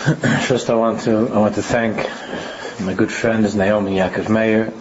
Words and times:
First, 0.46 0.70
I 0.70 0.76
want 0.76 1.02
to 1.02 1.28
I 1.28 1.36
want 1.36 1.56
to 1.56 1.62
thank 1.62 1.96
my 2.80 2.94
good 2.94 3.12
friends 3.12 3.54
Naomi 3.54 3.96
Yaakov 3.96 4.30
Meir, 4.30 4.72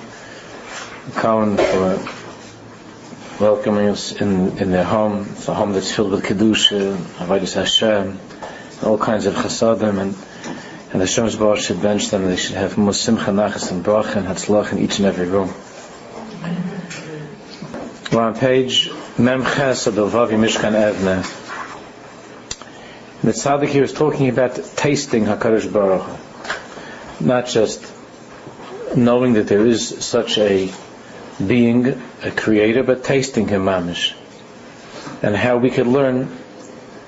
Cohen 1.16 1.58
for 1.58 3.44
welcoming 3.44 3.90
us 3.90 4.14
in, 4.14 4.58
in 4.60 4.72
their 4.72 4.86
home. 4.86 5.28
It's 5.32 5.50
a 5.50 5.54
home 5.54 5.74
that's 5.74 5.92
filled 5.92 6.12
with 6.12 6.24
kedusha, 6.24 6.96
uh, 6.96 7.26
avodas 7.26 7.56
Hashem, 7.56 8.18
all 8.82 8.98
kinds 8.98 9.26
of 9.26 9.34
chasadim, 9.34 10.00
and 10.00 10.16
and 10.94 11.02
the 11.02 11.06
Shem's 11.06 11.36
Bar 11.36 11.58
should 11.58 11.82
bench 11.82 12.08
them. 12.12 12.26
They 12.26 12.38
should 12.38 12.56
have 12.56 12.76
musim 12.76 13.18
chanachas 13.18 13.72
and 13.72 13.84
brach 13.84 14.16
and 14.16 14.26
hatzlach 14.26 14.72
in 14.72 14.80
each 14.80 15.00
and 15.00 15.06
every 15.06 15.28
room. 15.28 15.54
We're 18.14 18.24
on 18.24 18.36
page 18.36 18.90
Mem 19.18 19.44
Ches 19.44 19.86
of 19.86 19.96
the 19.96 20.08
Vavi 20.08 20.40
Mishkan 20.40 20.76
Evne. 20.76 21.39
The 23.30 23.36
tzaddik 23.36 23.68
here 23.68 23.84
is 23.84 23.94
talking 23.94 24.28
about 24.28 24.56
tasting 24.76 25.26
Hakadosh 25.26 25.72
Baruch, 25.72 26.02
Hu, 26.02 27.28
not 27.28 27.46
just 27.46 27.86
knowing 28.96 29.34
that 29.34 29.48
there 29.48 29.64
is 29.68 30.04
such 30.04 30.40
a 30.40 30.74
being, 31.46 32.02
a 32.24 32.32
creator, 32.32 32.82
but 32.82 33.04
tasting 33.04 33.48
him 33.48 33.66
mamish, 33.66 34.16
and 35.22 35.36
how 35.36 35.58
we 35.58 35.70
could 35.70 35.86
learn 35.86 36.36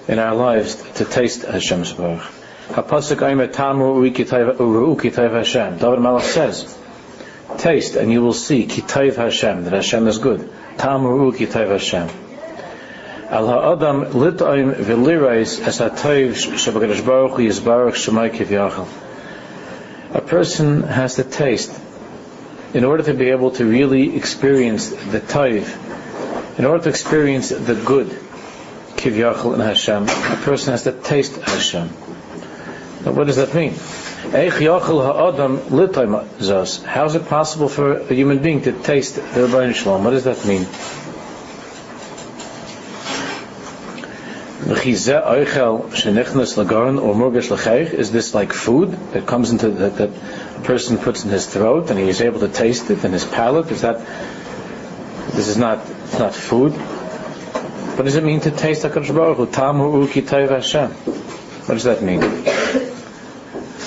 in 0.07 0.20
our 0.20 0.35
lives 0.35 0.76
to 0.98 1.05
taste 1.05 1.41
Hashem's 1.41 1.91
Baruch. 1.93 2.21
Hapasuk 2.67 3.27
Aimer 3.27 3.48
Tamu 3.48 3.95
Uru 3.95 4.12
Kitayv 4.12 5.34
Hashem. 5.34 5.79
David 5.79 5.99
Malach 6.01 6.21
says, 6.21 6.77
taste 7.57 7.95
and 7.95 8.12
you 8.12 8.21
will 8.21 8.34
see 8.34 8.67
Kitayv 8.67 9.15
Hashem, 9.15 9.63
that 9.63 9.73
Hashem 9.73 10.05
is 10.05 10.20
good. 10.20 10.48
Tamu 10.77 11.15
Uru 11.15 11.31
Kitayv 11.31 11.70
Hashem. 11.70 12.20
Al 13.31 13.48
ha'adam 13.48 14.12
baruch 17.09 17.35
hu 17.38 17.44
yizbarach 17.44 17.95
kivyachal. 18.30 18.88
A 20.13 20.20
person 20.20 20.84
has 20.84 21.16
to 21.16 21.23
taste 21.23 21.71
in 22.74 22.84
order 22.84 23.04
to 23.04 23.13
be 23.13 23.29
able 23.29 23.52
to 23.52 23.63
really 23.63 24.18
experience 24.18 24.90
the 24.90 25.21
toiv, 25.21 26.59
in 26.59 26.65
order 26.65 26.84
to 26.84 26.90
experience 26.90 27.48
the 27.49 27.76
good 27.85 28.07
kivyachal 28.98 29.54
in 29.54 29.62
Hashem, 29.62 30.09
a 30.09 30.41
person 30.43 30.71
has 30.71 30.84
to 30.84 30.91
taste 30.91 31.37
Hashem. 31.37 31.87
Now 33.05 33.13
what 33.13 33.27
does 33.27 33.37
that 33.37 33.54
mean? 33.55 33.76
How 36.85 37.05
is 37.05 37.15
it 37.15 37.27
possible 37.27 37.70
for 37.70 37.93
a 37.93 38.13
human 38.13 38.40
being 38.40 38.62
to 38.63 38.74
taste 38.74 39.15
the 39.15 39.21
Rebbeinu 39.21 39.74
Shalom? 39.74 40.04
What 40.04 40.12
does 40.12 40.26
that 40.26 40.46
mean? 40.46 40.68
Is 44.72 45.05
this 48.12 48.34
like 48.34 48.54
food 48.54 48.91
that 49.12 49.27
comes 49.27 49.52
into 49.52 49.70
that, 49.70 49.98
that 49.98 50.10
a 50.10 50.62
person 50.64 50.98
puts 50.98 51.26
in 51.26 51.30
his 51.30 51.46
throat 51.46 51.90
and 51.90 52.00
he 52.00 52.08
is 52.08 52.22
able 52.22 52.40
to 52.40 52.48
taste 52.48 52.90
it 52.90 53.04
in 53.04 53.12
his 53.12 53.26
palate? 53.26 53.70
Is 53.70 53.82
that 53.82 53.99
this 55.34 55.49
is 55.49 55.58
not 55.58 55.80
not 56.18 56.34
food? 56.34 56.72
What 56.72 58.05
does 58.05 58.16
it 58.16 58.24
mean 58.24 58.40
to 58.42 58.52
taste 58.52 58.84
Hakadosh 58.84 59.14
Baruch 59.14 59.38
Hu? 59.38 59.46
What 61.66 61.74
does 61.74 61.84
that 61.84 62.02
mean? 62.02 62.22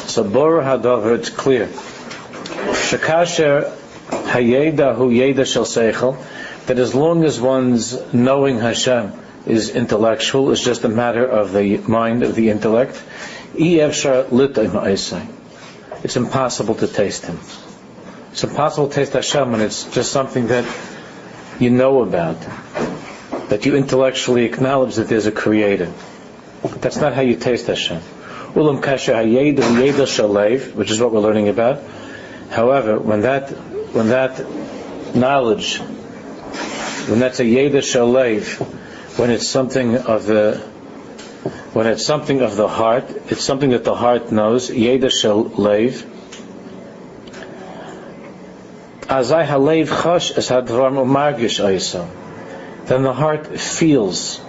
So 0.07 0.23
Bor 0.23 0.61
Hadavar, 0.61 1.17
it's 1.19 1.31
clear. 1.31 1.67
Shakasher 1.67 3.73
Hayeda 4.09 4.97
Hu 4.97 5.11
Yeda 5.11 5.47
Shel 5.47 5.65
Seichel. 5.65 6.19
That 6.67 6.79
as 6.79 6.95
long 6.95 7.25
as 7.25 7.41
one's 7.41 7.97
knowing 8.13 8.59
Hashem 8.59 9.24
is 9.47 9.71
intellectual, 9.71 10.51
it's 10.53 10.65
just 10.65 10.85
a 10.85 10.89
matter 10.89 11.27
of 11.27 11.53
the 11.53 11.79
mind, 11.79 12.23
of 12.23 12.35
the 12.35 12.51
intellect. 12.51 13.03
It's 13.57 14.05
impossible 16.17 16.75
to 16.75 16.87
taste 16.89 17.27
Him. 17.27 17.39
It's 18.33 18.45
impossible 18.45 18.89
to 18.89 18.95
taste 18.95 19.13
Hashem 19.13 19.53
when 19.53 19.61
it's 19.61 19.85
just 19.95 20.11
something 20.13 20.49
that 20.49 20.65
you 21.61 21.71
know 21.71 22.03
about, 22.03 22.41
that 23.49 23.65
you 23.65 23.77
intellectually 23.77 24.45
acknowledge 24.45 24.97
that 24.97 25.09
there's 25.09 25.27
a 25.27 25.33
Creator. 25.33 25.93
That's 26.81 26.97
not 26.97 27.13
how 27.15 27.21
you 27.21 27.37
taste 27.37 27.67
Hashem. 27.69 28.01
Ulam 28.55 28.81
which 30.75 30.91
is 30.91 31.01
what 31.01 31.13
we're 31.13 31.21
learning 31.21 31.49
about. 31.49 31.83
However, 32.51 32.99
when 32.99 33.23
that 33.23 33.51
when 33.51 34.09
that 34.09 34.45
knowledge, 35.15 35.79
when 35.79 37.19
that's 37.21 37.41
a 37.41 37.45
yeda 37.45 37.83
shalev, 37.83 38.84
when 39.17 39.31
it's 39.31 39.47
something 39.47 39.97
of 39.97 40.27
the 40.27 40.57
when 41.73 41.87
it's 41.87 42.05
something 42.05 42.41
of 42.41 42.57
the 42.57 42.69
heart, 42.69 43.05
it's 43.29 43.45
something 43.45 43.71
that 43.71 43.85
the 43.85 43.95
heart 43.95 44.33
knows. 44.33 44.71
Yeda 44.71 45.11
shel 45.11 45.45
leiv. 45.45 46.05
Azai 49.03 49.47
halev 49.47 49.89
chash 49.89 50.37
es 50.37 50.49
hadvar 50.49 50.93
umargish 50.93 51.63
aisa. 51.63 52.09
Then 52.87 53.03
the 53.03 53.13
heart 53.13 53.47
feels 53.59 54.41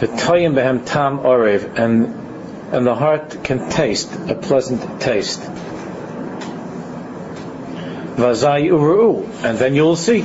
the 0.00 0.06
toyim 0.06 0.54
behem 0.54 0.84
tam 0.86 1.20
orev, 1.20 1.78
and 1.78 2.74
and 2.74 2.86
the 2.86 2.94
heart 2.94 3.44
can 3.44 3.70
taste 3.70 4.12
a 4.28 4.34
pleasant 4.34 5.00
taste. 5.00 5.40
Vazai 8.16 8.64
uru, 8.64 9.24
and 9.44 9.58
then 9.58 9.74
you'll 9.76 9.96
see 9.96 10.24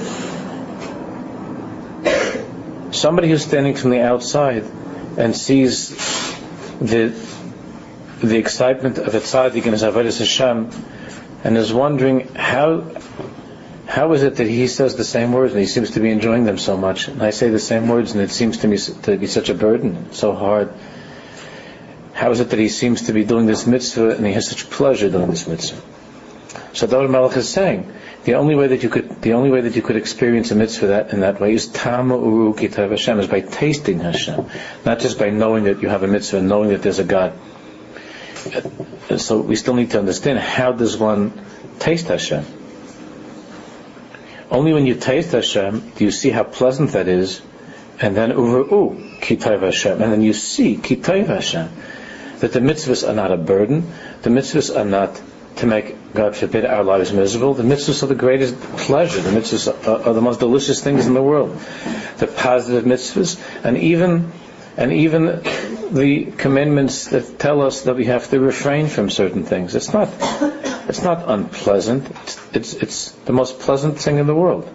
somebody 3.04 3.28
who's 3.28 3.44
standing 3.44 3.76
from 3.76 3.90
the 3.90 4.00
outside 4.00 4.64
and 5.18 5.36
sees 5.36 5.90
the 6.80 7.12
the 8.22 8.38
excitement 8.38 8.98
of 8.98 9.14
a 9.14 9.20
tzaddik 9.20 9.64
and 9.64 9.74
his 9.74 9.84
avodas 9.84 10.20
Hashem, 10.20 10.70
and 11.44 11.58
is 11.58 11.74
wondering 11.74 12.34
how 12.34 12.96
how 13.88 14.14
is 14.14 14.24
it 14.24 14.38
that 14.38 14.48
he 14.48 14.68
says 14.68 14.96
the 14.96 15.04
same 15.04 15.34
words 15.34 15.52
and 15.52 15.60
he 15.60 15.68
seems 15.68 15.92
to 15.92 16.00
be 16.00 16.12
enjoying 16.12 16.46
them 16.46 16.58
so 16.58 16.78
much, 16.78 17.10
and 17.10 17.22
I 17.22 17.32
say 17.32 17.50
the 17.50 17.60
same 17.60 17.90
words 17.90 18.14
and 18.14 18.22
it 18.22 18.32
seems 18.32 18.60
to 18.60 18.70
me 18.70 18.78
to 18.78 19.18
be 19.18 19.28
such 19.28 19.50
a 19.50 19.54
burden, 19.54 20.14
so 20.14 20.34
hard. 20.34 20.74
How 22.14 22.32
is 22.32 22.40
it 22.40 22.52
that 22.52 22.60
he 22.60 22.70
seems 22.70 23.08
to 23.08 23.12
be 23.12 23.26
doing 23.26 23.48
this 23.48 23.68
mitzvah 23.68 24.12
and 24.12 24.26
he 24.26 24.32
has 24.32 24.48
such 24.48 24.70
pleasure 24.70 25.10
doing 25.10 25.30
this 25.30 25.46
mitzvah? 25.46 25.82
So 26.72 26.88
David 26.88 27.10
Malach 27.10 27.36
is 27.36 27.50
saying 27.50 27.92
the 28.24 28.36
only 28.36 28.56
way 28.56 28.68
that 28.68 28.84
you 28.84 28.90
could, 28.90 29.22
the 29.22 29.34
only 29.34 29.50
way 29.50 29.62
that 29.62 29.76
you 29.76 29.82
could 29.82 29.98
experience 29.98 30.52
a 30.52 30.56
mitzvah 30.56 30.88
that 30.88 31.14
in 31.14 31.20
that 31.22 31.42
way 31.42 31.54
is 31.54 31.68
tama 31.68 32.18
uru 32.18 32.54
kitav 32.54 32.92
Hashem, 32.92 33.20
is 33.20 33.28
by 33.28 33.42
tasting 33.42 34.00
Hashem, 34.00 34.46
not 34.86 35.00
just 35.00 35.20
by 35.20 35.30
knowing 35.30 35.66
that 35.66 35.82
you 35.82 35.90
have 35.90 36.04
a 36.04 36.08
mitzvah 36.08 36.38
and 36.38 36.48
knowing 36.48 36.70
that 36.70 36.82
there's 36.82 37.00
a 37.00 37.04
God. 37.04 37.34
And 39.10 39.20
so 39.20 39.42
we 39.42 39.56
still 39.56 39.74
need 39.74 39.92
to 39.92 40.00
understand 40.00 40.40
how 40.40 40.72
does 40.72 40.98
one 40.98 41.34
taste 41.80 42.08
Hashem. 42.08 42.46
Only 44.50 44.74
when 44.74 44.86
you 44.86 44.96
taste 44.96 45.32
Hashem 45.32 45.92
do 45.96 46.06
you 46.06 46.12
see 46.12 46.30
how 46.30 46.44
pleasant 46.44 46.92
that 46.92 47.10
is, 47.10 47.42
and 48.00 48.16
then 48.16 48.30
uru 48.30 49.20
kitav 49.20 49.62
Hashem, 49.64 50.02
and 50.02 50.14
then 50.14 50.22
you 50.22 50.34
see 50.34 50.78
kitav 50.78 51.28
Hashem 51.28 51.70
that 52.40 52.54
the 52.54 52.60
mitzvahs 52.60 53.08
are 53.08 53.14
not 53.14 53.32
a 53.32 53.38
burden, 53.38 53.92
the 54.22 54.30
mitzvahs 54.30 54.74
are 54.74 54.86
not 54.86 55.22
to 55.58 55.68
make, 55.68 56.14
God 56.14 56.36
forbid, 56.36 56.66
our 56.66 56.84
lives 56.84 57.12
miserable. 57.14 57.54
The 57.54 57.64
mitzvahs 57.64 58.04
are 58.04 58.08
the 58.08 58.16
greatest 58.16 58.60
pleasure. 58.60 59.22
The 59.22 59.30
mitzvahs 59.30 59.88
are, 59.88 60.10
are 60.10 60.14
the 60.14 60.22
most 60.22 60.40
delicious 60.40 60.84
things 60.84 61.08
in 61.08 61.14
the 61.14 61.24
world. 61.24 61.58
The 62.18 62.28
positive 62.28 62.86
mitzvahs, 62.86 63.40
and 63.64 63.78
even 63.78 64.32
and 64.76 64.92
even 64.92 65.44
the 65.92 66.34
commandments 66.38 67.10
that 67.10 67.38
tell 67.38 67.62
us 67.62 67.84
that 67.84 67.96
we 67.96 68.06
have 68.06 68.28
to 68.32 68.40
refrain 68.40 68.88
from 68.88 69.10
certain 69.10 69.44
things. 69.44 69.76
It's 69.76 69.94
not 69.94 70.10
it's 70.90 71.04
not 71.04 71.30
unpleasant. 71.30 72.10
It's 72.10 72.56
it's, 72.56 72.74
it's 72.74 73.12
the 73.12 73.34
most 73.34 73.60
pleasant 73.60 74.00
thing 74.00 74.18
in 74.18 74.28
the 74.28 74.36
world. 74.36 74.72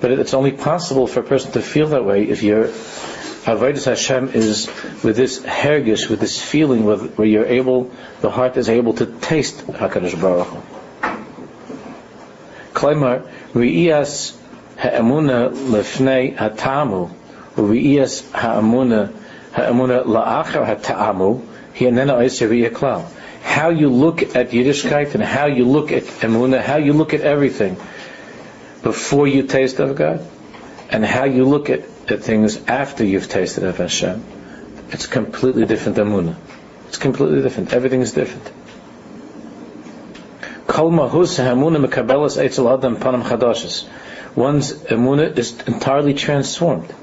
But 0.00 0.12
it's 0.12 0.34
only 0.34 0.52
possible 0.52 1.06
for 1.06 1.20
a 1.20 1.24
person 1.24 1.52
to 1.52 1.62
feel 1.62 1.88
that 1.88 2.04
way 2.04 2.24
if 2.24 2.42
you're 2.42 2.70
Avodas 3.46 3.84
Hashem 3.84 4.30
is 4.30 4.66
with 5.04 5.16
this 5.16 5.38
hergish, 5.38 6.10
with 6.10 6.18
this 6.18 6.42
feeling 6.42 6.84
where 6.84 7.28
you're 7.28 7.46
able, 7.46 7.92
the 8.20 8.28
heart 8.28 8.56
is 8.56 8.68
able 8.68 8.94
to 8.94 9.06
taste 9.06 9.64
Hakadosh 9.68 10.20
Baruch 10.20 10.48
Hu. 10.48 10.62
Klaimar 12.74 13.30
ri'iyas 13.54 14.36
ha'emuna 14.78 15.50
lefnei 15.50 16.36
ha'tamu, 16.36 17.08
ri'iyas 17.54 18.28
ha'emuna 18.32 19.12
ha'emuna 19.52 20.02
la'achar 20.02 20.66
ha'ta'amu, 20.66 21.40
hi'anena 21.74 22.14
oiser 22.14 22.70
klal. 22.72 23.08
How 23.44 23.68
you 23.68 23.90
look 23.90 24.22
at 24.34 24.50
Yiddishkeit 24.50 25.14
and 25.14 25.22
how 25.22 25.46
you 25.46 25.66
look 25.66 25.92
at 25.92 26.02
emuna, 26.02 26.60
how 26.60 26.78
you 26.78 26.94
look 26.94 27.14
at 27.14 27.20
everything 27.20 27.76
before 28.82 29.28
you 29.28 29.44
taste 29.44 29.78
of 29.78 29.94
God, 29.94 30.20
and 30.90 31.06
how 31.06 31.26
you 31.26 31.44
look 31.44 31.70
at 31.70 31.95
at 32.10 32.22
things 32.22 32.56
after 32.66 33.04
you've 33.04 33.28
tasted 33.28 33.64
of 33.64 33.78
Hashem, 33.78 34.24
it's 34.90 35.06
completely 35.06 35.66
different 35.66 35.98
Amunah. 35.98 36.36
It's 36.88 36.98
completely 36.98 37.42
different. 37.42 37.72
Everything 37.72 38.00
is 38.00 38.12
different. 38.12 38.46
One's 44.36 44.72
amunah 44.72 45.38
is 45.38 45.60
entirely 45.66 46.14
transformed 46.14 46.94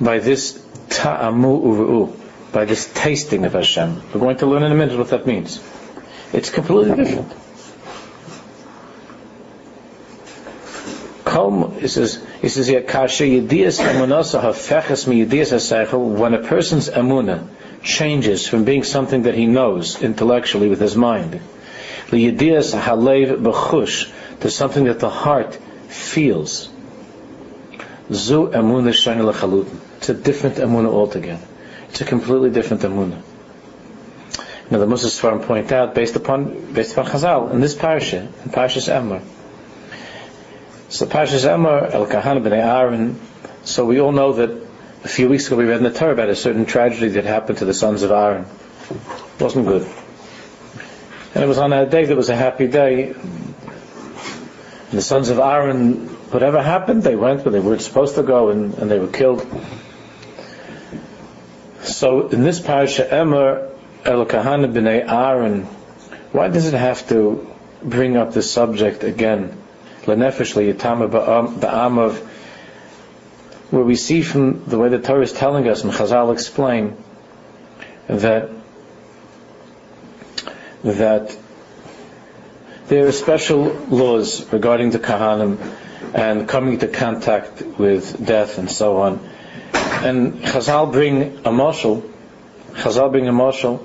by 0.00 0.18
this 0.18 0.60
ta'amu 0.88 1.62
uru'u, 1.62 2.16
by 2.52 2.64
this 2.64 2.90
tasting 2.92 3.44
of 3.44 3.52
Hashem. 3.52 4.02
We're 4.12 4.20
going 4.20 4.38
to 4.38 4.46
learn 4.46 4.64
in 4.64 4.72
a 4.72 4.74
minute 4.74 4.98
what 4.98 5.10
that 5.10 5.26
means. 5.26 5.62
It's 6.32 6.50
completely 6.50 6.96
different. 6.96 7.32
He 11.36 11.88
says, 11.88 12.24
he 12.40 12.48
says 12.48 12.70
when 12.70 12.86
a 16.32 16.38
person's 16.38 16.88
amuna 16.88 17.46
changes 17.82 18.48
from 18.48 18.64
being 18.64 18.82
something 18.82 19.24
that 19.24 19.34
he 19.34 19.44
knows 19.46 20.02
intellectually 20.02 20.70
with 20.70 20.80
his 20.80 20.96
mind, 20.96 21.38
to 22.10 22.30
something 24.48 24.84
that 24.84 24.98
the 24.98 25.10
heart 25.10 25.58
feels. 25.88 26.70
It's 28.08 28.30
a 28.30 30.14
different 30.14 30.56
amuna 30.56 30.88
altogether. 30.88 31.46
It's 31.90 32.00
a 32.00 32.06
completely 32.06 32.48
different 32.48 32.82
amuna. 32.82 33.20
Now 34.70 34.78
the 34.78 34.86
Moses 34.86 35.20
Svarim 35.20 35.42
point 35.46 35.70
out, 35.70 35.94
based 35.94 36.16
upon 36.16 36.72
based 36.72 36.96
upon 36.96 37.10
Chazal, 37.10 37.50
in 37.52 37.60
this 37.60 37.74
parasha, 37.74 38.22
in 38.22 38.50
Parashas 38.50 38.88
Emor. 38.88 39.20
So 40.88 41.04
Parashas 41.04 41.44
Emor, 41.44 41.92
El 41.92 42.06
Kahana 42.06 42.40
b'nei 42.40 42.64
Aaron. 42.64 43.20
So 43.64 43.84
we 43.84 44.00
all 44.00 44.12
know 44.12 44.34
that 44.34 44.50
a 45.02 45.08
few 45.08 45.28
weeks 45.28 45.48
ago 45.48 45.56
we 45.56 45.64
read 45.64 45.78
in 45.78 45.82
the 45.82 45.90
Torah 45.90 46.12
about 46.12 46.28
a 46.28 46.36
certain 46.36 46.64
tragedy 46.64 47.08
that 47.08 47.24
happened 47.24 47.58
to 47.58 47.64
the 47.64 47.74
sons 47.74 48.04
of 48.04 48.12
Aaron. 48.12 48.46
It 48.90 49.42
wasn't 49.42 49.66
good. 49.66 49.84
And 51.34 51.42
it 51.42 51.48
was 51.48 51.58
on 51.58 51.70
that 51.70 51.90
day 51.90 52.04
that 52.04 52.16
was 52.16 52.28
a 52.28 52.36
happy 52.36 52.68
day. 52.68 53.10
And 53.10 53.54
the 54.92 55.02
sons 55.02 55.28
of 55.28 55.40
Aaron, 55.40 56.06
whatever 56.30 56.62
happened, 56.62 57.02
they 57.02 57.16
went 57.16 57.44
where 57.44 57.50
they 57.50 57.58
weren't 57.58 57.82
supposed 57.82 58.14
to 58.14 58.22
go 58.22 58.50
and, 58.50 58.74
and 58.74 58.88
they 58.88 59.00
were 59.00 59.08
killed. 59.08 59.44
So 61.82 62.28
in 62.28 62.44
this 62.44 62.60
parasha, 62.60 63.08
Emor, 63.10 63.72
El 64.04 64.24
Kahana 64.24 64.72
b'nei 64.72 65.04
Aaron, 65.04 65.64
why 66.30 66.46
does 66.46 66.66
it 66.66 66.74
have 66.74 67.08
to 67.08 67.52
bring 67.82 68.16
up 68.16 68.32
this 68.32 68.48
subject 68.48 69.02
again? 69.02 69.65
Lenefesh 70.06 70.54
liyitama 70.54 71.10
ba'am 71.60 71.98
of 71.98 72.18
where 73.70 73.84
we 73.84 73.96
see 73.96 74.22
from 74.22 74.64
the 74.66 74.78
way 74.78 74.88
the 74.88 75.00
Torah 75.00 75.22
is 75.22 75.32
telling 75.32 75.68
us, 75.68 75.82
and 75.82 75.92
Chazal 75.92 76.32
explain 76.32 76.96
that 78.06 78.50
that 80.84 81.36
there 82.86 83.08
are 83.08 83.12
special 83.12 83.64
laws 83.88 84.52
regarding 84.52 84.90
the 84.90 85.00
Kahanim 85.00 85.58
and 86.14 86.48
coming 86.48 86.74
into 86.74 86.86
contact 86.86 87.62
with 87.78 88.24
death 88.24 88.58
and 88.58 88.70
so 88.70 88.98
on. 88.98 89.28
And 89.72 90.34
Chazal 90.34 90.92
bring 90.92 91.38
a 91.38 91.50
mashal, 91.50 92.08
Chazal 92.74 93.10
bring 93.10 93.26
a 93.26 93.32
mashal 93.32 93.84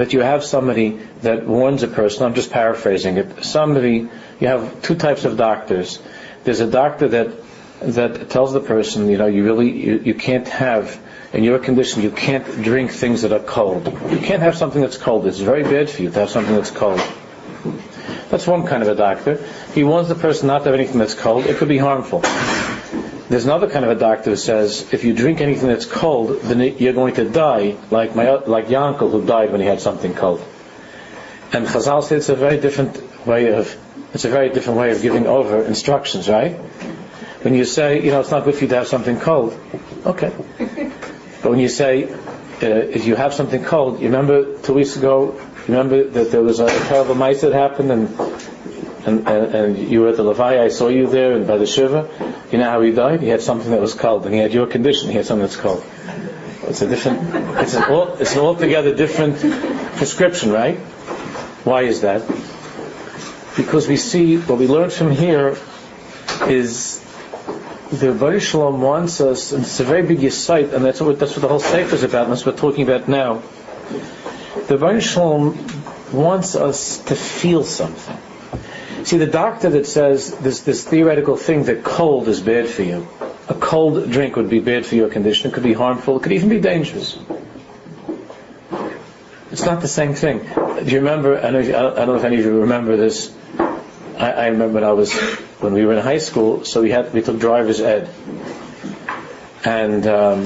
that 0.00 0.14
you 0.14 0.20
have 0.20 0.42
somebody 0.42 0.98
that 1.20 1.46
warns 1.46 1.82
a 1.82 1.86
person, 1.86 2.24
I'm 2.24 2.32
just 2.32 2.50
paraphrasing 2.50 3.18
it, 3.18 3.44
somebody, 3.44 4.08
you 4.40 4.48
have 4.48 4.80
two 4.80 4.94
types 4.94 5.26
of 5.26 5.36
doctors. 5.36 5.98
There's 6.42 6.60
a 6.60 6.70
doctor 6.70 7.08
that, 7.08 7.32
that 7.80 8.30
tells 8.30 8.54
the 8.54 8.60
person, 8.60 9.10
you 9.10 9.18
know, 9.18 9.26
you 9.26 9.44
really, 9.44 9.70
you, 9.70 9.98
you 9.98 10.14
can't 10.14 10.48
have, 10.48 10.98
in 11.34 11.44
your 11.44 11.58
condition, 11.58 12.00
you 12.00 12.10
can't 12.10 12.46
drink 12.62 12.92
things 12.92 13.20
that 13.22 13.32
are 13.32 13.40
cold. 13.40 13.88
You 14.10 14.20
can't 14.20 14.40
have 14.40 14.56
something 14.56 14.80
that's 14.80 14.96
cold. 14.96 15.26
It's 15.26 15.38
very 15.38 15.64
bad 15.64 15.90
for 15.90 16.00
you 16.00 16.08
to 16.08 16.20
have 16.20 16.30
something 16.30 16.54
that's 16.54 16.70
cold. 16.70 17.02
That's 18.30 18.46
one 18.46 18.66
kind 18.66 18.82
of 18.82 18.88
a 18.88 18.94
doctor. 18.94 19.44
He 19.74 19.84
warns 19.84 20.08
the 20.08 20.14
person 20.14 20.46
not 20.46 20.60
to 20.60 20.70
have 20.70 20.74
anything 20.76 20.98
that's 20.98 21.14
cold. 21.14 21.44
It 21.44 21.58
could 21.58 21.68
be 21.68 21.76
harmful. 21.76 22.22
There's 23.30 23.44
another 23.44 23.70
kind 23.70 23.84
of 23.84 23.92
a 23.92 23.94
doctor 23.94 24.30
who 24.30 24.36
says 24.36 24.92
if 24.92 25.04
you 25.04 25.14
drink 25.14 25.40
anything 25.40 25.68
that's 25.68 25.86
cold, 25.86 26.40
then 26.42 26.60
you're 26.78 26.92
going 26.92 27.14
to 27.14 27.24
die, 27.24 27.76
like 27.88 28.16
my 28.16 28.28
like 28.28 28.66
Yankel 28.66 29.08
who 29.12 29.24
died 29.24 29.52
when 29.52 29.60
he 29.60 29.68
had 29.68 29.80
something 29.80 30.14
cold. 30.14 30.44
And 31.52 31.64
Chazal 31.64 32.02
said 32.02 32.18
it's 32.18 32.28
a 32.28 32.34
very 32.34 32.58
different 32.58 33.00
way 33.24 33.52
of 33.52 33.78
it's 34.12 34.24
a 34.24 34.30
very 34.30 34.50
different 34.50 34.80
way 34.80 34.90
of 34.90 35.00
giving 35.00 35.28
over 35.28 35.62
instructions, 35.64 36.28
right? 36.28 36.56
When 37.42 37.54
you 37.54 37.64
say, 37.64 38.02
you 38.02 38.10
know, 38.10 38.18
it's 38.18 38.32
not 38.32 38.42
good 38.42 38.56
for 38.56 38.62
you 38.64 38.68
to 38.70 38.74
have 38.74 38.88
something 38.88 39.20
cold, 39.20 39.56
okay. 40.04 40.32
But 41.40 41.50
when 41.52 41.60
you 41.60 41.68
say, 41.68 42.12
uh, 42.12 42.66
if 42.66 43.06
you 43.06 43.14
have 43.14 43.32
something 43.32 43.62
cold, 43.62 44.00
you 44.00 44.06
remember 44.06 44.58
two 44.58 44.74
weeks 44.74 44.96
ago, 44.96 45.40
remember 45.68 46.02
that 46.02 46.32
there 46.32 46.42
was 46.42 46.58
a 46.58 46.66
terrible 46.88 47.14
mice 47.14 47.42
that 47.42 47.52
happened 47.52 47.92
and 47.92 48.08
and, 49.06 49.26
and, 49.28 49.54
and, 49.54 49.78
you 49.78 50.02
were 50.02 50.08
at 50.08 50.16
the 50.16 50.22
Levi, 50.22 50.62
I 50.62 50.68
saw 50.68 50.88
you 50.88 51.06
there 51.06 51.32
and 51.32 51.46
by 51.46 51.56
the 51.56 51.66
Shiva. 51.66 52.08
You 52.50 52.58
know 52.58 52.70
how 52.70 52.80
he 52.82 52.92
died? 52.92 53.20
He 53.20 53.28
had 53.28 53.40
something 53.40 53.70
that 53.70 53.80
was 53.80 53.94
cold, 53.94 54.26
and 54.26 54.34
he 54.34 54.40
had 54.40 54.52
your 54.52 54.66
condition. 54.66 55.08
He 55.08 55.16
had 55.16 55.26
something 55.26 55.46
that's 55.46 55.56
cold. 55.56 55.84
It's 56.64 56.82
a 56.82 56.88
different. 56.88 57.58
It's 57.58 57.74
an, 57.74 57.84
all, 57.84 58.14
it's 58.14 58.34
an 58.34 58.40
altogether 58.40 58.94
different 58.94 59.38
prescription, 59.96 60.52
right? 60.52 60.78
Why 61.64 61.82
is 61.82 62.02
that? 62.02 62.26
Because 63.56 63.88
we 63.88 63.96
see 63.96 64.36
what 64.36 64.58
we 64.58 64.66
learned 64.66 64.92
from 64.92 65.10
here 65.10 65.56
is 66.48 67.04
the 67.90 68.12
Bari 68.12 68.40
Shalom 68.40 68.80
wants 68.80 69.20
us, 69.20 69.52
and 69.52 69.62
it's 69.62 69.80
a 69.80 69.84
very 69.84 70.02
big 70.02 70.30
sight, 70.30 70.72
and 70.72 70.84
that's 70.84 71.00
what 71.00 71.18
that's 71.18 71.32
what 71.32 71.42
the 71.42 71.48
whole 71.48 71.60
sefer 71.60 71.94
is 71.94 72.02
about, 72.02 72.24
and 72.24 72.32
that's 72.32 72.46
what 72.46 72.54
we're 72.54 72.70
talking 72.70 72.88
about 72.88 73.08
now. 73.08 73.42
The 74.68 74.76
Bari 74.78 75.00
Shalom 75.00 75.58
wants 76.12 76.54
us 76.54 76.98
to 77.04 77.16
feel 77.16 77.64
something. 77.64 78.16
See, 79.04 79.16
the 79.16 79.26
doctor 79.26 79.70
that 79.70 79.86
says 79.86 80.36
this, 80.38 80.60
this 80.60 80.84
theoretical 80.84 81.36
thing 81.36 81.64
that 81.64 81.82
cold 81.82 82.28
is 82.28 82.40
bad 82.40 82.68
for 82.68 82.82
you, 82.82 83.08
a 83.48 83.54
cold 83.54 84.10
drink 84.10 84.36
would 84.36 84.50
be 84.50 84.60
bad 84.60 84.84
for 84.84 84.94
your 84.94 85.08
condition, 85.08 85.50
it 85.50 85.54
could 85.54 85.62
be 85.62 85.72
harmful, 85.72 86.18
it 86.18 86.22
could 86.22 86.32
even 86.32 86.48
be 86.48 86.60
dangerous. 86.60 87.18
It's 89.50 89.64
not 89.64 89.80
the 89.80 89.88
same 89.88 90.14
thing. 90.14 90.40
Do 90.40 90.84
you 90.86 90.98
remember, 90.98 91.38
I 91.38 91.50
don't, 91.50 91.64
I 91.66 91.70
don't 91.70 92.06
know 92.06 92.14
if 92.16 92.24
any 92.24 92.38
of 92.38 92.44
you 92.44 92.60
remember 92.60 92.96
this, 92.96 93.34
I, 94.18 94.32
I 94.32 94.46
remember 94.48 94.74
when 94.74 94.84
I 94.84 94.92
was, 94.92 95.12
when 95.60 95.72
we 95.72 95.84
were 95.86 95.94
in 95.94 96.02
high 96.02 96.18
school, 96.18 96.64
so 96.64 96.82
we 96.82 96.90
had, 96.90 97.12
we 97.12 97.22
took 97.22 97.38
driver's 97.38 97.80
ed. 97.80 98.08
And, 99.64 100.06
um, 100.06 100.44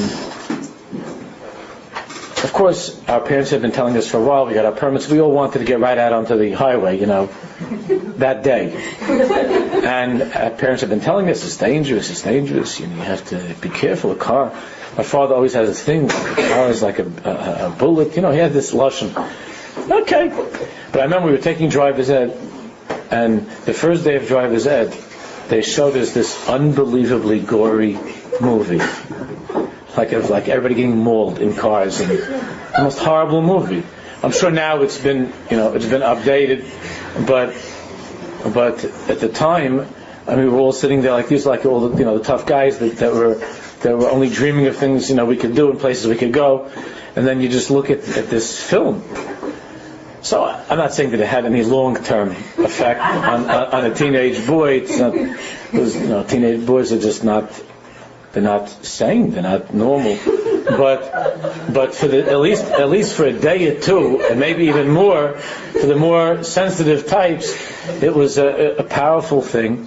course, 2.64 2.98
our 3.08 3.20
parents 3.20 3.50
had 3.50 3.60
been 3.60 3.72
telling 3.72 3.94
us 3.94 4.10
for 4.10 4.16
a 4.16 4.22
while, 4.22 4.46
we 4.46 4.54
got 4.54 4.64
our 4.64 4.72
permits, 4.72 5.06
we 5.06 5.20
all 5.20 5.30
wanted 5.30 5.58
to 5.58 5.66
get 5.66 5.80
right 5.80 5.98
out 5.98 6.14
onto 6.14 6.38
the 6.38 6.52
highway, 6.52 6.98
you 6.98 7.04
know, 7.04 7.26
that 8.16 8.42
day. 8.42 8.72
And 9.84 10.22
our 10.22 10.48
parents 10.48 10.80
have 10.80 10.88
been 10.88 11.02
telling 11.02 11.28
us 11.28 11.44
it's 11.44 11.58
dangerous, 11.58 12.08
it's 12.08 12.22
dangerous, 12.22 12.80
you, 12.80 12.86
know, 12.86 12.96
you 12.96 13.02
have 13.02 13.22
to 13.26 13.54
be 13.60 13.68
careful, 13.68 14.12
a 14.12 14.16
car. 14.16 14.50
My 14.96 15.02
father 15.02 15.34
always 15.34 15.52
had 15.52 15.66
this 15.66 15.82
thing, 15.82 16.06
a 16.06 16.08
car 16.08 16.70
is 16.70 16.80
like 16.80 17.00
a, 17.00 17.06
a, 17.06 17.66
a 17.66 17.76
bullet, 17.78 18.16
you 18.16 18.22
know, 18.22 18.30
he 18.30 18.38
had 18.38 18.54
this 18.54 18.72
lotion. 18.72 19.14
Okay. 19.76 20.28
But 20.90 21.00
I 21.00 21.04
remember 21.04 21.26
we 21.26 21.32
were 21.32 21.42
taking 21.42 21.68
driver's 21.68 22.08
ed, 22.08 22.34
and 23.10 23.46
the 23.66 23.74
first 23.74 24.04
day 24.04 24.16
of 24.16 24.26
driver's 24.26 24.66
ed, 24.66 24.96
they 25.48 25.60
showed 25.60 25.98
us 25.98 26.14
this 26.14 26.48
unbelievably 26.48 27.40
gory 27.40 27.98
movie 28.40 28.80
like 29.96 30.12
of 30.12 30.30
like 30.30 30.48
everybody 30.48 30.74
getting 30.74 30.98
mauled 30.98 31.38
in 31.38 31.54
cars 31.54 32.00
and 32.00 32.10
the 32.76 32.82
most 32.82 32.98
horrible 32.98 33.42
movie. 33.42 33.84
I'm 34.22 34.32
sure 34.32 34.50
now 34.50 34.82
it's 34.82 34.98
been 34.98 35.32
you 35.50 35.56
know 35.56 35.74
it's 35.74 35.86
been 35.86 36.02
updated, 36.02 36.64
but 37.26 37.54
but 38.52 38.84
at 39.08 39.20
the 39.20 39.28
time, 39.28 39.86
I 40.26 40.36
mean 40.36 40.46
we 40.46 40.50
were 40.50 40.58
all 40.58 40.72
sitting 40.72 41.02
there 41.02 41.12
like 41.12 41.28
these 41.28 41.46
like 41.46 41.66
all 41.66 41.88
the 41.88 41.98
you 41.98 42.04
know 42.04 42.18
the 42.18 42.24
tough 42.24 42.46
guys 42.46 42.78
that, 42.78 42.96
that 42.96 43.12
were 43.12 43.34
that 43.82 43.96
were 43.96 44.10
only 44.10 44.30
dreaming 44.30 44.66
of 44.66 44.76
things 44.76 45.10
you 45.10 45.16
know 45.16 45.26
we 45.26 45.36
could 45.36 45.54
do 45.54 45.70
and 45.70 45.78
places 45.78 46.06
we 46.06 46.16
could 46.16 46.32
go, 46.32 46.70
and 47.16 47.26
then 47.26 47.40
you 47.40 47.48
just 47.48 47.70
look 47.70 47.90
at, 47.90 48.06
at 48.16 48.28
this 48.28 48.60
film. 48.62 49.02
So 50.22 50.42
I'm 50.42 50.78
not 50.78 50.94
saying 50.94 51.10
that 51.10 51.20
it 51.20 51.26
had 51.26 51.44
any 51.44 51.62
long-term 51.62 52.30
effect 52.30 52.98
on, 52.98 53.50
on, 53.50 53.66
on 53.74 53.84
a 53.84 53.94
teenage 53.94 54.46
boy. 54.46 54.78
It's 54.78 54.98
not, 54.98 55.12
because 55.12 55.94
you 55.94 56.06
know, 56.06 56.24
teenage 56.24 56.64
boys 56.64 56.92
are 56.92 56.98
just 56.98 57.24
not 57.24 57.52
they're 58.32 58.42
not 58.42 58.68
sane. 58.68 59.30
They're 59.30 59.42
not 59.42 59.72
normal. 59.72 60.18
But 60.64 61.72
but 61.72 61.94
for 61.94 62.08
the, 62.08 62.30
at 62.30 62.40
least 62.40 62.64
at 62.64 62.88
least 62.88 63.14
for 63.14 63.24
a 63.26 63.32
day 63.32 63.76
or 63.76 63.80
two, 63.80 64.22
and 64.22 64.40
maybe 64.40 64.66
even 64.66 64.88
more, 64.88 65.34
for 65.34 65.86
the 65.86 65.96
more 65.96 66.42
sensitive 66.42 67.06
types, 67.06 67.52
it 68.02 68.14
was 68.14 68.38
a, 68.38 68.76
a 68.78 68.82
powerful 68.82 69.42
thing. 69.42 69.84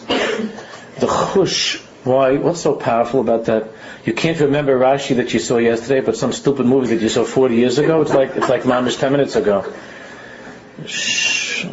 The 1.00 1.08
chush. 1.08 1.82
Why? 2.04 2.38
What's 2.38 2.62
so 2.62 2.76
powerful 2.76 3.22
about 3.22 3.46
that? 3.46 3.72
You 4.06 4.14
can't 4.14 4.40
remember 4.40 4.80
Rashi 4.80 5.18
that 5.18 5.34
you 5.34 5.40
saw 5.40 5.58
yesterday, 5.58 6.02
but 6.02 6.16
some 6.16 6.32
stupid 6.32 6.66
movie 6.66 6.96
that 6.96 7.02
you 7.02 7.10
saw 7.10 7.26
40 7.26 7.56
years 7.56 7.80
ago. 7.80 8.02
It's 8.02 8.14
like 8.14 8.36
it's 8.36 8.50
like 8.50 8.64
mamish 8.64 9.00
10 9.00 9.12
minutes 9.12 9.36
ago. 9.36 9.74
Shh. 10.86 11.66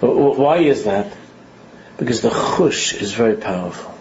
Why 0.00 0.58
is 0.58 0.84
that? 0.84 1.12
Because 1.98 2.20
the 2.20 2.30
chush 2.30 3.00
is 3.00 3.12
very 3.12 3.36
powerful 3.36 3.99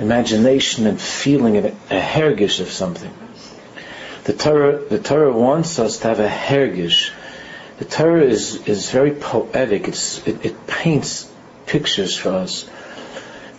imagination 0.00 0.86
and 0.86 1.00
feeling 1.00 1.56
and 1.56 1.66
a 1.66 2.00
hergish 2.00 2.60
of 2.60 2.70
something. 2.70 3.12
The 4.24 4.32
Torah, 4.32 4.78
the 4.84 4.98
Torah 4.98 5.32
wants 5.32 5.78
us 5.78 5.98
to 5.98 6.08
have 6.08 6.20
a 6.20 6.28
hergish. 6.28 7.10
The 7.78 7.84
Torah 7.84 8.22
is, 8.22 8.66
is 8.66 8.90
very 8.90 9.12
poetic. 9.12 9.88
It's, 9.88 10.26
it, 10.26 10.44
it 10.44 10.66
paints 10.66 11.30
pictures 11.66 12.16
for 12.16 12.30
us. 12.30 12.68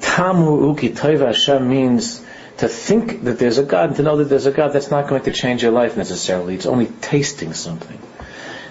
Tamu 0.01 0.74
uki 0.74 0.95
toiva 0.95 1.27
Hashem 1.27 1.67
means 1.67 2.25
to 2.57 2.67
think 2.67 3.24
that 3.24 3.39
there's 3.39 3.57
a 3.57 3.63
God 3.63 3.89
and 3.89 3.95
to 3.98 4.03
know 4.03 4.17
that 4.17 4.25
there's 4.25 4.45
a 4.45 4.51
God, 4.51 4.74
that's 4.74 4.91
not 4.91 5.07
going 5.07 5.24
to 5.24 5.31
change 5.31 5.63
your 5.63 5.71
life 5.71 5.98
necessarily. 5.98 6.55
It's 6.55 6.65
only 6.65 6.88
tasting 7.01 7.53
something. 7.53 8.00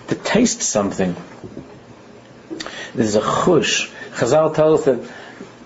To 0.09 0.15
taste 0.15 0.63
something, 0.63 1.17
there's 2.95 3.17
a 3.17 3.21
chush. 3.21 3.91
Chazal 4.13 4.55
tells 4.55 4.87
us 4.87 4.99
that, 4.99 5.13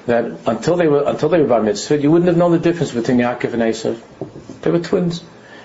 that 0.06 0.24
until 0.46 0.76
they 0.76 0.88
were 0.88 1.04
until 1.06 1.28
they 1.28 1.40
were 1.40 1.48
bar 1.48 1.62
mitzvah, 1.62 1.98
you 1.98 2.10
wouldn't 2.10 2.28
have 2.28 2.36
known 2.36 2.52
the 2.52 2.58
difference 2.58 2.92
between 2.92 3.18
Yaakov 3.18 3.52
and 3.54 3.62
Esav. 3.62 4.00
They 4.62 4.70
were 4.70 4.80
twins. 4.80 5.22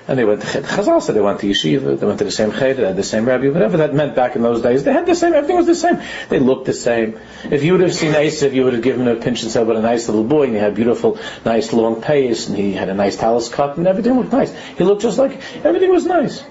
And 0.10 0.18
they 0.18 0.26
went 0.26 0.42
to 0.42 0.48
Chazal 0.48 1.04
said 1.04 1.14
they 1.14 1.22
went 1.22 1.40
to 1.42 1.48
yeshiva, 1.48 2.00
they 2.00 2.06
went 2.08 2.18
to 2.18 2.26
the 2.26 2.32
same 2.32 2.52
cheder, 2.52 2.82
they 2.82 2.88
had 2.88 2.96
the 2.96 3.04
same 3.04 3.26
rabbi, 3.26 3.50
whatever 3.50 3.78
that 3.78 3.94
meant 3.94 4.16
back 4.16 4.36
in 4.36 4.42
those 4.42 4.60
days. 4.64 4.84
They 4.84 4.92
had 4.92 5.06
the 5.06 5.14
same, 5.14 5.34
everything 5.34 5.58
was 5.58 5.68
the 5.68 5.76
same. 5.76 6.02
They 6.30 6.40
looked 6.40 6.66
the 6.66 6.74
same. 6.74 7.20
If 7.44 7.64
you 7.64 7.74
would 7.74 7.82
have 7.82 7.94
seen 7.94 8.14
Esav, 8.14 8.52
you 8.52 8.64
would 8.64 8.74
have 8.74 8.82
given 8.82 9.08
him 9.08 9.16
a 9.16 9.22
pinch 9.22 9.44
and 9.44 9.52
said, 9.52 9.68
what 9.68 9.76
a 9.76 9.82
nice 9.84 10.08
little 10.08 10.24
boy, 10.24 10.46
and 10.46 10.54
he 10.54 10.60
had 10.60 10.74
beautiful, 10.74 11.20
nice 11.46 11.72
long 11.74 12.02
payas, 12.02 12.48
and 12.50 12.58
he 12.58 12.74
had 12.74 12.90
a 12.90 12.96
nice 12.96 13.18
talus 13.18 13.50
cut, 13.50 13.78
and 13.78 13.86
everything 13.86 14.18
looked 14.18 14.32
nice. 14.32 14.52
He 14.80 14.84
looked 14.84 15.04
just 15.04 15.20
like, 15.20 15.40
everything 15.64 15.92
was 15.92 16.08
nice. 16.08 16.44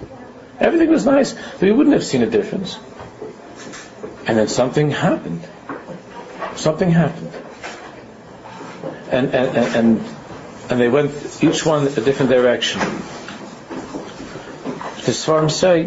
Everything 0.60 0.90
was 0.90 1.04
nice. 1.04 1.34
You 1.60 1.74
wouldn't 1.74 1.94
have 1.94 2.04
seen 2.04 2.22
a 2.22 2.30
difference. 2.30 2.78
And 4.28 4.38
then 4.38 4.46
something 4.46 4.92
happened. 4.92 5.42
Something 6.54 6.92
happened. 6.92 7.32
And, 9.10 9.34
and, 9.34 10.04
and, 10.70 10.80
they 10.80 10.88
went 10.88 11.42
each 11.42 11.64
one 11.64 11.86
a 11.86 11.90
different 11.90 12.30
direction. 12.30 12.80
The 15.06 15.12
Svarim 15.12 15.50
say 15.50 15.84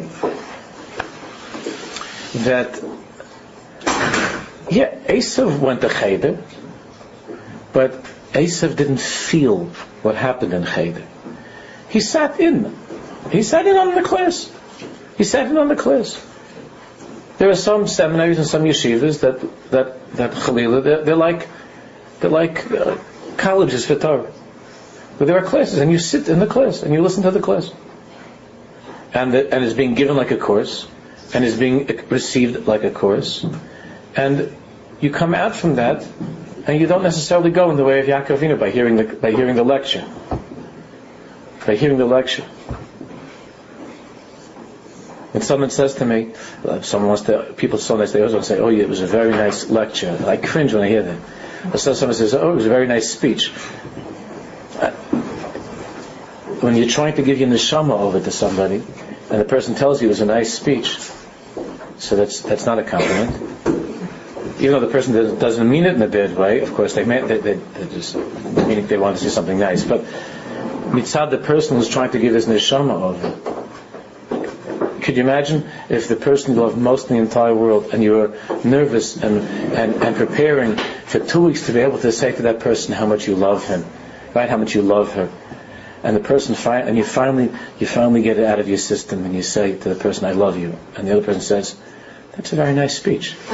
that 2.43 2.81
yeah, 4.71 4.95
Esav 5.05 5.59
went 5.59 5.81
to 5.81 5.89
Cheder, 5.89 6.41
but 7.73 7.91
Esav 8.33 8.75
didn't 8.75 9.01
feel 9.01 9.65
what 10.01 10.15
happened 10.15 10.53
in 10.53 10.65
Cheder. 10.65 11.05
He 11.89 11.99
sat 11.99 12.39
in. 12.39 12.75
He 13.31 13.43
sat 13.43 13.67
in 13.67 13.75
on 13.75 13.95
the 13.95 14.01
class. 14.01 14.49
He 15.17 15.25
sat 15.25 15.47
in 15.47 15.57
on 15.57 15.67
the 15.67 15.75
class. 15.75 16.25
There 17.37 17.49
are 17.49 17.55
some 17.55 17.87
seminaries 17.87 18.37
and 18.37 18.47
some 18.47 18.63
yeshivas 18.63 19.19
that 19.21 19.41
that 19.71 20.15
that 20.15 20.31
Chalila, 20.31 20.83
they're, 20.83 21.03
they're 21.03 21.15
like 21.15 21.47
they're 22.19 22.29
like 22.29 22.71
uh, 22.71 22.97
colleges 23.41 23.85
for 23.85 23.95
Torah. 23.95 24.31
But 25.17 25.27
there 25.27 25.37
are 25.37 25.45
classes, 25.45 25.79
and 25.79 25.91
you 25.91 25.99
sit 25.99 26.29
in 26.29 26.39
the 26.39 26.47
class 26.47 26.83
and 26.83 26.93
you 26.93 27.01
listen 27.01 27.23
to 27.23 27.31
the 27.31 27.41
class 27.41 27.71
and, 29.13 29.33
the, 29.33 29.53
and 29.53 29.63
is 29.63 29.73
being 29.73 29.93
given 29.93 30.15
like 30.15 30.31
a 30.31 30.37
course, 30.37 30.87
and 31.33 31.43
is 31.43 31.57
being 31.57 31.85
received 32.09 32.67
like 32.67 32.83
a 32.83 32.91
course, 32.91 33.45
and 34.15 34.55
you 35.01 35.11
come 35.11 35.35
out 35.35 35.55
from 35.55 35.75
that, 35.75 36.07
and 36.65 36.79
you 36.79 36.87
don't 36.87 37.03
necessarily 37.03 37.51
go 37.51 37.69
in 37.71 37.77
the 37.77 37.83
way 37.83 37.99
of 37.99 38.05
Yaakovina 38.05 38.59
by 38.59 38.69
hearing 38.69 38.95
the 38.95 39.03
by 39.03 39.31
hearing 39.31 39.55
the 39.55 39.63
lecture, 39.63 40.05
by 41.65 41.75
hearing 41.75 41.97
the 41.97 42.05
lecture. 42.05 42.43
When 45.31 45.43
someone 45.43 45.69
says 45.69 45.95
to 45.95 46.05
me, 46.05 46.33
uh, 46.65 46.81
someone 46.81 47.07
wants 47.07 47.23
to, 47.23 47.53
people 47.55 47.79
so 47.79 47.95
nice, 47.95 48.11
they 48.11 48.19
always 48.19 48.33
want 48.33 48.43
to 48.45 48.49
say, 48.49 48.59
oh, 48.59 48.67
yeah, 48.67 48.83
it 48.83 48.89
was 48.89 48.99
a 48.99 49.07
very 49.07 49.31
nice 49.31 49.69
lecture. 49.69 50.17
I 50.27 50.35
cringe 50.35 50.73
when 50.73 50.83
I 50.83 50.89
hear 50.89 51.03
that. 51.03 51.19
So 51.77 51.93
someone 51.93 52.15
says, 52.15 52.33
oh, 52.33 52.51
it 52.51 52.55
was 52.55 52.65
a 52.65 52.69
very 52.69 52.87
nice 52.87 53.11
speech. 53.11 53.51
Uh, 54.79 54.91
when 56.61 56.75
you're 56.75 56.87
trying 56.87 57.15
to 57.15 57.21
give 57.21 57.39
your 57.39 57.49
neshama 57.49 57.91
over 57.91 58.19
to 58.19 58.31
somebody, 58.31 58.83
and 59.29 59.39
the 59.39 59.45
person 59.45 59.75
tells 59.75 60.01
you 60.01 60.07
it 60.07 60.09
was 60.09 60.21
a 60.21 60.25
nice 60.25 60.53
speech, 60.53 60.97
so 61.97 62.15
that's 62.15 62.41
that's 62.41 62.65
not 62.65 62.79
a 62.79 62.83
compliment. 62.83 63.35
Even 64.59 64.73
though 64.73 64.79
the 64.79 64.91
person 64.91 65.39
doesn't 65.39 65.69
mean 65.69 65.85
it 65.85 65.95
in 65.95 66.01
a 66.01 66.07
bad 66.07 66.35
way, 66.35 66.59
of 66.61 66.73
course 66.73 66.93
they 66.93 67.05
meant 67.05 67.27
they, 67.27 67.37
they, 67.37 67.53
they 67.53 67.95
just 67.95 68.15
meaning 68.15 68.87
they 68.87 68.97
want 68.97 69.17
to 69.17 69.23
say 69.23 69.29
something 69.29 69.57
nice. 69.57 69.83
But 69.83 70.01
mitzad, 70.91 71.31
the 71.31 71.37
person 71.37 71.77
who's 71.77 71.89
trying 71.89 72.11
to 72.11 72.19
give 72.19 72.33
his 72.33 72.47
neshama 72.47 73.01
over. 73.01 73.61
Could 75.01 75.17
you 75.17 75.23
imagine 75.23 75.67
if 75.89 76.07
the 76.07 76.15
person 76.15 76.53
you 76.53 76.61
love 76.61 76.77
most 76.77 77.09
in 77.09 77.15
the 77.15 77.21
entire 77.23 77.55
world 77.55 77.89
and 77.91 78.03
you 78.03 78.11
were 78.11 78.37
nervous 78.63 79.17
and, 79.17 79.39
and, 79.73 79.95
and 79.95 80.15
preparing 80.15 80.77
for 81.11 81.19
two 81.19 81.43
weeks 81.43 81.65
to 81.65 81.73
be 81.73 81.81
able 81.81 81.99
to 81.99 82.11
say 82.11 82.31
to 82.31 82.43
that 82.43 82.61
person 82.61 82.93
how 82.93 83.05
much 83.05 83.27
you 83.27 83.35
love 83.35 83.67
him, 83.67 83.85
right? 84.33 84.49
How 84.49 84.57
much 84.57 84.73
you 84.75 84.81
love 84.81 85.11
her. 85.13 85.29
And 86.03 86.15
the 86.15 86.21
person 86.21 86.55
fi- 86.55 86.79
and 86.79 86.97
you 86.97 87.03
finally 87.03 87.51
you 87.79 87.85
finally 87.85 88.21
get 88.23 88.39
it 88.39 88.45
out 88.45 88.59
of 88.59 88.67
your 88.69 88.77
system 88.77 89.25
and 89.25 89.35
you 89.35 89.43
say 89.43 89.77
to 89.77 89.89
the 89.89 89.95
person 89.95 90.25
I 90.25 90.31
love 90.31 90.57
you. 90.57 90.77
And 90.95 91.07
the 91.07 91.11
other 91.11 91.23
person 91.23 91.41
says 91.41 91.75
that's 92.31 92.53
a 92.53 92.55
very 92.55 92.73
nice 92.73 92.97
speech. 92.97 93.35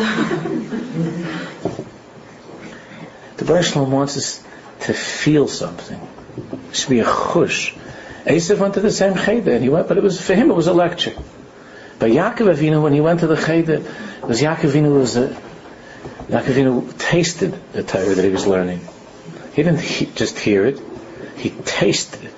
The 3.38 3.46
Baruch 3.46 3.76
wants 3.76 4.18
us 4.18 4.44
to 4.82 4.94
feel 4.94 5.48
something. 5.48 6.00
It 6.70 6.76
should 6.76 6.90
be 6.90 7.02
a 7.02 7.06
chush. 7.06 7.78
Esav 8.26 8.60
went 8.60 8.74
to 8.74 8.82
the 8.82 8.92
same 8.92 9.16
cheder 9.16 9.52
and 9.52 9.64
he 9.64 9.70
went 9.70 9.88
but 9.88 9.98
it 9.98 10.04
was 10.04 10.20
for 10.20 10.34
him 10.34 10.50
it 10.52 10.56
was 10.56 10.68
a 10.68 10.74
lecture 10.74 11.14
but 11.98 12.12
Yaakov 12.12 12.54
Avinu 12.54 12.82
when 12.84 12.94
he 12.94 13.00
went 13.00 13.22
to 13.22 13.28
the 13.28 13.38
cheder 13.38 13.76
it 13.76 14.28
was 14.28 14.42
Yaakov 14.42 14.72
Avinu 14.72 15.00
was 15.00 15.16
a 15.16 15.30
Yaakov 16.28 16.56
Avinu 16.56 16.97
tasted 17.12 17.58
the 17.74 17.84
Torah 17.84 18.16
that 18.16 18.26
he 18.26 18.32
was 18.32 18.48
learning 18.48 18.82
he 19.54 19.64
didn't 19.64 19.82
he- 19.82 20.12
just 20.24 20.38
hear 20.40 20.66
it 20.66 20.80
he 21.38 21.52
tasted 21.52 22.24
it. 22.24 22.34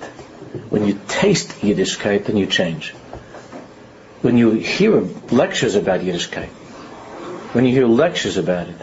When 0.68 0.86
you 0.86 1.00
taste 1.08 1.48
Yiddishkeit, 1.60 2.26
then 2.26 2.36
you 2.36 2.46
change. 2.46 2.90
When 4.20 4.36
you 4.36 4.50
hear 4.52 5.00
lectures 5.30 5.74
about 5.74 6.00
Yiddishkeit, 6.00 6.48
when 7.54 7.64
you 7.64 7.72
hear 7.72 7.86
lectures 7.86 8.36
about 8.36 8.68
it, 8.68 8.76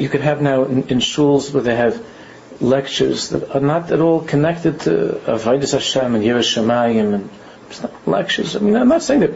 you 0.00 0.08
could 0.08 0.22
have 0.22 0.42
now 0.42 0.64
in, 0.64 0.88
in 0.88 1.00
where 1.00 1.62
they 1.62 1.76
have 1.76 2.04
lectures 2.60 3.28
that 3.28 3.54
are 3.54 3.60
not 3.60 3.92
at 3.92 4.00
all 4.00 4.20
connected 4.20 4.80
to 4.80 5.20
Avodas 5.26 5.72
Hashem 5.72 6.16
and 6.16 6.24
Yiras 6.24 6.56
Shamayim 6.56 7.14
and 7.14 7.30
lectures. 8.06 8.56
I 8.56 8.58
mean, 8.58 8.74
I'm 8.76 8.88
not 8.88 9.02
saying 9.02 9.20
that 9.20 9.34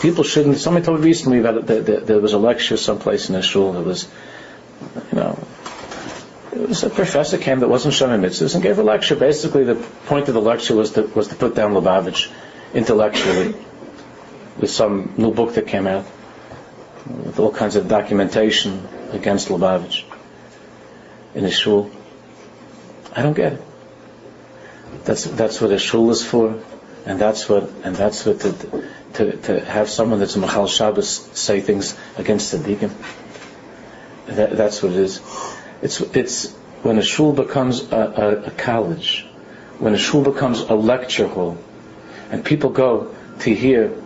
people 0.00 0.24
shouldn't. 0.24 0.58
Somebody 0.58 0.84
told 0.84 1.00
me 1.00 1.06
recently 1.06 1.40
that 1.40 2.06
there 2.06 2.20
was 2.20 2.32
a 2.32 2.38
lecture 2.38 2.76
someplace 2.76 3.28
in 3.28 3.34
a 3.34 3.42
shul 3.42 3.72
that 3.72 3.82
was 3.82 4.08
you 5.12 5.18
know, 5.18 5.38
it 6.52 6.68
was 6.68 6.84
a 6.84 6.90
professor 6.90 7.38
came 7.38 7.60
that 7.60 7.68
wasn't 7.68 7.94
Shemay 7.94 8.20
Mitzvahs 8.20 8.54
and 8.54 8.62
gave 8.62 8.78
a 8.78 8.82
lecture. 8.82 9.16
Basically, 9.16 9.64
the 9.64 9.74
point 10.06 10.28
of 10.28 10.34
the 10.34 10.40
lecture 10.40 10.74
was 10.74 10.92
to, 10.92 11.02
was 11.02 11.28
to 11.28 11.34
put 11.34 11.54
down 11.54 11.72
Lubavitch 11.72 12.30
intellectually 12.74 13.54
with 14.58 14.70
some 14.70 15.14
new 15.16 15.32
book 15.32 15.54
that 15.54 15.66
came 15.66 15.86
out 15.86 16.06
with 17.06 17.38
all 17.38 17.52
kinds 17.52 17.76
of 17.76 17.88
documentation 17.88 18.86
against 19.12 19.48
Lubavitch 19.48 20.04
in 21.34 21.44
a 21.44 21.50
shul. 21.50 21.90
I 23.14 23.22
don't 23.22 23.36
get 23.36 23.54
it. 23.54 23.62
That's 25.04 25.24
that's 25.24 25.60
what 25.60 25.70
a 25.72 25.78
shul 25.78 26.10
is 26.10 26.24
for, 26.24 26.62
and 27.04 27.18
that's 27.18 27.48
what 27.48 27.70
and 27.84 27.94
that's 27.94 28.24
what 28.24 28.40
to, 28.40 28.88
to, 29.16 29.36
to 29.36 29.64
have 29.64 29.88
someone 29.88 30.18
that's 30.18 30.36
a 30.36 30.38
Machal 30.38 30.66
Shabbos 30.66 31.08
say 31.08 31.60
things 31.60 31.96
against 32.16 32.52
the. 32.52 32.90
That, 34.26 34.56
that's 34.56 34.82
what 34.82 34.92
it 34.92 34.98
is. 34.98 35.20
It's, 35.82 36.00
it's 36.00 36.52
when 36.82 36.98
a 36.98 37.02
shul 37.02 37.32
becomes 37.32 37.92
a, 37.92 37.96
a, 37.96 38.42
a, 38.46 38.50
college, 38.50 39.26
when 39.78 39.94
a 39.94 39.98
shul 39.98 40.22
becomes 40.22 40.60
a 40.60 40.74
lecture 40.74 41.28
hall, 41.28 41.58
and 42.30 42.44
people 42.44 42.70
go 42.70 43.14
to 43.40 43.54
hear. 43.54 44.02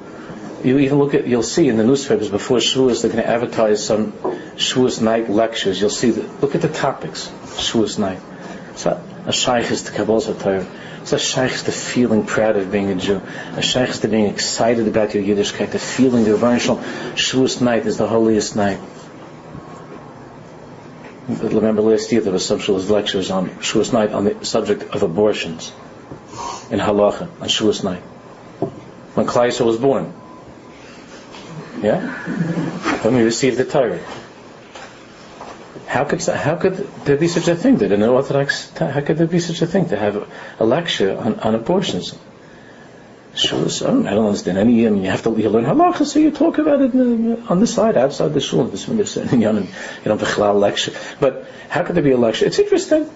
You 0.63 0.79
even 0.79 0.99
look 0.99 1.15
at, 1.15 1.27
you'll 1.27 1.43
see 1.43 1.69
in 1.69 1.79
the 1.79 1.85
newspapers 1.85 2.29
before 2.29 2.59
Shavuos, 2.59 3.01
they're 3.01 3.11
going 3.11 3.25
to 3.25 3.31
advertise 3.31 3.85
some 3.85 4.13
Shavuos 4.57 5.01
night 5.01 5.31
lectures. 5.31 5.81
You'll 5.81 5.89
see, 5.89 6.11
the, 6.11 6.23
look 6.43 6.55
at 6.55 6.61
the 6.61 6.69
topics, 6.69 7.29
Shavuos 7.57 7.99
night. 7.99 8.21
Not 8.85 9.01
a 9.27 9.33
shaykh 9.33 9.71
is 9.71 9.83
to 9.85 9.93
Kabbalah. 9.93 10.67
It's 11.03 11.13
a 11.13 11.19
shaykh 11.19 11.53
to 11.65 11.73
feeling 11.73 12.27
proud 12.27 12.57
of 12.57 12.71
being 12.71 12.91
a 12.91 12.95
Jew. 12.95 13.23
A 13.57 13.63
shaykh 13.63 13.93
to 14.01 14.09
being 14.09 14.27
excited 14.27 14.87
about 14.87 15.15
your 15.15 15.23
Yiddishkeit, 15.23 15.71
the 15.71 15.79
feeling 15.79 16.25
the 16.25 16.35
original 16.35 16.77
Shavuos 17.15 17.61
night 17.61 17.87
is 17.87 17.97
the 17.97 18.07
holiest 18.07 18.57
night 18.57 18.81
remember 21.39 21.83
last 21.83 22.11
year 22.13 22.21
there 22.21 22.33
was 22.33 22.45
some 22.45 22.59
Shavuos 22.59 22.91
lectures 22.91 23.31
on 23.31 23.51
Shavuos 23.51 23.93
night 23.93 24.13
on 24.13 24.25
the 24.25 24.45
subject 24.45 24.83
of 24.95 25.03
abortions 25.03 25.73
in 26.71 26.79
Halacha 26.79 27.23
on 27.41 27.49
Shavuos 27.49 27.85
night 27.85 28.03
when 29.15 29.27
Klai 29.27 29.65
was 29.65 29.79
born. 29.79 30.13
Yeah, 31.83 32.01
when 33.03 33.15
we 33.15 33.23
received 33.23 33.57
the 33.57 33.65
Torah. 33.65 34.01
How 35.91 36.05
could 36.05 36.23
how 36.23 36.55
could 36.55 36.75
there 37.05 37.17
be 37.17 37.27
such 37.27 37.49
a 37.49 37.57
thing 37.57 37.79
that 37.79 37.91
in 37.91 38.01
an 38.01 38.09
Orthodox 38.09 38.71
how 38.79 39.01
could 39.01 39.19
there 39.19 39.27
be 39.27 39.41
such 39.41 39.61
a 39.61 39.67
thing 39.67 39.89
to 39.89 39.97
have 39.97 40.19
a 40.61 40.65
lecture 40.65 41.19
on, 41.19 41.41
on 41.41 41.57
abortions? 41.57 42.15
Shuls, 43.35 43.83
I 43.85 43.89
don't, 43.91 44.27
understand 44.27 44.59
any. 44.59 44.87
I 44.87 44.91
mean, 44.91 45.03
you 45.03 45.11
have 45.11 45.25
to 45.25 45.31
you 45.37 45.49
learn 45.49 45.65
halacha, 45.65 46.07
so 46.07 46.21
you 46.21 46.31
talk 46.31 46.59
about 46.59 46.81
it 46.81 46.95
uh, 46.95 47.53
on 47.53 47.59
the 47.59 47.67
side, 47.67 47.97
outside 47.97 48.35
the 48.35 48.41
shul. 48.41 48.67
This 48.67 48.85
this 48.85 49.17
you 49.33 49.49
have 49.49 50.39
a 50.39 50.53
lecture. 50.53 50.93
But 51.19 51.45
how 51.69 51.83
could 51.83 51.97
there 51.97 52.05
be 52.05 52.13
a 52.13 52.23
lecture? 52.27 52.47
It's 52.47 52.61
interesting. 52.61 53.11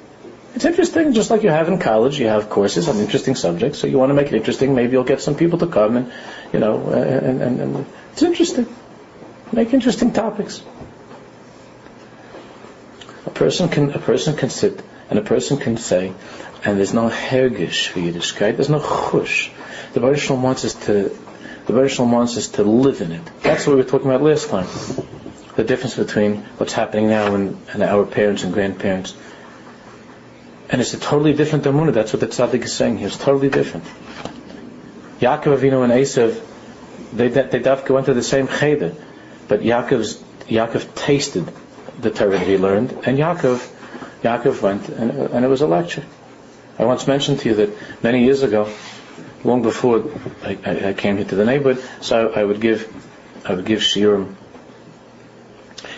It's 0.56 0.64
interesting, 0.64 1.12
just 1.12 1.30
like 1.30 1.44
you 1.44 1.50
have 1.50 1.68
in 1.68 1.78
college, 1.78 2.18
you 2.18 2.26
have 2.26 2.50
courses 2.50 2.88
on 2.88 2.96
interesting 2.96 3.36
subjects. 3.36 3.78
So 3.78 3.86
you 3.86 3.98
want 3.98 4.10
to 4.10 4.14
make 4.14 4.32
it 4.32 4.34
interesting. 4.34 4.74
Maybe 4.74 4.92
you'll 4.92 5.10
get 5.12 5.20
some 5.20 5.36
people 5.36 5.60
to 5.60 5.68
come, 5.68 5.96
and 5.96 6.12
you 6.52 6.58
know, 6.58 6.74
uh, 6.88 7.28
and, 7.30 7.40
and, 7.40 7.60
and 7.60 7.86
it's 8.12 8.22
interesting. 8.22 8.66
Make 9.52 9.72
interesting 9.72 10.12
topics. 10.12 10.62
Person 13.30 13.68
can 13.68 13.92
a 13.92 13.98
person 13.98 14.36
can 14.36 14.50
sit 14.50 14.82
and 15.10 15.18
a 15.18 15.22
person 15.22 15.58
can 15.58 15.76
say, 15.76 16.12
and 16.64 16.78
there's 16.78 16.94
no 16.94 17.08
hergish 17.08 17.88
for 17.88 18.00
Yiddishkeit, 18.00 18.56
there's 18.56 18.68
no 18.68 18.80
chush. 18.80 19.50
The 19.92 20.00
Baruch 20.00 20.30
wants 20.30 20.64
us 20.64 20.74
to 20.86 21.16
the 21.66 21.72
Baruch 21.72 21.98
wants 21.98 22.36
us 22.36 22.48
to 22.48 22.62
live 22.62 23.00
in 23.00 23.12
it. 23.12 23.22
That's 23.42 23.66
what 23.66 23.76
we 23.76 23.82
were 23.82 23.88
talking 23.88 24.08
about 24.08 24.22
last 24.22 24.48
time. 24.48 24.66
The 25.56 25.64
difference 25.64 25.96
between 25.96 26.42
what's 26.58 26.72
happening 26.72 27.08
now 27.08 27.34
and, 27.34 27.60
and 27.72 27.82
our 27.82 28.04
parents 28.04 28.42
and 28.42 28.52
grandparents. 28.52 29.14
And 30.68 30.80
it's 30.80 30.92
a 30.94 30.98
totally 30.98 31.32
different 31.32 31.64
Amunah. 31.64 31.92
That's 31.92 32.12
what 32.12 32.20
the 32.20 32.26
tzaddik 32.26 32.64
is 32.64 32.74
saying 32.74 32.98
here. 32.98 33.06
It's 33.06 33.16
totally 33.16 33.48
different. 33.48 33.86
Yaakov 35.20 35.58
Avinu 35.58 35.84
and 35.84 35.92
Esav, 35.92 36.38
they, 37.12 37.28
they 37.28 37.60
dafka 37.60 37.90
went 37.90 38.06
to 38.06 38.14
the 38.14 38.22
same 38.22 38.48
cheder, 38.48 38.94
but 39.48 39.60
Yaakov's, 39.60 40.16
Yaakov 40.48 40.94
tasted 40.94 41.50
the 42.00 42.10
Torah 42.10 42.38
that 42.38 42.46
he 42.46 42.58
learned, 42.58 42.92
and 43.06 43.18
Yaakov, 43.18 43.70
Yaakov 44.22 44.62
went, 44.62 44.88
and, 44.88 45.10
and 45.10 45.44
it 45.44 45.48
was 45.48 45.62
a 45.62 45.66
lecture. 45.66 46.04
I 46.78 46.84
once 46.84 47.06
mentioned 47.06 47.40
to 47.40 47.48
you 47.48 47.54
that 47.56 48.02
many 48.02 48.24
years 48.24 48.42
ago, 48.42 48.72
long 49.44 49.62
before 49.62 50.04
I, 50.42 50.58
I, 50.64 50.92
came 50.94 51.16
here 51.16 51.26
to 51.26 51.34
the 51.34 51.44
neighborhood, 51.44 51.84
so 52.00 52.30
I, 52.30 52.40
I 52.40 52.44
would 52.44 52.60
give, 52.60 52.92
I 53.44 53.54
would 53.54 53.64
give 53.64 53.80
shiurim, 53.80 54.34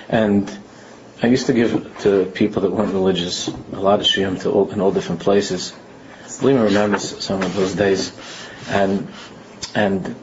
and 0.09 0.50
I 1.23 1.29
used 1.29 1.47
to 1.47 1.55
give 1.55 1.99
to 2.00 2.26
people 2.26 2.62
that 2.62 2.73
weren't 2.73 2.93
religious 2.93 3.49
a 3.49 3.81
lot 3.81 4.00
of 4.00 4.07
shiurim 4.07 4.41
to 4.43 4.50
all, 4.50 4.71
in 4.71 4.81
all 4.81 4.93
different 4.93 5.23
places. 5.23 5.75
Lima 6.43 6.65
remembers 6.65 7.25
some 7.25 7.43
of 7.43 7.55
those 7.55 7.75
days, 7.75 8.12
and 8.69 9.09
and 9.75 10.15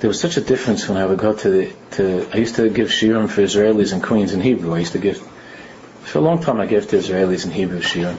there 0.00 0.08
was 0.08 0.20
such 0.20 0.36
a 0.36 0.40
difference 0.40 0.88
when 0.88 0.98
I 0.98 1.06
would 1.06 1.18
go 1.18 1.32
to 1.34 1.48
the 1.48 1.72
to. 1.92 2.28
I 2.32 2.38
used 2.38 2.56
to 2.56 2.68
give 2.68 2.88
shiurim 2.88 3.28
for 3.28 3.40
Israelis 3.40 3.92
and 3.92 4.02
Queens 4.02 4.32
in 4.32 4.40
Hebrew. 4.40 4.74
I 4.74 4.80
used 4.80 4.92
to 4.92 4.98
give 4.98 5.18
for 6.02 6.18
a 6.18 6.20
long 6.20 6.42
time. 6.42 6.60
I 6.60 6.66
gave 6.66 6.88
to 6.88 6.96
Israelis 6.96 7.44
in 7.44 7.50
Hebrew 7.50 7.80
shiurim. 7.80 8.16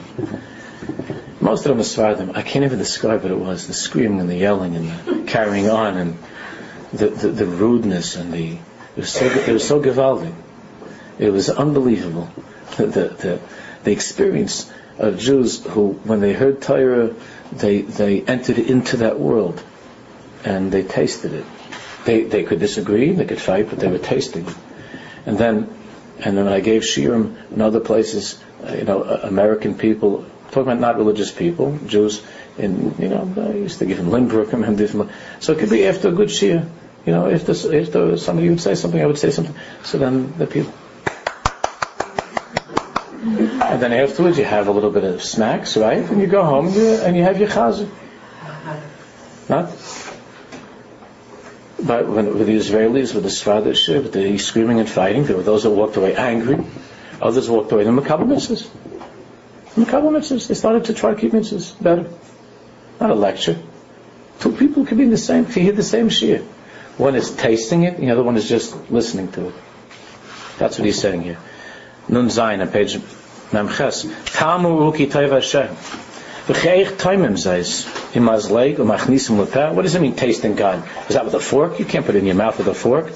Most 1.40 1.66
of 1.66 1.76
them 1.76 2.04
are 2.04 2.14
them. 2.16 2.32
I 2.34 2.42
can't 2.42 2.64
even 2.64 2.78
describe 2.78 3.22
what 3.22 3.30
it 3.30 3.38
was. 3.38 3.68
The 3.68 3.74
screaming 3.74 4.20
and 4.20 4.28
the 4.28 4.36
yelling 4.36 4.74
and 4.74 4.90
the 4.90 5.22
carrying 5.26 5.70
on 5.70 5.96
and 5.96 6.18
the, 6.92 7.10
the, 7.10 7.28
the 7.28 7.46
rudeness 7.46 8.16
and 8.16 8.32
the 8.32 8.54
it 8.54 9.02
was 9.02 9.12
so 9.12 9.26
it 9.26 9.48
was 9.48 9.66
so 9.66 9.80
gewaldig. 9.80 10.34
It 11.18 11.30
was 11.30 11.48
unbelievable. 11.48 12.28
The, 12.76 12.86
the, 12.86 13.40
the, 13.82 13.90
experience 13.90 14.70
of 14.98 15.18
Jews 15.18 15.64
who, 15.64 15.92
when 16.04 16.20
they 16.20 16.32
heard 16.32 16.60
Torah, 16.60 17.14
they, 17.50 17.82
they 17.82 18.22
entered 18.22 18.58
into 18.58 18.98
that 18.98 19.18
world 19.18 19.62
and 20.44 20.70
they 20.70 20.82
tasted 20.82 21.32
it. 21.32 21.44
They, 22.08 22.22
they 22.24 22.42
could 22.42 22.58
disagree, 22.58 23.12
they 23.12 23.26
could 23.26 23.38
fight, 23.38 23.68
but 23.68 23.80
they 23.80 23.88
were 23.88 23.98
tasting. 23.98 24.46
And 25.26 25.36
then, 25.36 25.68
and 26.20 26.38
then 26.38 26.48
I 26.48 26.60
gave 26.60 26.80
Shiurim 26.80 27.36
in 27.52 27.60
other 27.60 27.80
places, 27.80 28.42
uh, 28.66 28.72
you 28.72 28.84
know, 28.84 29.02
uh, 29.02 29.20
American 29.24 29.74
people, 29.74 30.24
talking 30.46 30.72
about 30.72 30.80
not 30.80 30.96
religious 30.96 31.30
people, 31.30 31.78
Jews, 31.86 32.22
in, 32.56 32.94
you 32.98 33.10
know, 33.10 33.30
I 33.36 33.52
used 33.52 33.80
to 33.80 33.84
give 33.84 33.98
them 33.98 34.06
Lynbrook 34.06 34.54
and 34.54 34.78
different. 34.78 35.10
So 35.40 35.52
it 35.52 35.58
could 35.58 35.68
be 35.68 35.86
after 35.86 36.08
a 36.08 36.12
good 36.12 36.30
Shir, 36.30 36.66
you 37.04 37.12
know, 37.12 37.28
if, 37.28 37.44
this, 37.44 37.66
if 37.66 37.92
there, 37.92 38.16
somebody 38.16 38.48
would 38.48 38.62
say 38.62 38.74
something, 38.74 39.02
I 39.02 39.04
would 39.04 39.18
say 39.18 39.28
something. 39.30 39.54
So 39.82 39.98
then 39.98 40.32
the 40.38 40.46
people, 40.46 40.72
and 43.68 43.82
then 43.82 43.92
afterwards 43.92 44.38
you 44.38 44.44
have 44.44 44.66
a 44.66 44.72
little 44.72 44.90
bit 44.90 45.04
of 45.04 45.22
snacks, 45.22 45.76
right? 45.76 45.98
And 45.98 46.22
you 46.22 46.26
go 46.26 46.42
home 46.42 46.68
and 46.68 46.74
you, 46.74 46.88
and 46.88 47.16
you 47.18 47.22
have 47.24 47.38
your 47.38 47.50
chazir. 47.50 47.90
Not? 49.50 49.77
But 51.80 52.08
when, 52.08 52.36
with 52.38 52.46
the 52.46 52.56
Israelis, 52.56 53.14
with 53.14 53.22
the 53.22 53.30
Sfadish, 53.30 53.88
with 54.02 54.12
the 54.12 54.38
screaming 54.38 54.80
and 54.80 54.88
fighting, 54.88 55.24
there 55.24 55.36
were 55.36 55.42
those 55.42 55.62
that 55.62 55.70
walked 55.70 55.96
away 55.96 56.16
angry. 56.16 56.58
Others 57.22 57.48
walked 57.48 57.70
away. 57.72 57.84
The 57.84 57.90
Makabal 57.90 58.26
mitzvahs. 58.26 58.68
The 59.74 59.84
Makabal. 59.84 60.48
They 60.48 60.54
started 60.54 60.86
to 60.86 60.94
try 60.94 61.14
to 61.14 61.20
keep 61.20 61.32
mitzvahs 61.32 61.80
better. 61.80 62.10
Not 63.00 63.10
a 63.10 63.14
lecture. 63.14 63.58
Two 64.40 64.52
people 64.52 64.86
could 64.86 64.98
be 64.98 65.04
in 65.04 65.10
the 65.10 65.18
same, 65.18 65.46
you 65.46 65.52
hear 65.52 65.72
the 65.72 65.82
same 65.82 66.08
shir. 66.08 66.38
One 66.96 67.14
is 67.14 67.30
tasting 67.30 67.84
it, 67.84 67.98
the 67.98 68.10
other 68.10 68.22
one 68.22 68.36
is 68.36 68.48
just 68.48 68.90
listening 68.90 69.30
to 69.32 69.48
it. 69.48 69.54
That's 70.58 70.78
what 70.78 70.86
he's 70.86 71.00
saying 71.00 71.22
here. 71.22 71.38
Nun 72.08 72.26
Zayin 72.26 72.72
page 72.72 72.96
Memches. 73.50 74.04
Tamu 74.36 74.68
uki 74.90 75.10
Hashem. 75.10 76.07
V'cheich. 76.48 76.96
Imazleg 78.14 78.78
umachnisim. 78.78 79.74
What 79.74 79.82
does 79.82 79.94
it 79.94 80.00
mean, 80.00 80.16
tasting 80.16 80.54
God? 80.54 80.82
Is 81.08 81.14
that 81.14 81.26
with 81.26 81.34
a 81.34 81.40
fork? 81.40 81.78
You 81.78 81.84
can't 81.84 82.06
put 82.06 82.14
it 82.14 82.20
in 82.20 82.26
your 82.26 82.36
mouth 82.36 82.56
with 82.56 82.68
a 82.68 82.74
fork. 82.74 83.10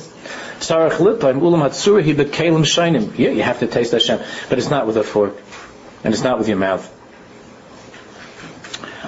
Sarach 0.60 0.98
ulam. 0.98 3.18
Yeah, 3.18 3.30
you 3.30 3.42
have 3.42 3.60
to 3.60 3.66
taste 3.66 3.92
Hashem. 3.92 4.20
But 4.50 4.58
it's 4.58 4.68
not 4.68 4.86
with 4.86 4.98
a 4.98 5.02
fork. 5.02 5.34
And 6.04 6.12
it's 6.12 6.22
not 6.22 6.38
with 6.38 6.48
your 6.48 6.58
mouth. 6.58 6.86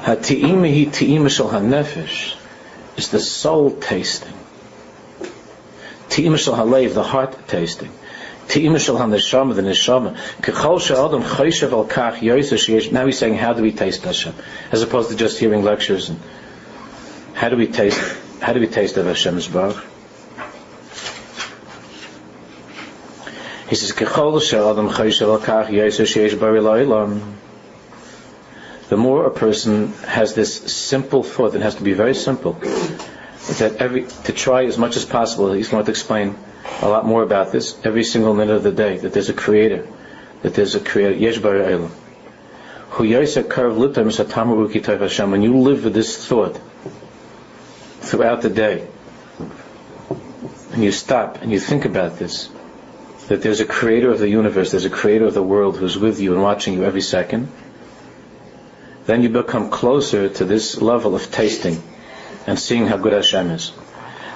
Hati'ima 0.04 0.72
hi 0.72 0.86
ti'ima 0.90 1.30
shal 1.30 1.50
hanefesh. 1.50 2.34
Is 2.96 3.10
the 3.10 3.20
soul 3.20 3.72
tasting. 3.72 4.32
Ti'ima 6.08 6.38
shal 6.38 6.54
halev, 6.54 6.94
the 6.94 7.02
heart 7.02 7.46
tasting. 7.46 7.90
Now 12.92 13.06
he's 13.06 13.18
saying, 13.18 13.34
how 13.34 13.52
do 13.52 13.62
we 13.62 13.72
taste 13.72 14.04
Hashem? 14.04 14.34
As 14.70 14.82
opposed 14.82 15.10
to 15.10 15.16
just 15.16 15.38
hearing 15.38 15.62
lectures. 15.64 16.10
And 16.10 16.20
how 17.34 17.48
do 17.48 17.56
we 17.56 17.66
taste, 17.66 18.00
how 18.40 18.52
do 18.52 18.60
we 18.60 18.66
taste 18.66 18.96
of 18.96 19.06
Hashem's 19.06 19.48
Baruch? 19.48 19.84
He 23.68 23.76
says. 23.76 23.92
The 28.88 28.96
more 28.98 29.26
a 29.26 29.30
person 29.30 29.92
has 30.06 30.34
this 30.34 30.54
simple 30.72 31.22
thought, 31.22 31.54
it 31.54 31.62
has 31.62 31.76
to 31.76 31.82
be 31.82 31.94
very 31.94 32.14
simple, 32.14 32.52
that 32.52 33.76
every, 33.78 34.06
to 34.24 34.32
try 34.32 34.64
as 34.64 34.76
much 34.76 34.96
as 34.96 35.04
possible, 35.06 35.52
he's 35.52 35.68
going 35.70 35.84
to 35.84 35.90
explain 35.90 36.36
a 36.80 36.88
lot 36.88 37.06
more 37.06 37.22
about 37.22 37.52
this 37.52 37.78
every 37.84 38.04
single 38.04 38.34
minute 38.34 38.56
of 38.56 38.62
the 38.62 38.72
day, 38.72 38.98
that 38.98 39.12
there's 39.12 39.28
a 39.28 39.34
creator, 39.34 39.86
that 40.42 40.54
there's 40.54 40.74
a 40.74 40.80
creator, 40.80 41.14
Yesh 41.14 41.38
Bar 41.38 41.58
Who 42.90 43.04
Hashem. 45.00 45.30
When 45.30 45.42
you 45.42 45.58
live 45.58 45.84
with 45.84 45.94
this 45.94 46.26
thought 46.26 46.60
throughout 48.00 48.42
the 48.42 48.50
day, 48.50 48.86
and 50.72 50.82
you 50.82 50.92
stop 50.92 51.42
and 51.42 51.52
you 51.52 51.60
think 51.60 51.84
about 51.84 52.18
this, 52.18 52.48
that 53.28 53.42
there's 53.42 53.60
a 53.60 53.64
creator 53.64 54.10
of 54.10 54.18
the 54.18 54.28
universe, 54.28 54.70
there's 54.70 54.84
a 54.84 54.90
creator 54.90 55.26
of 55.26 55.34
the 55.34 55.42
world 55.42 55.78
who's 55.78 55.98
with 55.98 56.20
you 56.20 56.34
and 56.34 56.42
watching 56.42 56.74
you 56.74 56.84
every 56.84 57.00
second, 57.00 57.48
then 59.06 59.22
you 59.22 59.28
become 59.28 59.70
closer 59.70 60.28
to 60.28 60.44
this 60.44 60.80
level 60.80 61.14
of 61.14 61.30
tasting 61.30 61.82
and 62.46 62.58
seeing 62.58 62.86
how 62.86 62.96
good 62.96 63.12
Hashem 63.12 63.50
is. 63.50 63.72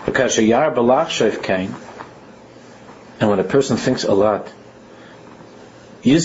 Because 0.06 0.38
Balach 0.38 1.42
came, 1.42 1.74
and 3.20 3.30
when 3.30 3.40
a 3.40 3.44
person 3.44 3.76
thinks 3.76 4.04
a 4.04 4.14
lot, 4.14 4.48
you 6.02 6.20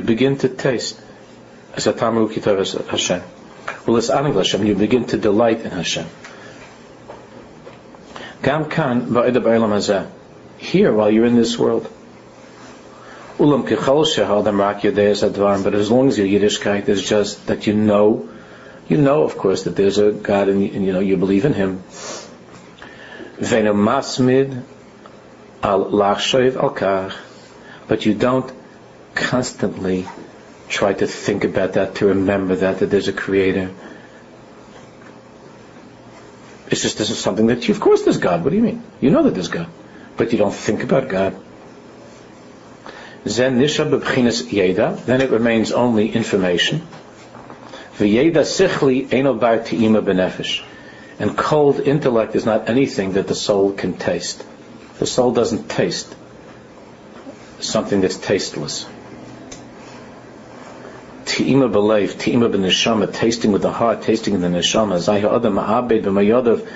begin 0.00 0.38
to 0.38 0.48
taste 0.48 1.00
as 1.74 1.86
a 1.86 1.92
tamu 1.92 2.28
Hashem. 2.28 3.22
Well, 3.86 3.96
it's 3.96 4.08
Hashem. 4.08 4.66
You 4.66 4.74
begin 4.74 5.04
to 5.06 5.18
delight 5.18 5.60
in 5.60 5.70
Hashem. 5.70 6.06
Gam 8.42 8.64
kan 8.70 9.14
Here, 10.58 10.92
while 10.92 11.10
you're 11.10 11.26
in 11.26 11.36
this 11.36 11.58
world, 11.58 11.88
ulam 13.38 13.64
But 15.64 15.74
as 15.74 15.90
long 15.90 16.08
as 16.08 16.18
your 16.18 16.26
Yiddishkeit 16.26 16.88
is 16.88 17.02
just 17.02 17.46
that 17.48 17.66
you 17.66 17.74
know, 17.74 18.28
you 18.88 18.96
know, 18.96 19.24
of 19.24 19.36
course, 19.36 19.64
that 19.64 19.76
there's 19.76 19.98
a 19.98 20.10
God 20.12 20.48
and 20.48 20.62
you 20.62 20.92
know 20.92 21.00
you 21.00 21.18
believe 21.18 21.44
in 21.44 21.52
Him 21.52 21.82
masmid 23.42 24.62
al 25.62 26.02
al 26.02 27.12
but 27.88 28.06
you 28.06 28.14
don't 28.14 28.52
constantly 29.14 30.06
try 30.68 30.92
to 30.92 31.06
think 31.06 31.44
about 31.44 31.74
that, 31.74 31.96
to 31.96 32.06
remember 32.06 32.56
that, 32.56 32.78
that 32.78 32.86
there's 32.86 33.08
a 33.08 33.12
creator. 33.12 33.70
It's 36.70 36.82
just 36.82 36.96
this 36.96 37.10
is 37.10 37.18
something 37.18 37.48
that 37.48 37.68
you, 37.68 37.74
of 37.74 37.80
course 37.80 38.02
there's 38.02 38.16
God. 38.16 38.42
What 38.44 38.50
do 38.50 38.56
you 38.56 38.62
mean? 38.62 38.82
You 39.00 39.10
know 39.10 39.22
that 39.24 39.34
there's 39.34 39.48
God, 39.48 39.68
but 40.16 40.32
you 40.32 40.38
don't 40.38 40.54
think 40.54 40.82
about 40.82 41.08
God. 41.08 41.36
Zen 43.28 43.58
nisha 43.58 43.88
b'bchinas 43.88 44.44
yeda, 44.48 45.04
then 45.04 45.20
it 45.20 45.30
remains 45.30 45.70
only 45.70 46.10
information. 46.10 46.86
V'yeda 47.98 48.42
sichli 48.42 49.12
eno 49.12 49.34
bar 49.34 49.58
benefesh. 49.58 50.64
And 51.18 51.36
cold 51.36 51.80
intellect 51.80 52.34
is 52.34 52.46
not 52.46 52.68
anything 52.68 53.12
that 53.12 53.28
the 53.28 53.34
soul 53.34 53.72
can 53.72 53.94
taste. 53.94 54.44
The 54.98 55.06
soul 55.06 55.32
doesn't 55.32 55.68
taste 55.68 56.14
something 57.60 58.00
that's 58.00 58.16
tasteless. 58.16 58.86
Ti'ima 61.24 61.70
belief, 61.70 62.18
ti'ima 62.18 62.50
b'neshama, 62.50 63.12
tasting 63.12 63.52
with 63.52 63.62
the 63.62 63.72
heart, 63.72 64.02
tasting 64.02 64.34
in 64.34 64.40
the 64.40 64.48
neshama. 64.48 64.96
Zayha 64.98 65.34
adam 65.36 65.54
ma'abed 65.54 66.02
b'mayadav 66.02 66.68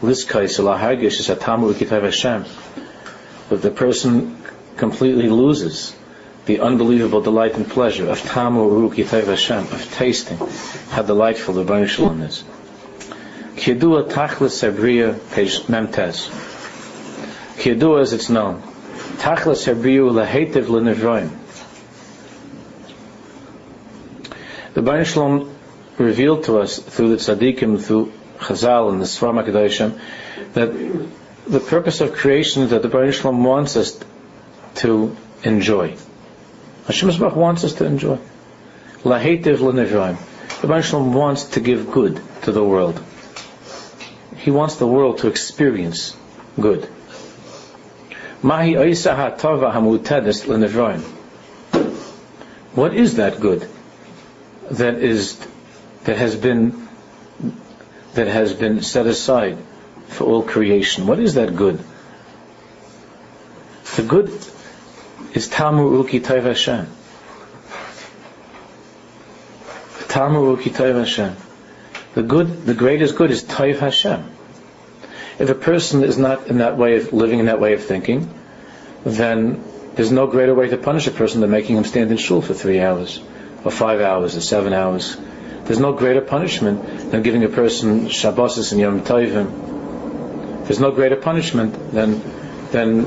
liskais 0.00 0.58
alahargish 0.58 1.20
is 1.20 1.28
atamu 1.28 1.72
v'kitav 1.72 2.02
Hashem. 2.02 2.44
But 3.48 3.62
the 3.62 3.70
person 3.70 4.42
completely 4.76 5.28
loses 5.28 5.94
the 6.46 6.60
unbelievable 6.60 7.20
delight 7.20 7.54
and 7.54 7.68
pleasure 7.68 8.08
of 8.08 8.20
tamu 8.20 8.68
ruki 8.68 9.06
Hashem, 9.06 9.58
of 9.58 9.94
tasting 9.94 10.38
how 10.90 11.02
delightful 11.02 11.54
the 11.54 11.64
Baruch 11.64 11.90
Shalom 11.90 12.22
is. 12.22 12.42
Kiyadua 13.62 14.10
tachlis 14.10 14.58
sabriya, 14.58 15.14
page 15.30 15.60
memtes. 15.68 16.28
Kiyadua 17.58 18.00
as 18.00 18.12
it's 18.12 18.28
known. 18.28 18.60
Tachlis 19.18 19.62
sabriya 19.66 20.10
lahetiv 20.10 20.64
lenevroim. 20.64 21.30
The 24.74 24.82
Baruch 24.82 25.06
Shalom 25.06 25.54
revealed 25.96 26.42
to 26.44 26.58
us 26.58 26.80
through 26.80 27.10
the 27.10 27.16
tzaddikim, 27.18 27.80
through 27.80 28.12
Chazal 28.40 28.90
and 28.90 29.00
the 29.00 29.04
Sfarim 29.04 29.40
HaKadoshim, 29.40 29.96
that 30.54 30.72
the 31.46 31.60
purpose 31.60 32.00
of 32.00 32.14
creation 32.14 32.64
is 32.64 32.70
that 32.70 32.82
the 32.82 32.88
Baruch 32.88 33.14
Shalom 33.14 33.44
wants 33.44 33.76
us 33.76 33.96
to 34.76 35.16
enjoy. 35.44 35.96
Hashem 36.88 37.16
Baruch 37.16 37.36
wants 37.36 37.62
us 37.62 37.74
to 37.74 37.84
enjoy. 37.84 38.18
Lahetiv 39.04 39.60
l'nevraim. 39.60 40.18
The 40.62 40.66
Baruch 40.66 40.84
Shalom 40.86 41.14
wants 41.14 41.44
to 41.44 41.60
give 41.60 41.92
good 41.92 42.20
to 42.42 42.50
the 42.50 42.64
world. 42.64 43.00
He 44.42 44.50
wants 44.50 44.76
the 44.76 44.86
world 44.88 45.18
to 45.18 45.28
experience 45.28 46.16
good. 46.60 46.84
What 48.42 48.66
is 52.94 53.16
that 53.16 53.40
good 53.40 53.68
that 54.70 54.94
is 54.96 55.46
that 56.04 56.16
has 56.16 56.34
been 56.34 56.88
that 58.14 58.26
has 58.26 58.52
been 58.52 58.82
set 58.82 59.06
aside 59.06 59.58
for 60.08 60.24
all 60.24 60.42
creation? 60.42 61.06
What 61.06 61.20
is 61.20 61.34
that 61.34 61.54
good? 61.54 61.78
The 63.94 64.02
good 64.02 64.28
is 65.34 65.48
Tamu 65.48 66.02
Uki 66.02 66.20
Taiv 66.20 66.42
Hashem. 66.42 66.88
Tamu 70.08 70.56
Uki 70.56 70.70
Taiv 70.72 70.98
Hashem. 70.98 71.36
The 72.14 72.22
good, 72.22 72.66
the 72.66 72.74
greatest 72.74 73.16
good 73.16 73.30
is 73.30 73.42
Taiv 73.42 73.78
Hashem. 73.78 74.31
If 75.38 75.48
a 75.48 75.54
person 75.54 76.04
is 76.04 76.18
not 76.18 76.48
in 76.48 76.58
that 76.58 76.76
way 76.76 76.96
of 76.96 77.12
living 77.12 77.38
in 77.38 77.46
that 77.46 77.60
way 77.60 77.72
of 77.72 77.84
thinking, 77.84 78.32
then 79.04 79.62
there's 79.94 80.12
no 80.12 80.26
greater 80.26 80.54
way 80.54 80.68
to 80.68 80.76
punish 80.76 81.06
a 81.06 81.10
person 81.10 81.40
than 81.40 81.50
making 81.50 81.76
him 81.76 81.84
stand 81.84 82.10
in 82.10 82.16
shul 82.16 82.42
for 82.42 82.54
three 82.54 82.80
hours, 82.80 83.20
or 83.64 83.70
five 83.70 84.00
hours, 84.00 84.36
or 84.36 84.40
seven 84.40 84.72
hours. 84.72 85.16
There's 85.64 85.78
no 85.78 85.92
greater 85.92 86.20
punishment 86.20 87.10
than 87.10 87.22
giving 87.22 87.44
a 87.44 87.48
person 87.48 88.08
Shabbosis 88.08 88.72
and 88.72 88.80
Yom 88.80 89.02
Tovim. 89.02 90.64
There's 90.64 90.80
no 90.80 90.90
greater 90.90 91.16
punishment 91.16 91.92
than 91.92 92.20
than 92.70 93.06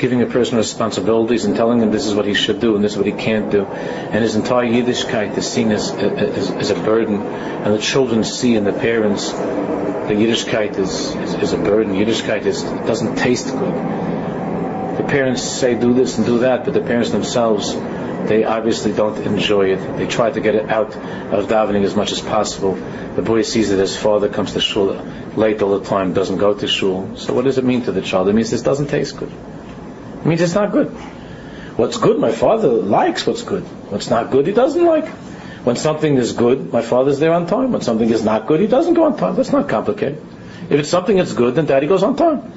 giving 0.00 0.22
a 0.22 0.26
person 0.26 0.56
responsibilities 0.56 1.44
and 1.44 1.54
telling 1.54 1.80
him 1.80 1.90
this 1.90 2.06
is 2.06 2.14
what 2.14 2.24
he 2.24 2.32
should 2.32 2.58
do 2.58 2.74
and 2.74 2.82
this 2.82 2.92
is 2.92 2.98
what 2.98 3.06
he 3.06 3.12
can't 3.12 3.50
do. 3.50 3.66
And 3.66 4.24
his 4.24 4.34
entire 4.34 4.64
Yiddishkeit 4.64 5.36
is 5.36 5.46
seen 5.46 5.70
as, 5.70 5.90
as, 5.90 6.50
as 6.50 6.70
a 6.70 6.74
burden. 6.74 7.20
And 7.20 7.74
the 7.74 7.78
children 7.78 8.24
see 8.24 8.56
in 8.56 8.64
the 8.64 8.72
parents 8.72 9.30
the 9.30 10.16
Yiddishkeit 10.16 10.78
is, 10.78 11.14
is, 11.16 11.34
is 11.34 11.52
a 11.52 11.58
burden. 11.58 11.92
Yiddishkeit 11.92 12.46
is, 12.46 12.62
doesn't 12.62 13.16
taste 13.16 13.48
good. 13.48 13.74
The 14.96 15.04
parents 15.06 15.42
say 15.42 15.78
do 15.78 15.92
this 15.92 16.16
and 16.16 16.26
do 16.26 16.38
that, 16.40 16.64
but 16.64 16.72
the 16.72 16.80
parents 16.80 17.10
themselves, 17.10 17.74
they 17.74 18.44
obviously 18.44 18.92
don't 18.92 19.18
enjoy 19.18 19.72
it. 19.74 19.98
They 19.98 20.06
try 20.06 20.30
to 20.30 20.40
get 20.40 20.54
it 20.54 20.70
out 20.70 20.96
of 20.96 21.46
davening 21.48 21.84
as 21.84 21.94
much 21.94 22.10
as 22.10 22.20
possible. 22.20 22.74
The 23.16 23.22
boy 23.22 23.42
sees 23.42 23.68
that 23.68 23.78
his 23.78 23.96
father 23.96 24.30
comes 24.30 24.54
to 24.54 24.62
shul 24.62 24.94
late 25.36 25.60
all 25.60 25.78
the 25.78 25.84
time, 25.84 26.14
doesn't 26.14 26.38
go 26.38 26.54
to 26.54 26.66
shul. 26.66 27.16
So 27.16 27.34
what 27.34 27.44
does 27.44 27.58
it 27.58 27.64
mean 27.64 27.82
to 27.82 27.92
the 27.92 28.02
child? 28.02 28.30
It 28.30 28.32
means 28.32 28.50
this 28.50 28.62
doesn't 28.62 28.88
taste 28.88 29.18
good. 29.18 29.30
It 30.20 30.26
means 30.26 30.40
it's 30.40 30.54
not 30.54 30.72
good. 30.72 30.88
What's 31.76 31.96
good, 31.96 32.18
my 32.18 32.32
father 32.32 32.68
likes 32.68 33.26
what's 33.26 33.42
good. 33.42 33.64
What's 33.90 34.10
not 34.10 34.30
good, 34.30 34.46
he 34.46 34.52
doesn't 34.52 34.84
like. 34.84 35.08
When 35.64 35.76
something 35.76 36.16
is 36.16 36.32
good, 36.32 36.72
my 36.72 36.82
father's 36.82 37.18
there 37.18 37.32
on 37.32 37.46
time. 37.46 37.72
When 37.72 37.82
something 37.82 38.08
is 38.08 38.24
not 38.24 38.46
good, 38.46 38.60
he 38.60 38.66
doesn't 38.66 38.94
go 38.94 39.04
on 39.04 39.16
time. 39.16 39.36
That's 39.36 39.52
not 39.52 39.68
complicated. 39.68 40.20
If 40.70 40.80
it's 40.80 40.88
something 40.88 41.16
that's 41.16 41.32
good, 41.32 41.54
then 41.54 41.66
daddy 41.66 41.86
goes 41.86 42.02
on 42.02 42.16
time. 42.16 42.52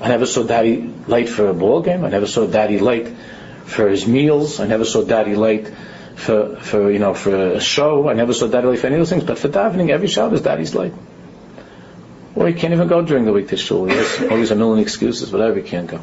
I 0.00 0.08
never 0.08 0.26
saw 0.26 0.42
daddy 0.42 0.92
late 1.06 1.28
for 1.28 1.48
a 1.48 1.54
ball 1.54 1.82
game. 1.82 2.04
I 2.04 2.08
never 2.08 2.26
saw 2.26 2.46
daddy 2.46 2.78
late 2.78 3.08
for 3.64 3.88
his 3.88 4.06
meals. 4.06 4.60
I 4.60 4.66
never 4.66 4.84
saw 4.84 5.02
daddy 5.02 5.34
late 5.34 5.70
for, 6.16 6.56
for 6.56 6.90
you 6.90 6.98
know, 6.98 7.14
for 7.14 7.54
a 7.54 7.60
show. 7.60 8.08
I 8.08 8.14
never 8.14 8.32
saw 8.32 8.46
daddy 8.48 8.68
late 8.68 8.80
for 8.80 8.86
any 8.86 8.96
of 8.96 9.00
those 9.00 9.10
things. 9.10 9.24
But 9.24 9.38
for 9.38 9.48
davening, 9.48 9.90
every 9.90 10.08
Shabbos, 10.08 10.42
daddy's 10.42 10.74
late. 10.74 10.92
Or 12.34 12.46
he 12.46 12.54
can't 12.54 12.72
even 12.72 12.88
go 12.88 13.02
during 13.02 13.24
the 13.24 13.32
week 13.32 13.48
to 13.48 13.56
shul. 13.56 13.86
He 13.86 13.94
has 13.94 14.22
always 14.30 14.50
a 14.50 14.56
million 14.56 14.78
excuses, 14.78 15.32
whatever, 15.32 15.56
he 15.56 15.62
can't 15.62 15.88
go. 15.88 16.02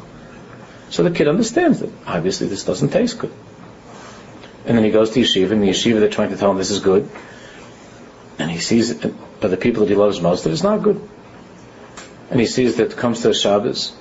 So 0.90 1.02
the 1.02 1.10
kid 1.10 1.28
understands 1.28 1.80
that 1.80 1.90
obviously 2.06 2.46
this 2.48 2.64
doesn't 2.64 2.90
taste 2.90 3.18
good. 3.18 3.32
And 4.64 4.76
then 4.76 4.84
he 4.84 4.90
goes 4.90 5.10
to 5.10 5.20
yeshiva, 5.20 5.52
and 5.52 5.62
the 5.62 5.68
yeshiva 5.68 6.00
they're 6.00 6.08
trying 6.08 6.30
to 6.30 6.36
tell 6.36 6.50
him 6.50 6.58
this 6.58 6.70
is 6.70 6.80
good. 6.80 7.08
And 8.38 8.50
he 8.50 8.58
sees 8.58 8.90
it, 8.90 9.14
but 9.40 9.50
the 9.50 9.56
people 9.56 9.84
that 9.84 9.88
he 9.88 9.96
loves 9.96 10.20
most 10.20 10.44
that 10.44 10.50
it's 10.50 10.62
not 10.62 10.82
good. 10.82 11.08
And 12.30 12.40
he 12.40 12.46
sees 12.46 12.76
that 12.76 12.92
it 12.92 12.96
comes 12.96 13.22
to 13.22 13.32
Shabbos, 13.32 13.94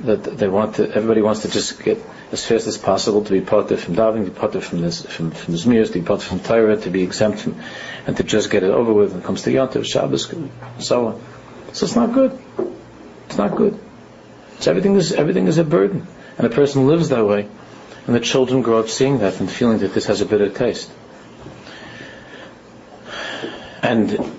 that 0.00 0.22
they 0.22 0.48
want 0.48 0.76
to, 0.76 0.88
everybody 0.88 1.22
wants 1.22 1.42
to 1.42 1.50
just 1.50 1.82
get 1.82 1.98
as 2.30 2.44
fast 2.44 2.66
as 2.66 2.78
possible 2.78 3.24
to 3.24 3.32
be 3.32 3.40
parted 3.40 3.78
from 3.78 3.96
davening, 3.96 4.24
to 4.24 4.30
be 4.30 4.38
parted 4.38 4.64
from 4.64 4.80
this, 4.80 5.04
from, 5.04 5.32
from 5.32 5.52
this 5.52 5.66
mirrors, 5.66 5.90
to 5.90 6.00
be 6.00 6.06
parted 6.06 6.26
from 6.26 6.40
Torah, 6.40 6.76
to 6.76 6.90
be 6.90 7.02
exempt 7.02 7.40
from, 7.40 7.60
and 8.06 8.16
to 8.16 8.22
just 8.22 8.50
get 8.50 8.62
it 8.62 8.70
over 8.70 8.92
with. 8.92 9.12
And 9.12 9.22
it 9.22 9.26
comes 9.26 9.42
to 9.42 9.52
Yom 9.52 9.82
Shabbos, 9.82 10.32
and 10.32 10.50
so 10.78 11.08
on. 11.08 11.22
So 11.72 11.86
it's 11.86 11.96
not 11.96 12.12
good. 12.12 12.38
It's 13.26 13.38
not 13.38 13.56
good. 13.56 13.78
So 14.60 14.70
everything 14.70 14.94
is 14.94 15.12
everything 15.12 15.48
is 15.48 15.58
a 15.58 15.64
burden. 15.64 16.06
And 16.38 16.46
a 16.46 16.50
person 16.50 16.86
lives 16.86 17.10
that 17.10 17.26
way, 17.26 17.48
and 18.06 18.16
the 18.16 18.20
children 18.20 18.62
grow 18.62 18.80
up 18.80 18.88
seeing 18.88 19.18
that 19.18 19.40
and 19.40 19.50
feeling 19.50 19.78
that 19.78 19.94
this 19.94 20.06
has 20.06 20.20
a 20.20 20.26
bitter 20.26 20.48
taste. 20.48 20.90
And 23.82 24.38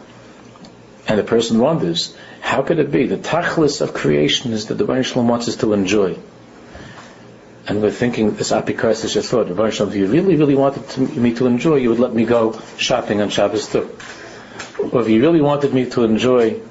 and 1.08 1.20
the 1.20 1.24
person 1.24 1.60
wonders, 1.60 2.16
how 2.42 2.62
could 2.62 2.80
it 2.80 2.92
be? 2.92 3.08
The 3.08 3.18
tachlis 3.18 3.82
of 3.82 3.94
creation 3.94 4.54
is 4.54 4.68
that 4.68 4.76
the 4.76 4.86
Baruch 4.86 5.06
Shalom 5.06 5.28
wants 5.28 5.48
us 5.48 5.58
to 5.58 5.74
enjoy. 5.74 6.18
And 7.68 7.82
we're 7.82 7.92
thinking, 7.92 8.36
this 8.36 8.52
apikaris 8.52 9.06
is 9.06 9.16
your 9.16 9.24
thought. 9.24 9.54
Baruch 9.56 9.74
Shalom, 9.74 9.92
if 9.92 9.98
you 9.98 10.08
really, 10.08 10.36
really 10.36 10.56
wanted 10.56 10.90
to, 10.90 11.02
me 11.02 11.34
to 11.36 11.48
enjoy, 11.48 11.76
you 11.76 11.90
would 11.90 12.00
let 12.00 12.14
me 12.14 12.26
go 12.26 12.60
shopping 12.78 13.22
on 13.22 13.30
Shabbos 13.30 13.72
too. 13.72 13.96
Or 14.92 15.02
if 15.02 15.10
you 15.10 15.22
really 15.22 15.42
wanted 15.42 15.74
me 15.74 15.90
to 15.92 16.04
enjoy 16.04 16.62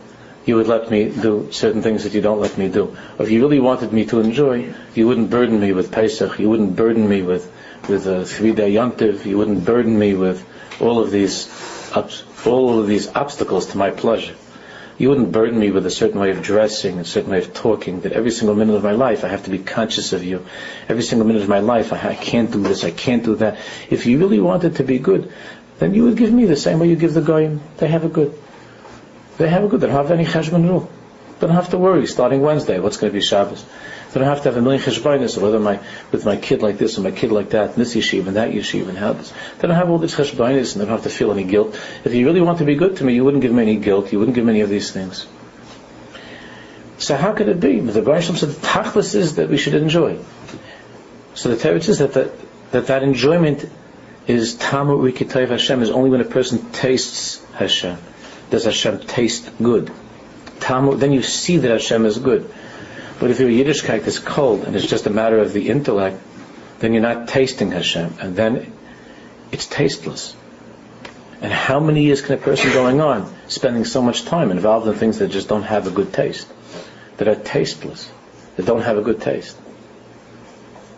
you 0.44 0.56
would 0.56 0.66
let 0.66 0.90
me 0.90 1.08
do 1.08 1.48
certain 1.52 1.82
things 1.82 2.04
that 2.04 2.14
you 2.14 2.20
don't 2.20 2.40
let 2.40 2.58
me 2.58 2.68
do. 2.68 2.96
If 3.18 3.30
you 3.30 3.40
really 3.40 3.60
wanted 3.60 3.92
me 3.92 4.04
to 4.06 4.20
enjoy, 4.20 4.74
you 4.94 5.06
wouldn't 5.06 5.30
burden 5.30 5.60
me 5.60 5.72
with 5.72 5.92
Pesach, 5.92 6.38
you 6.38 6.50
wouldn't 6.50 6.74
burden 6.74 7.08
me 7.08 7.22
with, 7.22 7.50
with 7.88 8.06
a 8.06 8.24
three-day 8.24 8.72
yontiv, 8.72 9.24
you 9.24 9.38
wouldn't 9.38 9.64
burden 9.64 9.98
me 9.98 10.14
with 10.14 10.44
all 10.80 11.00
of 11.00 11.10
these, 11.10 11.48
all 12.44 12.80
of 12.80 12.88
these 12.88 13.08
obstacles 13.08 13.66
to 13.66 13.78
my 13.78 13.90
pleasure. 13.90 14.34
You 14.98 15.08
wouldn't 15.08 15.32
burden 15.32 15.58
me 15.58 15.70
with 15.70 15.86
a 15.86 15.90
certain 15.90 16.20
way 16.20 16.30
of 16.30 16.42
dressing, 16.42 16.98
a 16.98 17.04
certain 17.04 17.30
way 17.30 17.38
of 17.38 17.54
talking, 17.54 18.02
that 18.02 18.12
every 18.12 18.30
single 18.30 18.54
minute 18.54 18.74
of 18.74 18.84
my 18.84 18.92
life 18.92 19.24
I 19.24 19.28
have 19.28 19.44
to 19.44 19.50
be 19.50 19.58
conscious 19.58 20.12
of 20.12 20.22
you. 20.22 20.44
Every 20.88 21.02
single 21.02 21.26
minute 21.26 21.42
of 21.42 21.48
my 21.48 21.60
life 21.60 21.92
I, 21.92 22.10
I 22.10 22.14
can't 22.14 22.50
do 22.50 22.62
this, 22.62 22.84
I 22.84 22.90
can't 22.90 23.24
do 23.24 23.36
that. 23.36 23.58
If 23.90 24.06
you 24.06 24.18
really 24.18 24.38
wanted 24.38 24.76
to 24.76 24.84
be 24.84 24.98
good, 24.98 25.32
then 25.78 25.94
you 25.94 26.04
would 26.04 26.16
give 26.16 26.32
me 26.32 26.44
the 26.44 26.56
same 26.56 26.78
way 26.78 26.88
you 26.88 26.96
give 26.96 27.14
the 27.14 27.22
goyim. 27.22 27.60
They 27.78 27.88
have 27.88 28.04
a 28.04 28.08
good. 28.08 28.38
They 29.42 29.48
have 29.48 29.64
a 29.64 29.66
good, 29.66 29.80
they 29.80 29.88
don't 29.88 29.96
have 29.96 30.12
any 30.12 30.24
cheshbon 30.24 30.68
rule. 30.68 30.88
They 31.40 31.48
don't 31.48 31.56
have 31.56 31.70
to 31.70 31.78
worry 31.78 32.06
starting 32.06 32.42
Wednesday 32.42 32.78
what's 32.78 32.96
going 32.96 33.12
to 33.12 33.18
be 33.18 33.20
Shabbos. 33.20 33.64
They 34.12 34.20
don't 34.20 34.28
have 34.28 34.42
to 34.42 34.50
have 34.50 34.56
a 34.56 34.62
million 34.62 34.80
cheshbonis 34.80 35.36
whether 35.36 35.58
my 35.58 35.80
with 36.12 36.24
my 36.24 36.36
kid 36.36 36.62
like 36.62 36.78
this 36.78 36.96
or 36.96 37.00
my 37.00 37.10
kid 37.10 37.32
like 37.32 37.50
that, 37.50 37.70
and 37.70 37.74
this 37.74 37.96
yeshiva 37.96 38.28
and 38.28 38.36
that 38.36 38.52
yeshiva 38.52 38.90
and 38.90 38.96
how 38.96 39.14
this. 39.14 39.32
They 39.58 39.66
don't 39.66 39.76
have 39.76 39.90
all 39.90 39.98
these 39.98 40.14
cheshbonis 40.14 40.74
and 40.74 40.80
they 40.80 40.84
don't 40.84 40.94
have 40.94 41.02
to 41.02 41.10
feel 41.10 41.32
any 41.32 41.42
guilt. 41.42 41.74
If 42.04 42.14
you 42.14 42.24
really 42.24 42.40
want 42.40 42.58
to 42.58 42.64
be 42.64 42.76
good 42.76 42.98
to 42.98 43.04
me, 43.04 43.16
you 43.16 43.24
wouldn't 43.24 43.42
give 43.42 43.50
me 43.50 43.62
any 43.62 43.78
guilt. 43.78 44.12
You 44.12 44.20
wouldn't 44.20 44.36
give 44.36 44.44
me 44.44 44.52
any 44.52 44.60
of 44.60 44.70
these 44.70 44.92
things. 44.92 45.26
So 46.98 47.16
how 47.16 47.32
could 47.32 47.48
it 47.48 47.58
be? 47.58 47.80
But 47.80 47.94
the 47.94 48.02
Baruch 48.02 48.22
said 48.22 48.48
the 48.48 48.64
tachlis 48.64 49.16
is 49.16 49.34
that 49.34 49.48
we 49.48 49.58
should 49.58 49.74
enjoy. 49.74 50.20
So 51.34 51.48
the 51.48 51.56
Torah 51.56 51.82
says 51.82 51.98
that, 51.98 52.12
that 52.12 52.30
that, 52.70 52.86
that 52.86 53.02
enjoyment 53.02 53.68
is 54.28 54.54
tamu 54.54 54.98
rikitayv 54.98 55.48
Hashem 55.48 55.82
is 55.82 55.90
only 55.90 56.10
when 56.10 56.20
a 56.20 56.30
person 56.38 56.70
tastes 56.70 57.44
Hashem 57.54 57.98
does 58.52 58.66
Hashem 58.66 59.00
taste 59.00 59.50
good. 59.60 59.90
Then 60.60 61.10
you 61.10 61.22
see 61.22 61.56
that 61.56 61.70
Hashem 61.70 62.04
is 62.04 62.18
good. 62.18 62.48
But 63.18 63.30
if 63.30 63.40
your 63.40 63.48
Yiddishkeit 63.48 64.06
is 64.06 64.18
cold 64.18 64.64
and 64.64 64.76
it's 64.76 64.86
just 64.86 65.06
a 65.06 65.10
matter 65.10 65.38
of 65.38 65.54
the 65.54 65.70
intellect, 65.70 66.20
then 66.78 66.92
you're 66.92 67.02
not 67.02 67.28
tasting 67.28 67.70
Hashem, 67.70 68.16
and 68.20 68.36
then 68.36 68.70
it's 69.52 69.66
tasteless. 69.66 70.36
And 71.40 71.50
how 71.50 71.80
many 71.80 72.02
years 72.04 72.20
can 72.20 72.34
a 72.34 72.36
person 72.36 72.72
going 72.72 73.00
on 73.00 73.32
spending 73.48 73.86
so 73.86 74.02
much 74.02 74.26
time 74.26 74.50
involved 74.50 74.86
in 74.86 74.94
things 74.94 75.18
that 75.18 75.28
just 75.28 75.48
don't 75.48 75.62
have 75.62 75.86
a 75.86 75.90
good 75.90 76.12
taste, 76.12 76.46
that 77.16 77.28
are 77.28 77.34
tasteless, 77.34 78.10
that 78.56 78.66
don't 78.66 78.82
have 78.82 78.98
a 78.98 79.02
good 79.02 79.22
taste? 79.22 79.56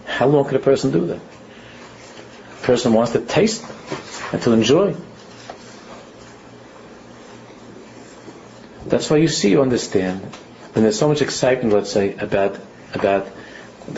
How 0.07 0.27
long 0.27 0.45
can 0.45 0.57
a 0.57 0.61
person 0.61 0.90
do 0.90 1.07
that? 1.07 1.21
A 1.21 2.67
person 2.67 2.93
wants 2.95 3.12
to 3.12 3.21
taste 3.21 3.64
and 4.33 4.43
to 4.43 4.53
enjoy. 4.53 4.97
That's 8.87 9.11
why 9.11 9.16
you 9.18 9.29
see, 9.29 9.51
you 9.51 9.62
understand, 9.62 10.20
when 10.73 10.83
there's 10.83 10.99
so 10.99 11.09
much 11.09 11.23
excitement, 11.23 11.75
let's 11.75 11.92
say, 11.92 12.14
about 12.14 12.59
about 12.94 13.29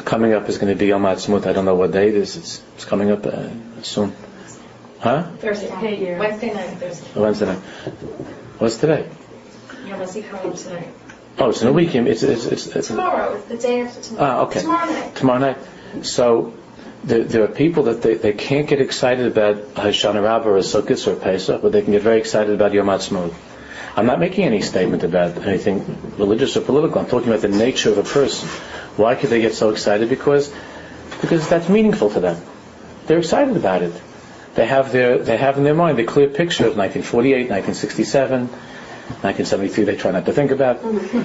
coming 0.04 0.32
up 0.32 0.48
is 0.48 0.58
going 0.58 0.72
to 0.72 0.78
be 0.78 0.86
Yom 0.86 1.02
Ha'atzmaut. 1.02 1.46
I 1.46 1.52
don't 1.52 1.64
know 1.64 1.74
what 1.74 1.92
day 1.92 2.08
it 2.08 2.14
is. 2.14 2.36
It's, 2.36 2.62
it's 2.74 2.84
coming 2.84 3.10
up 3.10 3.26
uh, 3.26 3.48
soon. 3.82 4.12
Huh? 5.00 5.30
Thursday. 5.38 6.18
Wednesday 6.18 6.52
night. 6.52 6.78
Thursday. 6.78 7.20
Wednesday 7.20 7.46
night. 7.46 7.58
What's 8.58 8.78
today? 8.78 9.08
Yom 9.86 10.00
HaZikaron 10.00 10.62
tonight. 10.62 10.88
Oh, 11.38 11.50
it's 11.50 11.62
in 11.62 11.68
a 11.68 11.72
weekend. 11.72 12.08
It's, 12.08 12.22
it's, 12.22 12.46
it's, 12.46 12.66
it's 12.66 12.88
Tomorrow. 12.88 13.38
The 13.42 13.56
day 13.58 13.82
after 13.82 14.00
tomorrow. 14.00 14.26
Ah, 14.26 14.40
okay. 14.46 14.60
Tomorrow 14.60 14.90
night. 14.90 15.14
tomorrow 15.16 15.38
night. 15.38 15.58
So 16.02 16.54
there, 17.04 17.24
there 17.24 17.44
are 17.44 17.48
people 17.48 17.84
that 17.84 18.00
they, 18.02 18.14
they 18.14 18.32
can't 18.32 18.66
get 18.66 18.80
excited 18.80 19.26
about 19.26 19.74
Hoshana 19.74 20.22
Rabbah 20.22 20.48
or 20.48 20.58
Sukkot 20.58 21.06
or 21.06 21.16
Pesach, 21.16 21.60
but 21.60 21.72
they 21.72 21.82
can 21.82 21.92
get 21.92 22.02
very 22.02 22.18
excited 22.18 22.54
about 22.54 22.72
Yom 22.72 22.86
Ha'atzmaut. 22.86 23.34
I'm 23.96 24.04
not 24.04 24.20
making 24.20 24.44
any 24.44 24.60
statement 24.60 25.04
about 25.04 25.38
anything 25.38 25.78
religious 26.18 26.54
or 26.58 26.60
political. 26.60 27.00
I'm 27.00 27.06
talking 27.06 27.28
about 27.28 27.40
the 27.40 27.48
nature 27.48 27.90
of 27.90 27.96
a 27.96 28.02
person. 28.02 28.46
Why 28.96 29.14
could 29.14 29.30
they 29.30 29.40
get 29.40 29.54
so 29.54 29.70
excited? 29.70 30.10
Because 30.10 30.52
because 31.22 31.48
that's 31.48 31.70
meaningful 31.70 32.10
to 32.10 32.20
them. 32.20 32.42
They're 33.06 33.18
excited 33.18 33.56
about 33.56 33.82
it. 33.82 33.94
They 34.54 34.66
have 34.66 34.92
their 34.92 35.16
they 35.18 35.38
have 35.38 35.56
in 35.56 35.64
their 35.64 35.74
mind 35.74 35.96
the 35.96 36.04
clear 36.04 36.28
picture 36.28 36.66
of 36.66 36.76
1948, 36.76 37.48
1967, 37.48 38.48
1973. 38.48 39.84
They 39.84 39.96
try 39.96 40.10
not 40.10 40.26
to 40.26 40.32
think 40.32 40.50
about, 40.50 40.80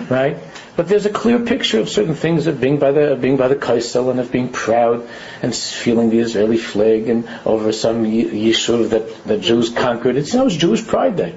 right? 0.10 0.38
But 0.78 0.88
there's 0.88 1.06
a 1.06 1.10
clear 1.10 1.40
picture 1.40 1.82
of 1.82 1.90
certain 1.90 2.16
things 2.16 2.48
of 2.48 2.62
being 2.62 2.80
by 2.80 2.94
the 2.94 3.12
of 3.12 3.22
being 3.22 3.36
by 3.36 3.50
the 3.50 3.56
Kaisel 3.58 4.12
and 4.12 4.20
of 4.22 4.32
being 4.32 4.48
proud 4.48 5.10
and 5.42 5.54
feeling 5.54 6.10
the 6.10 6.20
Israeli 6.20 6.58
flag 6.58 7.10
and 7.10 7.28
over 7.46 7.74
some 7.74 8.06
yishuv 8.06 8.92
that 8.92 9.26
the 9.26 9.38
Jews 9.38 9.70
conquered. 9.70 10.16
It's 10.16 10.34
you 10.34 10.40
know, 10.40 10.50
Jewish 10.50 10.88
Pride 10.88 11.18
Day, 11.18 11.36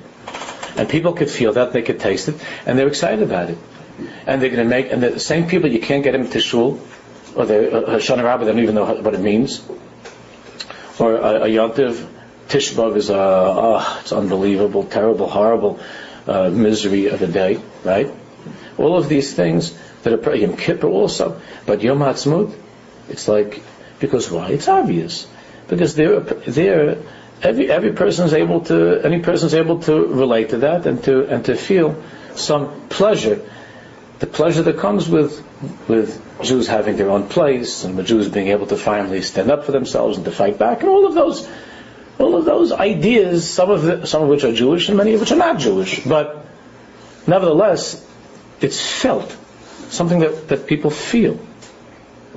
and 0.76 0.88
people 0.88 1.12
could 1.12 1.30
feel 1.30 1.52
that 1.52 1.72
they 1.72 1.82
could 1.82 2.00
taste 2.00 2.28
it, 2.28 2.36
and 2.66 2.78
they're 2.78 2.88
excited 2.88 3.22
about 3.22 3.50
it. 3.50 3.58
And 4.26 4.42
they're 4.42 4.50
going 4.50 4.64
to 4.64 4.68
make 4.68 4.90
and 4.90 5.00
the 5.02 5.20
same 5.20 5.46
people 5.46 5.70
you 5.70 5.80
can't 5.80 6.02
get 6.02 6.12
them 6.12 6.28
to 6.30 6.40
shul 6.40 6.80
or 7.36 7.46
the 7.46 7.86
uh, 7.86 7.90
Hoshana 7.90 8.24
Rabbah, 8.24 8.44
they 8.44 8.52
don't 8.52 8.62
even 8.62 8.74
know 8.74 8.92
what 8.92 9.14
it 9.14 9.20
means 9.20 9.62
or 10.98 11.16
a, 11.16 11.44
a 11.44 11.48
Yontiv 11.48 12.06
Tishbav 12.48 12.96
is 12.96 13.10
a, 13.10 13.16
oh, 13.16 13.98
it's 14.00 14.12
unbelievable, 14.12 14.84
terrible, 14.84 15.28
horrible 15.28 15.80
uh, 16.26 16.50
misery 16.50 17.06
of 17.06 17.22
a 17.22 17.26
day, 17.26 17.60
right? 17.84 18.12
All 18.78 18.96
of 18.96 19.08
these 19.08 19.34
things 19.34 19.76
that 20.02 20.26
are 20.26 20.34
Yom 20.34 20.56
Kippur 20.56 20.88
also, 20.88 21.40
but 21.66 21.82
Yom 21.82 22.00
Ha'atzmaut, 22.00 22.54
it's 23.08 23.28
like 23.28 23.62
because 23.98 24.30
why? 24.30 24.50
It's 24.50 24.68
obvious 24.68 25.26
because 25.68 25.94
they're 25.94 26.20
they're 26.20 26.98
every 27.44 27.70
every 27.70 27.92
person 27.92 28.26
is 28.26 28.32
able 28.32 28.62
to 28.62 29.00
any 29.04 29.20
person 29.20 29.46
is 29.46 29.54
able 29.54 29.80
to 29.80 30.06
relate 30.06 30.50
to 30.50 30.58
that 30.58 30.86
and 30.86 31.04
to 31.04 31.26
and 31.26 31.44
to 31.44 31.54
feel 31.54 32.02
some 32.34 32.88
pleasure, 32.88 33.40
the 34.18 34.26
pleasure 34.26 34.62
that 34.62 34.78
comes 34.78 35.08
with 35.08 35.44
with 35.88 36.20
Jews 36.42 36.66
having 36.66 36.96
their 36.96 37.10
own 37.10 37.28
place 37.28 37.84
and 37.84 37.96
the 37.96 38.02
Jews 38.02 38.28
being 38.28 38.48
able 38.48 38.66
to 38.68 38.76
finally 38.76 39.22
stand 39.22 39.50
up 39.50 39.64
for 39.64 39.72
themselves 39.72 40.16
and 40.16 40.24
to 40.24 40.32
fight 40.32 40.58
back 40.58 40.80
and 40.80 40.88
all 40.88 41.06
of 41.06 41.14
those 41.14 41.48
all 42.18 42.36
of 42.36 42.44
those 42.44 42.70
ideas, 42.70 43.48
some 43.48 43.70
of 43.70 43.82
the, 43.82 44.06
some 44.06 44.22
of 44.22 44.28
which 44.28 44.44
are 44.44 44.52
Jewish 44.52 44.88
and 44.88 44.96
many 44.96 45.14
of 45.14 45.20
which 45.20 45.32
are 45.32 45.36
not 45.36 45.58
Jewish, 45.58 46.04
but 46.04 46.46
nevertheless, 47.26 48.06
it's 48.60 48.80
felt 48.80 49.36
something 49.88 50.20
that, 50.20 50.46
that 50.46 50.68
people 50.68 50.90
feel. 50.90 51.40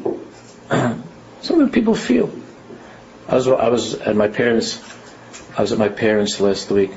something 0.71 1.65
that 1.65 1.73
people 1.73 1.93
feel. 1.93 2.31
I 3.27 3.35
was 3.35 3.47
I 3.47 3.69
was 3.69 3.93
at 3.95 4.15
my 4.15 4.29
parents 4.29 4.81
I 5.57 5.61
was 5.61 5.71
at 5.71 5.79
my 5.79 5.89
parents 5.89 6.39
last 6.39 6.69
week. 6.69 6.91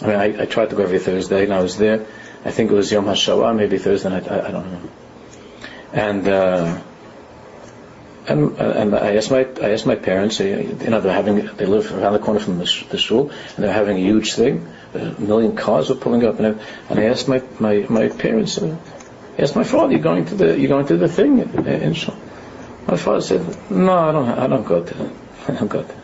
I 0.00 0.06
mean, 0.06 0.16
I, 0.16 0.42
I 0.42 0.46
tried 0.46 0.70
to 0.70 0.76
go 0.76 0.82
every 0.82 0.98
Thursday, 0.98 1.44
and 1.44 1.52
I 1.52 1.62
was 1.62 1.76
there. 1.76 2.06
I 2.44 2.50
think 2.50 2.70
it 2.70 2.74
was 2.74 2.90
Yom 2.90 3.04
HaShoah, 3.04 3.54
maybe 3.54 3.76
Thursday 3.76 4.08
night. 4.08 4.30
I, 4.30 4.48
I 4.48 4.50
don't 4.50 4.72
know. 4.72 4.90
And 5.92 6.26
uh, 6.26 6.80
and 8.26 8.58
and 8.58 8.94
I 8.94 9.16
asked 9.16 9.30
my 9.30 9.46
I 9.62 9.72
asked 9.72 9.84
my 9.84 9.96
parents. 9.96 10.40
You 10.40 10.76
know, 10.88 11.02
they're 11.02 11.12
having 11.12 11.46
they 11.56 11.66
live 11.66 11.92
around 11.92 12.14
the 12.14 12.18
corner 12.18 12.40
from 12.40 12.58
the, 12.58 12.66
sh- 12.66 12.86
the 12.86 12.96
shul, 12.96 13.30
and 13.30 13.64
they're 13.64 13.72
having 13.72 13.98
a 13.98 14.00
huge 14.00 14.32
thing. 14.32 14.66
A 14.94 15.20
million 15.20 15.54
cars 15.54 15.90
were 15.90 15.96
pulling 15.96 16.24
up, 16.24 16.38
and 16.38 16.46
I, 16.46 16.64
and 16.88 16.98
I 16.98 17.04
asked 17.04 17.28
my 17.28 17.42
my 17.60 17.84
my 17.90 18.08
parents. 18.08 18.56
Uh, 18.56 18.74
I 19.38 19.42
asked 19.42 19.54
my 19.54 19.64
father, 19.64 19.92
"You 19.92 19.98
going 19.98 20.24
to 20.26 20.34
the 20.34 20.58
you 20.58 20.66
going 20.66 20.86
to 20.86 20.96
the 20.96 21.08
thing 21.08 21.40
in, 21.40 21.92
shul?" 21.92 22.16
My 22.86 22.96
father 22.96 23.20
said, 23.20 23.70
"No, 23.70 23.98
I 23.98 24.12
don't. 24.12 24.28
I 24.30 24.46
don't 24.46 24.66
go 24.66 24.82
to. 24.82 25.10
I 25.48 25.52
don't 25.52 25.68
go 25.68 25.82
to." 25.82 26.01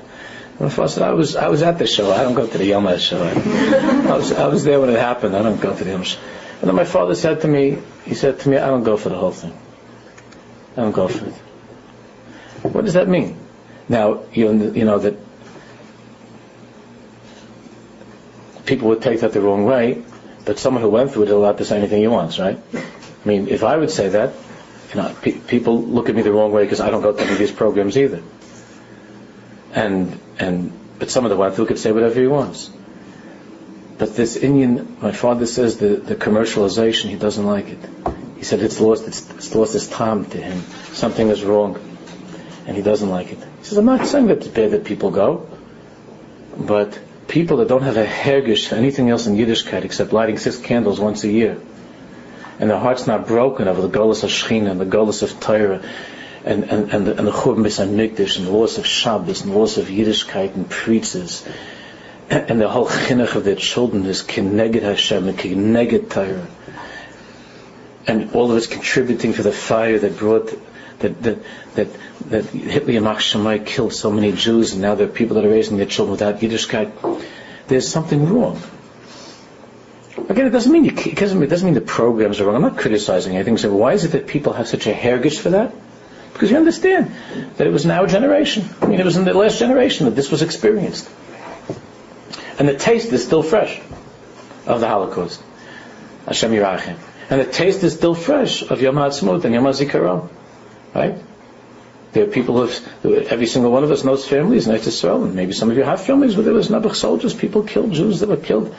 Father 0.59 0.89
said, 0.89 1.03
"I 1.05 1.13
was 1.13 1.37
I 1.37 1.49
was 1.49 1.63
at 1.63 1.79
the 1.79 1.87
show. 1.87 2.11
I 2.11 2.23
don't 2.23 2.35
go 2.35 2.47
to 2.47 2.59
the 2.59 2.67
Yom 2.67 2.99
Shoah. 2.99 3.31
I 3.33 4.17
was 4.17 4.33
I 4.33 4.49
was 4.49 4.65
there 4.65 4.81
when 4.81 4.91
it 4.91 4.99
happened. 4.99 5.37
I 5.37 5.43
don't 5.43 5.61
go 5.61 5.77
to 5.77 5.85
the 5.85 5.91
Yom 5.91 6.03
Shoah." 6.03 6.21
And 6.61 6.69
then 6.69 6.75
my 6.75 6.85
father 6.85 7.15
said 7.15 7.43
to 7.43 7.49
me, 7.49 7.79
he 8.05 8.15
said 8.15 8.41
to 8.41 8.49
me, 8.49 8.57
"I 8.57 8.67
don't 8.67 8.83
go 8.83 8.97
for 8.97 9.09
the 9.09 9.15
whole 9.15 9.31
thing." 9.31 9.57
I 10.77 10.83
don't 10.83 10.93
go 10.93 11.09
for 11.09 11.27
it. 11.27 11.35
What 12.73 12.85
does 12.85 12.95
that 12.95 13.09
mean? 13.09 13.37
Now, 13.89 14.25
you, 14.33 14.73
you 14.73 14.85
know 14.85 14.99
that 14.99 15.15
people 18.67 18.89
would 18.89 19.03
take 19.03 19.21
that 19.21 19.33
the 19.33 19.41
wrong 19.41 19.65
way, 19.65 20.05
but 20.45 20.59
someone 20.59 20.83
who 20.83 20.91
went 20.91 21.13
through 21.13 21.23
it 21.23 21.29
is 21.29 21.33
allowed 21.33 21.59
to 21.59 21.65
say 21.65 21.79
anything 21.79 22.01
he 22.01 22.07
wants, 22.07 22.39
right? 22.39 22.59
I 22.75 23.29
mean, 23.29 23.49
if 23.49 23.65
I 23.65 23.77
would 23.77 23.91
say 23.91 24.11
that, 24.11 24.35
you 24.91 24.97
know, 24.97 25.15
pe- 25.21 25.39
people 25.39 25.83
look 25.83 26.09
at 26.09 26.15
me 26.15 26.23
the 26.23 26.33
wrong 26.33 26.53
way 26.53 26.65
because 26.65 26.81
I 26.81 26.91
don't 26.91 27.03
go 27.03 27.13
to 27.13 27.23
any 27.23 27.33
of 27.33 27.39
these 27.39 27.53
programs 27.53 27.97
either. 27.97 28.23
And 29.73 30.21
and 30.39 30.73
but 30.99 31.11
someone 31.11 31.31
that 31.31 31.37
went 31.37 31.55
through 31.55 31.67
could 31.67 31.79
say 31.79 31.93
whatever 31.93 32.21
he 32.21 32.27
wants. 32.27 32.71
But 33.99 34.15
this 34.15 34.37
Indian, 34.37 34.97
my 35.01 35.13
father 35.13 35.47
says 35.47 35.79
the, 35.79 35.97
the 35.97 36.15
commercialization, 36.15 37.11
he 37.11 37.17
doesn't 37.17 37.45
like 37.45 37.69
it. 37.69 37.79
He 38.37 38.45
said 38.45 38.61
it's 38.61 38.81
lost 38.81 39.07
its, 39.07 39.29
it's 39.31 39.55
lost 39.55 39.75
its 39.75 39.89
time 39.89 40.25
to 40.27 40.41
him. 40.41 40.63
Something 40.93 41.29
is 41.29 41.43
wrong, 41.43 41.79
and 42.67 42.77
he 42.77 42.83
doesn't 42.83 43.11
like 43.11 43.33
it. 43.33 43.39
He 43.39 43.65
says, 43.65 43.79
I'm 43.79 43.85
not 43.85 44.07
saying 44.07 44.29
that 44.29 44.39
it's 44.39 44.49
bad 44.49 44.71
that 44.71 44.85
people 44.85 45.11
go, 45.11 45.49
but 46.57 46.99
people 47.27 47.59
that 47.59 47.69
don't 47.69 47.83
have 47.83 47.97
a 47.97 48.07
hergish 48.07 48.73
anything 48.73 49.11
else 49.11 49.27
in 49.27 49.35
Yiddishkeit 49.35 49.85
except 49.85 50.13
lighting 50.13 50.39
six 50.39 50.59
candles 50.59 51.01
once 51.01 51.25
a 51.25 51.29
year, 51.29 51.61
and 52.61 52.71
their 52.71 52.79
heart's 52.79 53.09
not 53.09 53.27
broken 53.27 53.67
over 53.67 53.83
the 53.83 53.89
Golas 53.89 54.23
of 54.23 54.31
Shechina 54.31 54.71
and 54.71 54.81
the 54.81 54.87
Golas 54.87 55.25
of 55.25 55.41
Torah, 55.41 55.83
and, 56.49 56.65
and, 56.65 56.93
and 56.93 57.07
the, 57.07 57.17
and 57.19 57.27
the 57.27 57.33
Churban 57.33 57.65
Mikdash 57.65 58.39
and 58.39 58.47
the 58.47 58.51
loss 58.51 58.79
of 58.79 58.87
Shabbos 58.87 59.43
and 59.43 59.53
the 59.53 59.59
loss 59.59 59.77
of 59.77 59.87
Yiddishkeit 59.87 60.55
and 60.55 60.69
preachers, 60.69 61.47
and, 62.31 62.51
and 62.51 62.61
the 62.61 62.69
whole 62.69 62.89
chinuch 62.89 63.35
of 63.35 63.45
their 63.45 63.57
children 63.57 64.05
is 64.07 64.23
kineged 64.23 64.83
Hashem 64.83 65.29
and 65.29 65.39
kineged 65.39 66.11
Torah 66.11 66.47
and 68.09 68.33
all 68.33 68.51
of 68.51 68.57
it's 68.57 68.67
contributing 68.67 69.35
to 69.35 69.43
the 69.43 69.53
fire 69.53 69.99
that 69.99 70.17
brought 70.17 70.53
that 71.01 71.23
that 71.23 71.39
that 71.75 71.89
that 72.31 72.45
Hitler 72.47 72.95
Yamach 72.95 73.19
Shemai 73.19 73.65
killed 73.65 73.93
so 73.93 74.11
many 74.11 74.33
Jews, 74.33 74.73
and 74.73 74.83
now 74.83 74.95
there 74.95 75.07
are 75.07 75.11
people 75.11 75.37
that 75.37 75.45
are 75.45 75.51
raising 75.51 75.77
their 75.77 75.87
children 75.87 76.13
without 76.13 76.41
Yiddishkeit. 76.41 76.91
There's 77.69 77.87
something 77.87 78.27
wrong. 78.27 78.61
Again, 80.29 80.47
it 80.47 80.51
doesn't 80.51 80.73
mean 80.73 80.85
you, 80.85 80.93
it 80.93 81.17
doesn't, 81.17 81.43
it 81.43 81.47
doesn't 81.47 81.67
mean 81.67 81.75
the 81.75 81.81
programs 81.81 82.41
are 82.41 82.47
wrong. 82.47 82.57
I'm 82.57 82.63
not 82.63 82.79
criticizing 82.79 83.37
anything. 83.37 83.59
So 83.59 83.75
why 83.75 83.93
is 83.93 84.05
it 84.05 84.13
that 84.13 84.27
people 84.27 84.55
have 84.55 84.67
such 84.67 84.87
a 84.87 84.93
hergish 84.93 85.39
for 85.39 85.51
that? 85.51 85.73
Because 86.33 86.51
you 86.51 86.57
understand 86.57 87.13
that 87.57 87.67
it 87.67 87.71
was 87.71 87.85
in 87.85 87.91
our 87.91 88.07
generation. 88.07 88.69
I 88.81 88.87
mean, 88.87 89.01
it 89.01 89.05
was 89.05 89.17
in 89.17 89.25
the 89.25 89.35
last 89.35 89.59
generation 89.59 90.07
that 90.07 90.15
this 90.15 90.31
was 90.31 90.43
experienced, 90.43 91.09
and 92.59 92.69
the 92.69 92.77
taste 92.77 93.13
is 93.13 93.25
still 93.25 93.43
fresh 93.43 93.81
of 94.67 94.81
the 94.81 94.89
Holocaust. 94.89 95.43
Hashem 96.27 96.53
Yirachem 96.53 96.99
and 97.31 97.41
the 97.41 97.45
taste 97.45 97.83
is 97.83 97.95
still 97.95 98.15
fresh 98.15 98.63
of 98.63 98.81
Yom 98.81 98.95
HaAtzmaut 98.95 99.45
and 99.45 99.55
Yom 99.55 99.65
HaZikaron. 99.65 100.29
Right? 100.95 101.17
There 102.13 102.25
are 102.25 102.31
people 102.31 102.67
who, 102.67 103.13
have 103.13 103.27
every 103.27 103.47
single 103.47 103.71
one 103.71 103.85
of 103.85 103.91
us 103.91 104.03
knows 104.03 104.27
families 104.27 104.67
in 104.67 104.75
Israel, 104.75 105.25
and 105.25 105.35
maybe 105.35 105.53
some 105.53 105.71
of 105.71 105.77
you 105.77 105.83
have 105.83 106.01
families 106.01 106.37
where 106.37 106.45
there 106.45 106.55
was 106.55 106.69
Nebuch 106.69 106.95
soldiers, 106.95 107.35
people 107.35 107.63
killed, 107.65 107.93
Jews 107.93 108.21
that 108.21 108.31
were 108.31 108.39
killed, 108.39 108.75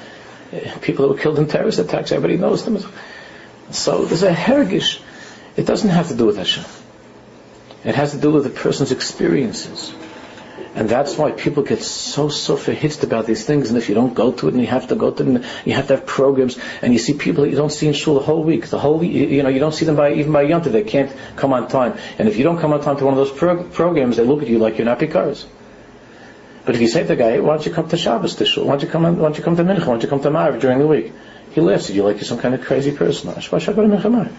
eh, 0.51 0.75
people 0.79 1.07
that 1.07 1.13
were 1.13 1.21
killed 1.21 1.38
in 1.38 1.47
terrorist 1.47 1.77
attacks, 1.77 2.12
everybody 2.12 2.38
knows 2.38 2.65
them. 2.65 2.79
So 3.69 4.05
there's 4.05 4.23
a 4.23 4.33
hergish. 4.33 4.99
It 5.55 5.67
doesn't 5.67 5.89
have 5.89 6.07
to 6.07 6.15
do 6.15 6.25
with 6.25 6.38
Hashem. 6.38 6.65
It 7.83 7.95
has 7.95 8.11
to 8.11 8.17
do 8.17 8.31
with 8.31 8.43
the 8.43 8.49
person's 8.49 8.91
experiences. 8.91 9.93
And 10.75 10.87
that's 10.87 11.17
why 11.17 11.31
people 11.31 11.63
get 11.63 11.81
so, 11.81 12.29
so 12.29 12.55
verhitzt 12.55 13.03
about 13.03 13.25
these 13.25 13.43
things. 13.43 13.69
And 13.69 13.77
if 13.77 13.89
you 13.89 13.95
don't 13.95 14.13
go 14.13 14.31
to 14.31 14.47
it 14.47 14.53
and 14.53 14.61
you 14.61 14.67
have 14.67 14.87
to 14.89 14.95
go 14.95 15.11
to 15.11 15.35
it, 15.35 15.45
you 15.65 15.73
have 15.73 15.87
to 15.87 15.95
have 15.95 16.05
programs, 16.05 16.59
and 16.81 16.93
you 16.93 16.99
see 16.99 17.13
people 17.13 17.43
that 17.43 17.49
you 17.49 17.55
don't 17.55 17.71
see 17.71 17.87
in 17.87 17.93
shul 17.93 18.13
the 18.15 18.21
whole 18.21 18.43
week, 18.43 18.67
the 18.67 18.79
whole 18.79 18.99
week, 18.99 19.11
you 19.11 19.41
know, 19.41 19.49
you 19.49 19.59
don't 19.59 19.73
see 19.73 19.85
them 19.85 19.95
by, 19.95 20.13
even 20.13 20.31
by 20.31 20.45
Yonta, 20.45 20.71
they 20.71 20.83
can't 20.83 21.11
come 21.35 21.53
on 21.53 21.67
time. 21.67 21.97
And 22.17 22.27
if 22.27 22.37
you 22.37 22.43
don't 22.43 22.59
come 22.59 22.71
on 22.71 22.81
time 22.81 22.97
to 22.97 23.05
one 23.05 23.13
of 23.13 23.17
those 23.17 23.35
pro- 23.35 23.63
programs, 23.63 24.17
they 24.17 24.23
look 24.23 24.41
at 24.41 24.47
you 24.47 24.59
like 24.59 24.77
you're 24.77 24.85
not 24.85 24.99
Picars. 24.99 25.45
But 26.65 26.75
if 26.75 26.81
you 26.81 26.87
say 26.87 27.01
to 27.01 27.07
the 27.07 27.15
guy, 27.15 27.39
why 27.39 27.55
don't 27.55 27.65
you 27.65 27.71
come 27.71 27.89
to 27.89 27.97
Shabbos 27.97 28.35
to 28.35 28.45
shul? 28.45 28.65
Why 28.65 28.73
don't 28.73 28.83
you 28.83 28.89
come, 28.89 29.03
why 29.03 29.11
don't 29.11 29.37
you 29.37 29.43
come 29.43 29.55
to 29.55 29.63
Mincha? 29.63 29.79
Why 29.79 29.85
don't 29.85 30.03
you 30.03 30.09
come 30.09 30.21
to 30.21 30.29
Maariv 30.29 30.59
during 30.59 30.77
the 30.77 30.87
week? 30.87 31.11
He 31.51 31.61
laughs 31.61 31.89
at 31.89 31.95
you 31.95 32.03
like 32.03 32.17
you're 32.17 32.25
some 32.25 32.39
kind 32.39 32.53
of 32.53 32.61
crazy 32.61 32.91
person. 32.91 33.31
Why 33.31 33.39
should 33.39 33.69
I 33.69 33.73
go 33.73 33.81
to 33.81 33.87
Mincha 33.87 34.03
Maariv? 34.03 34.35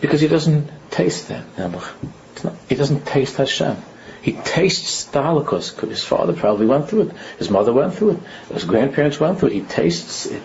Because 0.00 0.20
he 0.20 0.28
doesn't 0.28 0.70
taste 0.90 1.28
that, 1.28 1.44
not, 1.58 1.82
he 2.68 2.74
doesn't 2.74 3.06
taste 3.06 3.36
Hashem. 3.36 3.76
He 4.22 4.32
tastes 4.32 5.04
the 5.04 5.22
Holocaust. 5.22 5.80
His 5.80 6.04
father 6.04 6.32
probably 6.32 6.66
went 6.66 6.88
through 6.88 7.02
it. 7.02 7.12
His 7.38 7.48
mother 7.48 7.72
went 7.72 7.94
through 7.94 8.10
it. 8.10 8.18
His 8.52 8.64
grandparents 8.64 9.20
went 9.20 9.38
through 9.38 9.50
it. 9.50 9.54
He 9.54 9.60
tastes 9.62 10.26
it. 10.26 10.42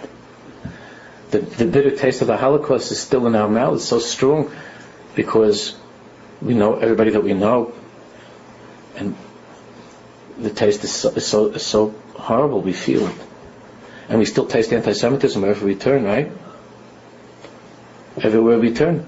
the, 1.32 1.40
the 1.40 1.66
bitter 1.66 1.96
taste 1.96 2.22
of 2.22 2.28
the 2.28 2.38
Holocaust 2.38 2.92
is 2.92 3.00
still 3.00 3.26
in 3.26 3.36
our 3.36 3.50
mouth. 3.50 3.76
It's 3.76 3.86
so 3.86 4.00
strong 4.00 4.52
because 5.16 5.76
we 6.42 6.54
know 6.54 6.76
everybody 6.76 7.12
that 7.12 7.24
we 7.24 7.34
know, 7.34 7.74
and 8.96 9.16
the 10.38 10.50
taste 10.50 10.84
is 10.84 10.92
so, 10.92 11.10
is 11.10 11.26
so, 11.26 11.48
is 11.48 11.66
so 11.66 11.96
horrible. 12.16 12.62
We 12.62 12.74
feel 12.74 13.08
it, 13.08 13.16
and 14.10 14.20
we 14.20 14.26
still 14.26 14.46
taste 14.46 14.72
anti-Semitism 14.74 15.42
wherever 15.42 15.66
we 15.66 15.76
turn, 15.76 16.04
right? 16.04 16.32
Everywhere 18.18 18.60
we 18.60 18.74
turn. 18.74 19.08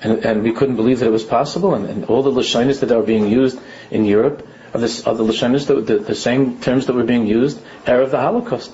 And, 0.00 0.24
and 0.24 0.42
we 0.42 0.52
couldn't 0.52 0.76
believe 0.76 1.00
that 1.00 1.06
it 1.06 1.12
was 1.12 1.24
possible, 1.24 1.74
and, 1.74 1.86
and 1.86 2.04
all 2.04 2.22
the 2.22 2.30
lashonis 2.30 2.80
that 2.80 2.92
are 2.92 3.02
being 3.02 3.28
used 3.28 3.58
in 3.90 4.04
Europe 4.04 4.46
are 4.72 4.80
the, 4.80 5.02
are 5.06 5.14
the 5.14 5.24
lashonis, 5.24 5.66
that, 5.66 5.86
the, 5.86 5.98
the 5.98 6.14
same 6.14 6.60
terms 6.60 6.86
that 6.86 6.94
were 6.94 7.04
being 7.04 7.26
used 7.26 7.58
of 7.86 8.10
the 8.10 8.20
Holocaust. 8.20 8.72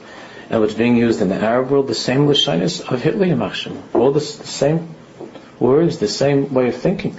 And 0.50 0.60
what's 0.60 0.74
being 0.74 0.96
used 0.96 1.22
in 1.22 1.30
the 1.30 1.36
Arab 1.36 1.70
world, 1.70 1.88
the 1.88 1.94
same 1.94 2.26
lashonis 2.26 2.80
of 2.92 3.02
Hitler 3.02 3.26
Yamachshim. 3.26 3.94
All 3.94 4.12
the, 4.12 4.20
the 4.20 4.46
same 4.46 4.94
words, 5.58 5.98
the 5.98 6.08
same 6.08 6.52
way 6.52 6.68
of 6.68 6.76
thinking. 6.76 7.18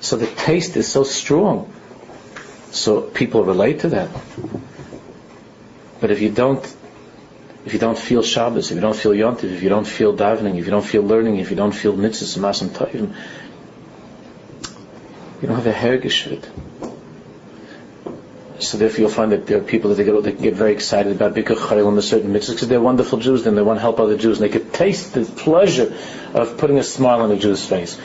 So 0.00 0.16
the 0.16 0.26
taste 0.26 0.76
is 0.76 0.86
so 0.88 1.04
strong. 1.04 1.72
So 2.70 3.00
people 3.00 3.44
relate 3.44 3.80
to 3.80 3.88
that. 3.90 4.10
But 6.00 6.10
if 6.10 6.20
you 6.20 6.30
don't 6.30 6.62
if 7.64 7.72
you 7.72 7.78
don't 7.78 7.98
feel 7.98 8.22
Shabbos, 8.22 8.70
if 8.70 8.74
you 8.74 8.80
don't 8.80 8.96
feel 8.96 9.12
Yontiv, 9.12 9.44
if 9.44 9.62
you 9.62 9.68
don't 9.68 9.86
feel 9.86 10.16
davening, 10.16 10.58
if 10.58 10.64
you 10.64 10.70
don't 10.70 10.84
feel 10.84 11.02
learning, 11.02 11.36
if 11.36 11.50
you 11.50 11.56
don't 11.56 11.72
feel 11.72 11.92
mitzvahs, 11.92 12.38
masim 12.38 12.68
tovim, 12.70 13.14
you 15.40 15.48
don't 15.48 15.56
have 15.56 15.66
a 15.66 15.72
hergish. 15.72 16.44
So 18.58 18.78
therefore 18.78 19.00
you'll 19.00 19.10
find 19.10 19.32
that 19.32 19.46
there 19.46 19.58
are 19.58 19.62
people 19.62 19.90
that 19.90 19.96
they 19.96 20.04
get, 20.04 20.22
they 20.22 20.32
get 20.32 20.54
very 20.54 20.72
excited 20.72 21.12
about 21.12 21.34
Bikkur 21.34 21.88
and 21.88 21.98
the 21.98 22.02
certain 22.02 22.32
mitzvahs 22.32 22.52
because 22.54 22.68
they're 22.68 22.80
wonderful 22.80 23.18
Jews 23.18 23.46
and 23.46 23.56
they 23.56 23.62
want 23.62 23.78
to 23.78 23.80
help 23.80 24.00
other 24.00 24.16
Jews 24.16 24.40
and 24.40 24.48
they 24.48 24.52
could 24.52 24.72
taste 24.72 25.14
the 25.14 25.24
pleasure 25.24 25.94
of 26.34 26.58
putting 26.58 26.78
a 26.78 26.84
smile 26.84 27.20
on 27.22 27.30
a 27.32 27.36
Jew's 27.36 27.64
face. 27.64 27.98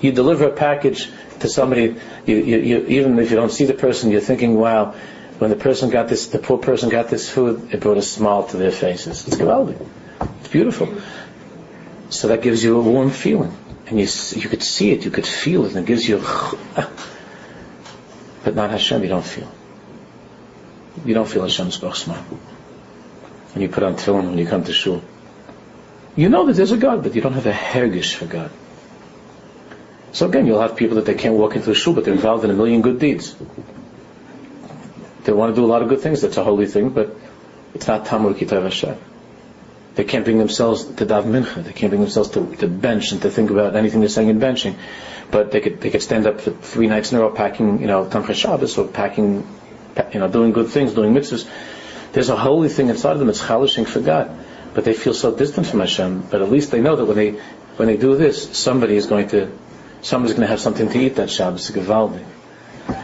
You 0.00 0.12
deliver 0.12 0.46
a 0.46 0.52
package 0.52 1.10
to 1.40 1.48
somebody, 1.48 1.96
you, 2.26 2.36
you, 2.36 2.58
you, 2.58 2.86
even 2.86 3.18
if 3.18 3.30
you 3.30 3.36
don't 3.36 3.50
see 3.50 3.64
the 3.64 3.74
person, 3.74 4.10
you're 4.10 4.20
thinking, 4.20 4.54
wow, 4.54 4.94
when 5.38 5.50
the 5.50 5.56
person 5.56 5.90
got 5.90 6.08
this, 6.08 6.26
the 6.28 6.38
poor 6.38 6.58
person 6.58 6.88
got 6.88 7.08
this 7.08 7.30
food, 7.30 7.72
it 7.72 7.80
brought 7.80 7.96
a 7.96 8.02
smile 8.02 8.44
to 8.48 8.56
their 8.56 8.72
faces. 8.72 9.26
It's 9.26 9.36
gewaldig. 9.36 9.86
It's 10.40 10.48
beautiful. 10.48 10.92
So 12.10 12.28
that 12.28 12.42
gives 12.42 12.62
you 12.64 12.78
a 12.78 12.82
warm 12.82 13.10
feeling. 13.10 13.56
And 13.86 13.98
you, 13.98 14.06
you 14.34 14.48
could 14.48 14.62
see 14.62 14.90
it, 14.90 15.04
you 15.04 15.10
could 15.10 15.26
feel 15.26 15.64
it, 15.64 15.74
and 15.74 15.84
it 15.84 15.86
gives 15.86 16.08
you 16.08 16.20
ah. 16.22 16.90
But 18.44 18.54
not 18.54 18.70
Hashem, 18.70 19.02
you 19.02 19.08
don't 19.08 19.24
feel. 19.24 19.50
You 21.04 21.14
don't 21.14 21.28
feel 21.28 21.42
Hashem's 21.42 21.74
smile. 21.76 22.22
When 23.52 23.62
you 23.62 23.68
put 23.68 23.82
on 23.82 23.94
tefillin, 23.94 24.30
when 24.30 24.38
you 24.38 24.46
come 24.46 24.64
to 24.64 24.72
shul. 24.72 25.02
You 26.16 26.28
know 26.28 26.46
that 26.46 26.56
there's 26.56 26.72
a 26.72 26.76
God, 26.76 27.02
but 27.02 27.14
you 27.14 27.20
don't 27.20 27.34
have 27.34 27.46
a 27.46 27.52
hergish 27.52 28.14
for 28.14 28.26
God. 28.26 28.50
So 30.12 30.26
again, 30.26 30.46
you'll 30.46 30.60
have 30.60 30.76
people 30.76 30.96
that 30.96 31.06
they 31.06 31.14
can't 31.14 31.34
walk 31.34 31.54
into 31.54 31.70
a 31.70 31.74
shul, 31.74 31.94
but 31.94 32.04
they're 32.04 32.14
involved 32.14 32.44
in 32.44 32.50
a 32.50 32.54
million 32.54 32.82
good 32.82 32.98
deeds. 32.98 33.36
They 35.28 35.34
want 35.34 35.54
to 35.54 35.60
do 35.60 35.66
a 35.66 35.68
lot 35.68 35.82
of 35.82 35.90
good 35.90 36.00
things. 36.00 36.22
That's 36.22 36.38
a 36.38 36.42
holy 36.42 36.64
thing, 36.64 36.88
but 36.88 37.14
it's 37.74 37.86
not 37.86 38.06
Tamur 38.06 38.32
Kitav 38.32 38.62
Hashem. 38.62 38.96
They 39.94 40.04
can't 40.04 40.24
bring 40.24 40.38
themselves 40.38 40.84
to 40.86 41.04
dav 41.04 41.26
mincha. 41.26 41.62
They 41.62 41.74
can't 41.74 41.90
bring 41.90 42.00
themselves 42.00 42.30
to, 42.30 42.56
to 42.56 42.66
bench 42.66 43.12
and 43.12 43.20
to 43.20 43.30
think 43.30 43.50
about 43.50 43.76
anything 43.76 44.00
they're 44.00 44.08
saying 44.08 44.30
in 44.30 44.40
benching. 44.40 44.76
But 45.30 45.50
they 45.50 45.60
could 45.60 45.82
they 45.82 45.90
could 45.90 46.00
stand 46.00 46.26
up 46.26 46.40
for 46.40 46.52
three 46.52 46.86
nights 46.86 47.12
in 47.12 47.18
a 47.18 47.20
row 47.20 47.30
packing, 47.30 47.82
you 47.82 47.86
know, 47.86 48.06
Tomchei 48.06 48.34
Shabbos 48.34 48.78
or 48.78 48.86
packing, 48.88 49.46
you 50.14 50.20
know, 50.20 50.28
doing 50.28 50.52
good 50.52 50.70
things, 50.70 50.94
doing 50.94 51.12
mitzvahs. 51.12 51.46
There's 52.14 52.30
a 52.30 52.36
holy 52.36 52.70
thing 52.70 52.88
inside 52.88 53.12
of 53.12 53.18
them. 53.18 53.28
It's 53.28 53.46
chalishing 53.46 53.84
for 53.84 54.00
God. 54.00 54.30
But 54.72 54.86
they 54.86 54.94
feel 54.94 55.12
so 55.12 55.36
distant 55.36 55.66
from 55.66 55.80
Hashem. 55.80 56.22
But 56.30 56.40
at 56.40 56.50
least 56.50 56.70
they 56.70 56.80
know 56.80 56.96
that 56.96 57.04
when 57.04 57.16
they 57.16 57.32
when 57.76 57.88
they 57.88 57.98
do 57.98 58.16
this, 58.16 58.56
somebody 58.56 58.96
is 58.96 59.06
going 59.06 59.28
to 59.36 59.52
somebody's 60.00 60.36
going 60.36 60.46
to 60.46 60.50
have 60.50 60.60
something 60.60 60.88
to 60.88 60.98
eat 60.98 61.16
that 61.16 61.28
Shabbos, 61.28 61.70
Gavaldi. 61.70 62.24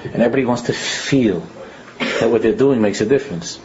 And 0.04 0.22
everybody 0.22 0.46
wants 0.46 0.62
to 0.62 0.72
feel 0.72 1.46
that 1.98 2.30
what 2.30 2.42
they're 2.42 2.54
doing 2.54 2.80
makes 2.80 3.00
a 3.00 3.06
difference. 3.06 3.56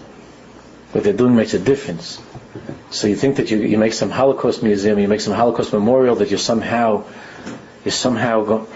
What 0.92 1.04
they're 1.04 1.13
doing 1.13 1.36
makes 1.36 1.54
a 1.54 1.60
difference. 1.60 2.22
So 2.89 3.08
you 3.08 3.15
think 3.15 3.38
that 3.38 3.52
you, 3.52 3.60
you 3.60 3.78
make 3.78 3.94
some 3.94 4.10
Holocaust 4.10 4.63
museum, 4.63 5.00
you 5.00 5.08
make 5.08 5.22
some 5.22 5.34
Holocaust 5.34 5.72
memorial, 5.72 6.15
that 6.15 6.30
you're 6.30 6.39
somehow, 6.39 7.06
you're 7.86 7.92
somehow 7.92 8.44
go, 8.44 8.68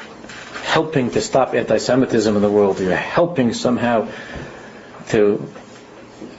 helping 0.64 1.10
to 1.12 1.22
stop 1.22 1.54
anti-Semitism 1.54 2.36
in 2.36 2.42
the 2.42 2.52
world. 2.52 2.80
You're 2.80 2.96
helping 2.96 3.54
somehow 3.54 4.10
to 5.10 5.52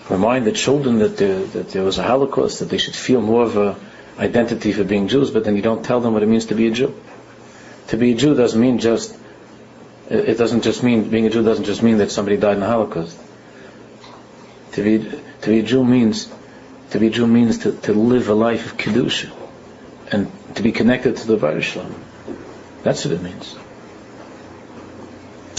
remind 0.08 0.46
the 0.46 0.52
children 0.52 0.98
that 1.00 1.16
there, 1.16 1.40
that 1.44 1.70
there 1.70 1.82
was 1.82 1.98
a 1.98 2.02
Holocaust, 2.02 2.60
that 2.60 2.68
they 2.68 2.78
should 2.78 2.94
feel 2.94 3.20
more 3.20 3.42
of 3.42 3.56
a 3.56 3.76
identity 4.18 4.72
for 4.72 4.84
being 4.84 5.08
Jews, 5.08 5.30
but 5.30 5.44
then 5.44 5.56
you 5.56 5.62
don't 5.62 5.84
tell 5.84 6.00
them 6.00 6.12
what 6.14 6.22
it 6.22 6.26
means 6.26 6.46
to 6.46 6.54
be 6.54 6.68
a 6.68 6.70
Jew. 6.70 6.94
To 7.88 7.96
be 7.96 8.12
a 8.12 8.14
Jew 8.14 8.34
doesn't 8.34 8.60
mean 8.60 8.78
just 8.78 9.18
it 10.10 10.36
doesn't 10.36 10.62
just 10.62 10.82
mean 10.82 11.08
being 11.08 11.26
a 11.26 11.30
Jew 11.30 11.42
doesn't 11.42 11.64
just 11.64 11.82
mean 11.82 11.98
that 11.98 12.10
somebody 12.10 12.36
died 12.36 12.54
in 12.54 12.60
the 12.60 12.66
Holocaust. 12.66 13.18
To 14.72 14.82
be 14.82 14.98
to 14.98 15.48
be 15.48 15.60
a 15.60 15.62
Jew 15.62 15.84
means 15.84 16.30
to 16.90 16.98
be 16.98 17.10
Jew 17.10 17.26
means 17.26 17.58
to, 17.58 17.72
to 17.72 17.92
live 17.92 18.28
a 18.28 18.34
life 18.34 18.66
of 18.66 18.76
kedusha 18.76 19.32
and 20.12 20.30
to 20.56 20.62
be 20.62 20.72
connected 20.72 21.16
to 21.16 21.26
the 21.26 21.36
Varishlam. 21.36 21.94
That's 22.82 23.04
what 23.04 23.14
it 23.14 23.22
means. 23.22 23.56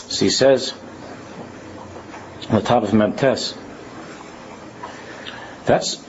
So 0.08 0.26
he 0.26 0.30
says 0.30 0.74
on 2.50 2.56
the 2.56 2.62
top 2.62 2.84
of 2.84 2.92
Memtes, 2.92 3.58
that's 5.66 6.06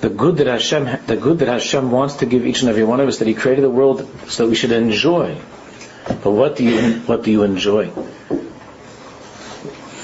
the 0.00 0.10
good 0.10 0.36
that 0.36 0.46
Hashem 0.46 1.06
the 1.06 1.16
good 1.16 1.38
that 1.38 1.48
Hashem 1.48 1.90
wants 1.90 2.16
to 2.16 2.26
give 2.26 2.46
each 2.46 2.60
and 2.60 2.68
every 2.68 2.84
one 2.84 3.00
of 3.00 3.08
us 3.08 3.18
that 3.20 3.28
He 3.28 3.34
created 3.34 3.62
the 3.62 3.70
world 3.70 4.06
so 4.28 4.44
that 4.44 4.50
we 4.50 4.56
should 4.56 4.72
enjoy 4.72 5.38
but 6.06 6.30
what 6.30 6.56
do 6.56 6.64
you 6.64 7.00
what 7.00 7.22
do 7.22 7.30
you 7.30 7.42
enjoy? 7.42 7.90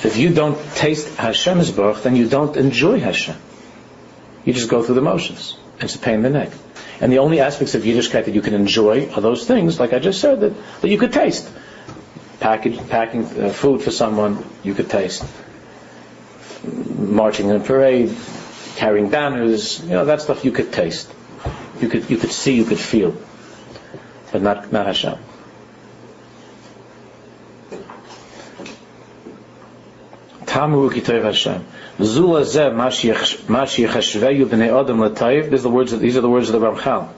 If 0.04 0.16
you 0.16 0.32
don't 0.32 0.58
taste 0.74 1.16
Hashem's 1.16 1.72
baruch, 1.72 2.02
then 2.02 2.14
you 2.14 2.28
don't 2.28 2.56
enjoy 2.56 3.00
Hashem. 3.00 3.36
You 4.44 4.52
just 4.52 4.70
go 4.70 4.82
through 4.82 4.94
the 4.94 5.02
motions. 5.02 5.58
It's 5.80 5.96
a 5.96 5.98
pain 5.98 6.16
in 6.16 6.22
the 6.22 6.30
neck. 6.30 6.52
And 7.00 7.12
the 7.12 7.18
only 7.18 7.40
aspects 7.40 7.74
of 7.74 7.82
Yiddishkeit 7.82 8.24
that 8.24 8.34
you 8.34 8.40
can 8.40 8.54
enjoy 8.54 9.10
are 9.12 9.20
those 9.20 9.46
things, 9.46 9.78
like 9.78 9.92
I 9.92 9.98
just 9.98 10.20
said, 10.20 10.40
that, 10.40 10.52
that 10.80 10.88
you 10.88 10.98
could 10.98 11.12
taste. 11.12 11.48
Package, 12.40 12.88
packing 12.88 13.24
uh, 13.24 13.50
food 13.50 13.82
for 13.82 13.90
someone, 13.90 14.44
you 14.62 14.74
could 14.74 14.88
taste. 14.88 15.24
Marching 16.96 17.48
in 17.48 17.56
a 17.56 17.60
parade, 17.60 18.16
carrying 18.76 19.10
banners, 19.10 19.82
you 19.82 19.90
know, 19.90 20.04
that 20.04 20.22
stuff 20.22 20.44
you 20.44 20.52
could 20.52 20.72
taste. 20.72 21.12
You 21.80 21.88
could, 21.88 22.08
you 22.10 22.16
could 22.16 22.32
see, 22.32 22.54
you 22.54 22.64
could 22.64 22.80
feel. 22.80 23.16
But 24.32 24.42
not, 24.42 24.72
not 24.72 24.86
Hashem. 24.86 25.18
Tamu 30.48 30.90
Kitoiv 30.90 31.24
Hashem. 31.24 31.64
Zula 32.02 32.40
Zeh 32.40 32.72
Mashi 32.74 33.12
Yechashveyu 33.86 34.46
B'nei 34.46 34.80
Adam 34.80 35.02
L'Tayv. 35.02 35.50
These 35.50 35.60
are 35.60 35.62
the 35.62 35.70
words. 35.70 35.92
Of, 35.92 36.00
these 36.00 36.16
are 36.16 36.22
the 36.22 36.28
words 36.28 36.48
of 36.48 36.58
the 36.58 36.66
Ramchal. 36.66 37.08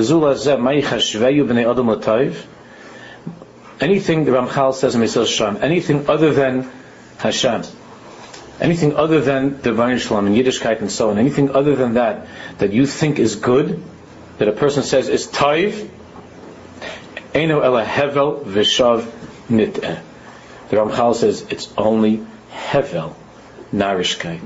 Zula 0.00 0.34
Zeh 0.34 0.58
Ma 0.58 0.70
Yechashveyu 0.70 1.46
B'nei 1.46 1.70
Adam 1.70 1.90
L'Tayv. 1.90 2.34
Anything 3.78 4.24
the 4.24 4.30
Ramchal 4.30 4.72
says 4.72 4.94
in 4.94 5.02
Mesilas 5.02 5.26
Yesharim, 5.26 5.62
anything 5.62 6.08
other 6.08 6.32
than 6.32 6.70
Hashem, 7.18 7.62
anything 8.58 8.96
other 8.96 9.20
than 9.20 9.60
divine 9.60 9.98
Shalom 9.98 10.26
and 10.26 10.34
Yiddishkeit 10.34 10.80
and 10.80 10.90
so 10.90 11.10
on, 11.10 11.18
anything 11.18 11.50
other 11.50 11.76
than 11.76 11.94
that 11.94 12.26
that 12.56 12.72
you 12.72 12.86
think 12.86 13.18
is 13.18 13.36
good, 13.36 13.82
that 14.38 14.48
a 14.48 14.52
person 14.52 14.82
says 14.82 15.10
is 15.10 15.26
Taiv, 15.26 15.90
Eno 17.34 17.60
Ela 17.60 17.84
Hevel 17.84 18.44
V'Shav 18.44 19.02
Nit'eh. 19.50 20.00
The 20.70 20.76
Ramchal 20.76 21.14
says 21.14 21.42
it's 21.50 21.70
only 21.76 22.24
hevel, 22.56 23.14
narishkeit. 23.72 24.40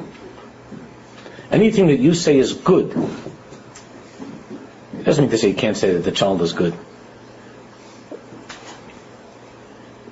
Anything 1.51 1.89
that 1.89 1.99
you 1.99 2.15
say 2.15 2.39
is 2.39 2.53
good, 2.53 2.91
it 4.99 5.05
doesn't 5.05 5.25
mean 5.25 5.31
to 5.31 5.39
say 5.39 5.49
you 5.49 5.55
can't 5.55 5.77
say 5.77 5.95
that 5.95 6.05
the 6.05 6.13
child 6.13 6.43
is 6.43 6.53
good. 6.53 6.75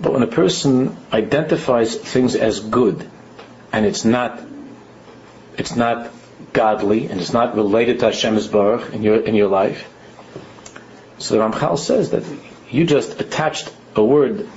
But 0.01 0.13
when 0.13 0.23
a 0.23 0.29
person 0.29 0.97
identifies 1.13 1.97
things 1.97 2.37
as 2.37 2.61
good, 2.61 3.09
and 3.73 3.85
it's 3.85 4.05
not, 4.05 4.41
it's 5.57 5.77
not 5.77 6.11
godly, 6.53 7.07
and 7.09 7.21
it's 7.21 7.33
not 7.33 7.57
related 7.57 8.01
to 8.01 8.07
Hashem's 8.07 8.47
Baruch 8.47 8.93
in 8.95 9.03
your, 9.03 9.21
in 9.21 9.35
your 9.35 9.49
life, 9.49 9.89
so 11.19 11.35
the 11.37 11.41
Ramchal 11.41 11.79
says 11.79 12.11
that 12.11 12.25
you 12.71 12.85
just 12.85 13.21
attached 13.21 13.73
a 13.97 14.05
word 14.05 14.49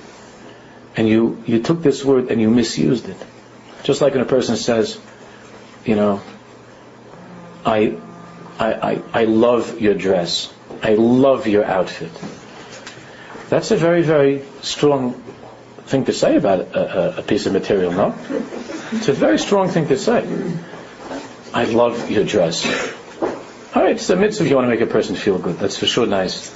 and 0.96 1.08
you, 1.08 1.44
you 1.46 1.62
took 1.62 1.82
this 1.82 2.04
word 2.04 2.30
and 2.30 2.40
you 2.40 2.50
misused 2.50 3.10
it. 3.10 3.18
Just 3.84 4.02
like 4.02 4.14
when 4.14 4.22
a 4.22 4.26
person 4.26 4.56
says, 4.56 5.00
you 5.86 5.96
know, 5.96 6.22
I, 7.66 7.98
I, 8.60 8.74
I, 8.74 9.02
I 9.14 9.24
love 9.26 9.82
your 9.82 9.94
dress. 9.94 10.54
I 10.84 10.96
love 10.96 11.48
your 11.48 11.64
outfit. 11.64 12.12
That's 13.50 13.72
a 13.72 13.78
very, 13.78 14.02
very 14.02 14.44
strong 14.62 15.14
thing 15.86 16.06
to 16.06 16.14
say 16.14 16.38
about 16.38 16.60
a, 16.60 17.18
a, 17.18 17.20
a 17.20 17.22
piece 17.22 17.46
of 17.46 17.54
material, 17.54 17.92
no? 17.92 18.16
It's 18.94 19.10
a 19.10 19.14
very 19.14 19.38
strong 19.38 19.70
thing 19.70 19.88
to 19.88 19.98
say. 19.98 20.26
I 21.54 21.66
love 21.66 22.10
your 22.10 22.24
dress. 22.24 22.66
All 23.74 23.84
right, 23.84 23.96
it's 23.96 24.10
a 24.10 24.16
mitzvah 24.16 24.44
if 24.44 24.50
you 24.50 24.56
want 24.56 24.66
to 24.66 24.70
make 24.70 24.82
a 24.82 24.92
person 24.92 25.16
feel 25.16 25.38
good. 25.38 25.58
That's 25.58 25.78
for 25.78 25.86
sure 25.86 26.06
nice. 26.06 26.54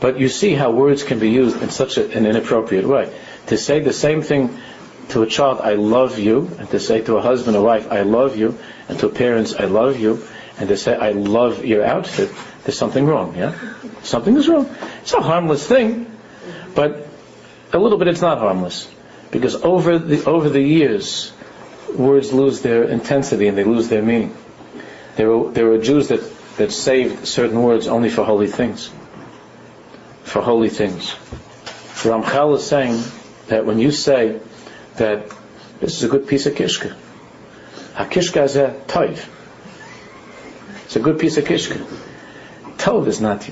But 0.00 0.18
you 0.18 0.28
see 0.28 0.54
how 0.54 0.70
words 0.70 1.02
can 1.02 1.18
be 1.18 1.30
used 1.30 1.62
in 1.62 1.70
such 1.70 1.98
a, 1.98 2.10
an 2.16 2.26
inappropriate 2.26 2.86
way. 2.86 3.12
To 3.46 3.56
say 3.56 3.80
the 3.80 3.92
same 3.92 4.22
thing 4.22 4.58
to 5.08 5.22
a 5.22 5.26
child, 5.26 5.60
I 5.62 5.74
love 5.74 6.18
you, 6.18 6.50
and 6.58 6.68
to 6.70 6.80
say 6.80 7.00
to 7.02 7.16
a 7.16 7.22
husband 7.22 7.56
or 7.56 7.62
wife, 7.62 7.90
I 7.90 8.02
love 8.02 8.36
you, 8.36 8.58
and 8.88 8.98
to 9.00 9.08
parents, 9.08 9.54
I 9.54 9.64
love 9.64 9.98
you, 9.98 10.22
and 10.58 10.68
to 10.68 10.76
say, 10.76 10.94
I 10.94 11.12
love 11.12 11.64
your 11.64 11.84
outfit, 11.84 12.30
there's 12.64 12.78
something 12.78 13.06
wrong, 13.06 13.36
yeah? 13.36 13.54
Something 14.02 14.36
is 14.36 14.48
wrong. 14.48 14.68
It's 15.02 15.12
a 15.14 15.20
harmless 15.20 15.66
thing, 15.66 16.10
but 16.74 17.06
a 17.72 17.78
little 17.78 17.98
bit 17.98 18.08
it's 18.08 18.20
not 18.20 18.38
harmless. 18.38 18.90
Because 19.30 19.56
over 19.56 19.98
the, 19.98 20.24
over 20.24 20.48
the 20.48 20.60
years, 20.60 21.32
words 21.94 22.32
lose 22.32 22.62
their 22.62 22.84
intensity 22.84 23.48
and 23.48 23.56
they 23.56 23.64
lose 23.64 23.88
their 23.88 24.02
meaning. 24.02 24.36
There 25.16 25.30
were, 25.30 25.50
there 25.50 25.66
were 25.66 25.78
Jews 25.78 26.08
that, 26.08 26.20
that 26.56 26.72
saved 26.72 27.26
certain 27.26 27.62
words 27.62 27.86
only 27.86 28.10
for 28.10 28.24
holy 28.24 28.46
things. 28.46 28.90
For 30.24 30.42
holy 30.42 30.68
things. 30.68 31.14
Ramchal 32.04 32.56
is 32.56 32.66
saying 32.66 33.02
that 33.48 33.66
when 33.66 33.78
you 33.78 33.90
say 33.90 34.40
that 34.98 35.32
this 35.80 35.96
is 35.96 36.04
a 36.04 36.08
good 36.08 36.28
piece 36.28 36.46
of 36.46 36.54
kishka, 36.54 36.94
a 37.96 38.04
kishka 38.04 38.42
is 38.44 38.56
a 38.56 38.70
toiv. 38.86 39.26
It's 40.84 40.96
a 40.96 41.00
good 41.00 41.18
piece 41.18 41.36
of 41.36 41.44
kishka. 41.44 41.84
Tov 42.76 43.06
is 43.06 43.20
not 43.20 43.48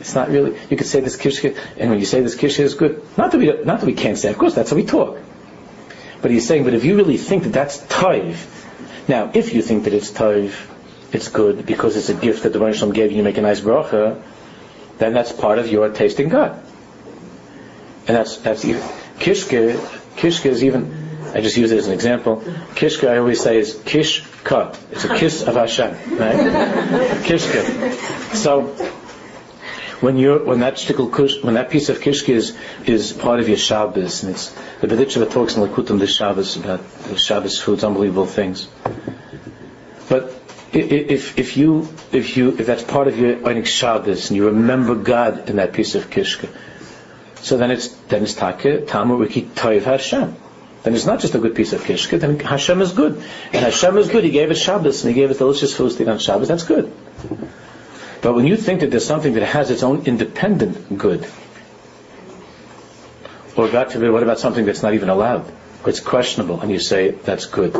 it's 0.00 0.14
not 0.14 0.30
really. 0.30 0.58
You 0.70 0.76
could 0.78 0.86
say 0.86 1.00
this 1.00 1.16
kishka, 1.16 1.54
and 1.76 1.90
when 1.90 1.98
you 1.98 2.06
say 2.06 2.22
this 2.22 2.34
kishka 2.34 2.62
is 2.62 2.74
good, 2.74 3.02
not 3.18 3.32
that 3.32 3.38
we 3.38 3.46
not 3.64 3.80
that 3.80 3.86
we 3.86 3.92
can't 3.92 4.16
say. 4.16 4.30
Of 4.30 4.38
course, 4.38 4.54
that's 4.54 4.70
how 4.70 4.76
we 4.76 4.84
talk. 4.84 5.18
But 6.22 6.30
he's 6.30 6.48
saying, 6.48 6.64
but 6.64 6.74
if 6.74 6.84
you 6.84 6.96
really 6.96 7.18
think 7.18 7.44
that 7.44 7.52
that's 7.52 7.78
toiv, 7.78 8.38
now 9.08 9.30
if 9.34 9.54
you 9.54 9.60
think 9.60 9.84
that 9.84 9.92
it's 9.92 10.10
toiv, 10.10 10.54
it's 11.12 11.28
good 11.28 11.66
because 11.66 11.96
it's 11.96 12.08
a 12.08 12.14
gift 12.14 12.44
that 12.44 12.54
the 12.54 12.58
Rosh 12.58 12.82
gave 12.92 13.10
you, 13.10 13.18
you 13.18 13.22
make 13.22 13.36
a 13.36 13.42
nice 13.42 13.60
bracha, 13.60 14.20
then 14.98 15.12
that's 15.12 15.32
part 15.32 15.58
of 15.58 15.68
your 15.68 15.90
tasting 15.90 16.30
God. 16.30 16.62
And 18.08 18.16
that's 18.16 18.38
that's 18.38 18.64
kishka. 19.18 19.99
Kishka 20.16 20.46
is 20.46 20.64
even. 20.64 21.08
I 21.34 21.40
just 21.40 21.56
use 21.56 21.70
it 21.70 21.78
as 21.78 21.86
an 21.86 21.92
example. 21.92 22.42
Kishka, 22.74 23.08
I 23.08 23.18
always 23.18 23.40
say, 23.40 23.58
is 23.58 23.80
kish 23.84 24.26
cut. 24.42 24.78
It's 24.90 25.04
a 25.04 25.16
kiss 25.16 25.42
of 25.42 25.54
Hashem, 25.54 25.92
right? 26.18 26.36
Kishka. 27.24 28.34
So 28.34 28.74
when 30.00 30.16
you 30.16 30.38
when 30.38 30.60
that 30.60 30.76
kush, 31.12 31.42
when 31.42 31.54
that 31.54 31.70
piece 31.70 31.88
of 31.88 32.00
kishke 32.00 32.30
is 32.30 32.56
is 32.86 33.12
part 33.12 33.40
of 33.40 33.48
your 33.48 33.58
Shabbos, 33.58 34.22
and 34.22 34.32
it's 34.32 34.50
the 34.80 34.86
Bedicheva 34.86 35.30
talks 35.30 35.56
in 35.56 35.62
Likutim 35.62 35.98
this 35.98 36.14
Shabbos 36.14 36.56
about 36.56 36.80
the 37.04 37.18
Shabbos 37.18 37.60
foods, 37.60 37.84
unbelievable 37.84 38.26
things. 38.26 38.66
But 40.08 40.34
if 40.72 41.38
if 41.38 41.56
you 41.56 41.88
if 42.12 42.36
you 42.36 42.56
if 42.58 42.66
that's 42.66 42.82
part 42.82 43.08
of 43.08 43.18
your 43.18 43.36
Einik 43.36 43.66
Shabbos 43.66 44.30
and 44.30 44.36
you 44.36 44.46
remember 44.46 44.94
God 44.94 45.50
in 45.50 45.56
that 45.56 45.72
piece 45.72 45.94
of 45.94 46.08
kishke, 46.08 46.48
so 47.42 47.56
then 47.56 47.70
it's 47.70 47.88
then 47.88 48.22
it's 48.22 48.34
take 48.34 48.86
tamu 48.86 49.16
wiki 49.16 49.42
toiv 49.42 49.82
Hashem. 49.82 50.36
Then 50.82 50.94
it's 50.94 51.04
not 51.04 51.20
just 51.20 51.34
a 51.34 51.38
good 51.38 51.54
piece 51.54 51.72
of 51.72 51.82
kishke. 51.82 52.18
Then 52.18 52.38
Hashem 52.38 52.80
is 52.80 52.92
good, 52.92 53.22
and 53.52 53.64
Hashem 53.64 53.98
is 53.98 54.08
good. 54.08 54.24
He 54.24 54.30
gave 54.30 54.50
us 54.50 54.58
Shabbos 54.58 55.04
and 55.04 55.14
He 55.14 55.20
gave 55.20 55.30
us 55.30 55.38
delicious 55.38 55.76
foods 55.76 55.96
to 55.96 56.02
eat 56.02 56.08
on 56.08 56.18
Shabbos. 56.18 56.48
That's 56.48 56.62
good. 56.62 56.92
But 58.22 58.34
when 58.34 58.46
you 58.46 58.56
think 58.56 58.80
that 58.80 58.90
there's 58.90 59.06
something 59.06 59.34
that 59.34 59.44
has 59.44 59.70
its 59.70 59.82
own 59.82 60.06
independent 60.06 60.98
good, 60.98 61.26
or 63.56 63.68
God 63.68 63.92
forbid, 63.92 64.10
what 64.10 64.22
about 64.22 64.38
something 64.38 64.64
that's 64.64 64.82
not 64.82 64.94
even 64.94 65.08
allowed, 65.08 65.50
or 65.84 65.90
it's 65.90 66.00
questionable, 66.00 66.60
and 66.60 66.70
you 66.70 66.78
say 66.78 67.10
that's 67.10 67.46
good? 67.46 67.74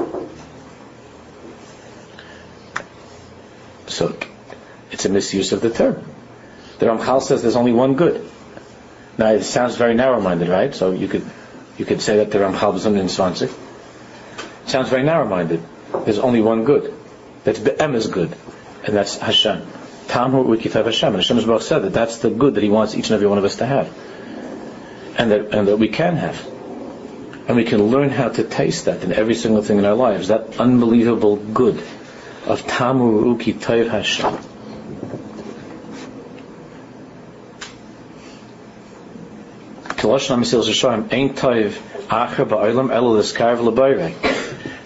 So 3.86 4.16
it's 4.90 5.04
a 5.04 5.08
misuse 5.08 5.52
of 5.52 5.60
the 5.60 5.70
term. 5.70 6.04
The 6.78 6.86
Ramchal 6.86 7.22
says 7.22 7.42
there's 7.42 7.56
only 7.56 7.72
one 7.72 7.94
good. 7.94 8.26
Now 9.20 9.32
it 9.32 9.42
sounds 9.42 9.76
very 9.76 9.92
narrow-minded, 9.92 10.48
right? 10.48 10.74
So 10.74 10.92
you 10.92 11.06
could 11.06 11.26
you 11.76 11.84
could 11.84 12.00
say 12.00 12.16
that 12.16 12.30
the 12.30 12.38
Ramchal 12.38 12.72
was 12.72 12.86
in 12.86 13.08
Swansea. 13.10 13.50
Sounds 14.64 14.88
very 14.88 15.02
narrow-minded. 15.02 15.62
There's 16.06 16.18
only 16.18 16.40
one 16.40 16.64
good. 16.64 16.94
That's 17.44 17.58
Be'em 17.58 17.94
is 17.94 18.06
good, 18.06 18.34
and 18.86 18.96
that's 18.96 19.18
Hashem. 19.18 19.60
Tamhu 20.06 20.46
Ukitav 20.56 20.86
Hashem. 20.86 21.14
And 21.14 21.22
Hashem 21.22 21.46
both 21.46 21.64
said 21.64 21.80
that 21.80 21.92
that's 21.92 22.18
the 22.18 22.30
good 22.30 22.54
that 22.54 22.62
He 22.62 22.70
wants 22.70 22.94
each 22.94 23.10
and 23.10 23.14
every 23.14 23.26
one 23.26 23.36
of 23.36 23.44
us 23.44 23.56
to 23.56 23.66
have. 23.66 23.92
And 25.18 25.30
that, 25.32 25.54
and 25.54 25.68
that 25.68 25.76
we 25.76 25.88
can 25.88 26.16
have. 26.16 26.42
And 27.46 27.56
we 27.56 27.64
can 27.64 27.82
learn 27.88 28.08
how 28.08 28.30
to 28.30 28.42
taste 28.42 28.86
that 28.86 29.04
in 29.04 29.12
every 29.12 29.34
single 29.34 29.60
thing 29.60 29.76
in 29.76 29.84
our 29.84 29.94
lives. 29.94 30.28
That 30.28 30.58
unbelievable 30.58 31.36
good 31.36 31.82
of 32.46 32.66
Tamu 32.66 33.36
Ukitav 33.36 33.90
Hashem. 33.90 34.49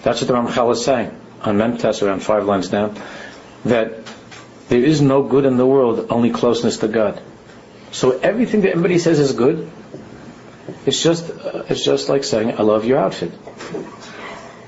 That's 0.03 0.21
what 0.21 0.27
the 0.27 0.33
Ramchal 0.33 0.71
is 0.73 0.85
saying 0.85 1.19
on 1.41 1.57
Memtes 1.57 2.01
around 2.01 2.21
five 2.21 2.45
lines 2.45 2.67
down. 2.67 2.99
That 3.63 3.93
there 4.67 4.83
is 4.83 5.01
no 5.01 5.23
good 5.23 5.45
in 5.45 5.57
the 5.57 5.65
world, 5.65 6.07
only 6.09 6.31
closeness 6.31 6.77
to 6.79 6.87
God. 6.87 7.21
So 7.91 8.11
everything 8.19 8.61
that 8.61 8.71
anybody 8.71 8.99
says 8.99 9.19
is 9.19 9.31
good, 9.31 9.71
it's 10.85 11.01
just 11.01 11.29
uh, 11.29 11.63
it's 11.69 11.85
just 11.85 12.09
like 12.09 12.23
saying 12.23 12.59
I 12.59 12.61
love 12.63 12.85
your 12.85 12.97
outfit. 12.97 13.31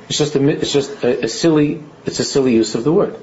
It's 0.07 0.17
just 0.17 0.35
a 0.35 0.47
it's 0.47 0.71
just 0.71 1.03
a, 1.03 1.25
a, 1.25 1.27
silly 1.27 1.83
it's 2.05 2.19
a 2.19 2.23
silly 2.23 2.53
use 2.53 2.73
of 2.75 2.83
the 2.83 2.93
word. 2.93 3.19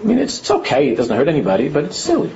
I 0.00 0.04
mean 0.04 0.18
it's, 0.18 0.40
it's 0.40 0.50
okay, 0.50 0.90
it 0.90 0.96
doesn't 0.96 1.16
hurt 1.16 1.28
anybody, 1.28 1.68
but 1.68 1.84
it's 1.84 1.96
silly. 1.96 2.30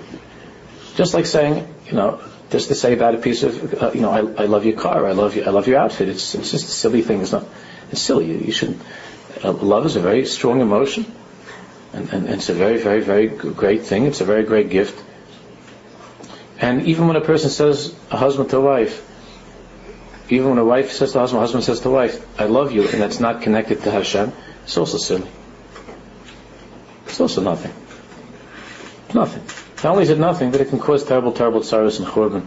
Just 0.94 1.12
like 1.12 1.26
saying 1.26 1.68
you 1.86 1.92
know 1.92 2.20
just 2.54 2.68
to 2.68 2.74
say 2.76 2.92
about 2.92 3.16
a 3.16 3.18
piece 3.18 3.42
of 3.42 3.82
uh, 3.82 3.90
you 3.92 4.00
know 4.00 4.12
I, 4.12 4.42
I 4.42 4.46
love 4.46 4.64
your 4.64 4.78
car, 4.78 5.06
I 5.06 5.12
love 5.12 5.34
you, 5.34 5.42
I 5.42 5.50
love 5.50 5.66
your 5.66 5.78
outfit. 5.78 6.08
It's 6.08 6.36
it's 6.36 6.52
just 6.52 6.66
a 6.66 6.76
silly 6.82 7.02
thing. 7.02 7.20
It's 7.20 7.32
not 7.32 7.44
it's 7.90 8.00
silly. 8.00 8.26
You, 8.26 8.38
you 8.38 8.52
should 8.52 8.78
uh, 9.42 9.50
love 9.50 9.86
is 9.86 9.96
a 9.96 10.00
very 10.00 10.24
strong 10.24 10.60
emotion. 10.60 11.04
And, 11.92 12.12
and, 12.12 12.26
and, 12.26 12.34
it's 12.34 12.48
a 12.48 12.54
very, 12.54 12.78
very, 12.78 13.00
very 13.00 13.26
great 13.28 13.82
thing. 13.82 14.06
It's 14.06 14.20
a 14.20 14.24
very 14.24 14.44
great 14.44 14.70
gift. 14.70 15.02
And 16.60 16.86
even 16.86 17.08
when 17.08 17.16
a 17.16 17.20
person 17.20 17.50
says, 17.50 17.94
a 18.10 18.16
husband 18.16 18.50
to 18.50 18.58
a 18.58 18.60
wife, 18.60 18.96
even 20.28 20.50
when 20.50 20.58
a 20.58 20.64
wife 20.64 20.92
says 20.92 21.12
to 21.12 21.18
a 21.18 21.20
husband, 21.20 21.38
a 21.38 21.40
husband 21.42 21.64
says 21.64 21.80
to 21.80 21.88
a 21.88 21.92
wife, 21.92 22.40
I 22.40 22.46
love 22.46 22.72
you, 22.72 22.88
and 22.88 23.00
that's 23.00 23.20
not 23.20 23.42
connected 23.42 23.82
to 23.82 23.90
Hashem, 23.90 24.32
it's 24.64 24.76
also 24.76 24.98
silly. 24.98 25.30
It's 27.06 27.20
also 27.20 27.42
nothing. 27.42 27.72
Nothing. 29.12 29.53
Not 29.84 29.90
only 29.90 30.04
is 30.04 30.08
it 30.08 30.18
nothing, 30.18 30.50
but 30.50 30.62
it 30.62 30.70
can 30.70 30.80
cause 30.80 31.04
terrible, 31.04 31.32
terrible 31.32 31.62
sorrows 31.62 31.98
and 31.98 32.08
churban. 32.08 32.46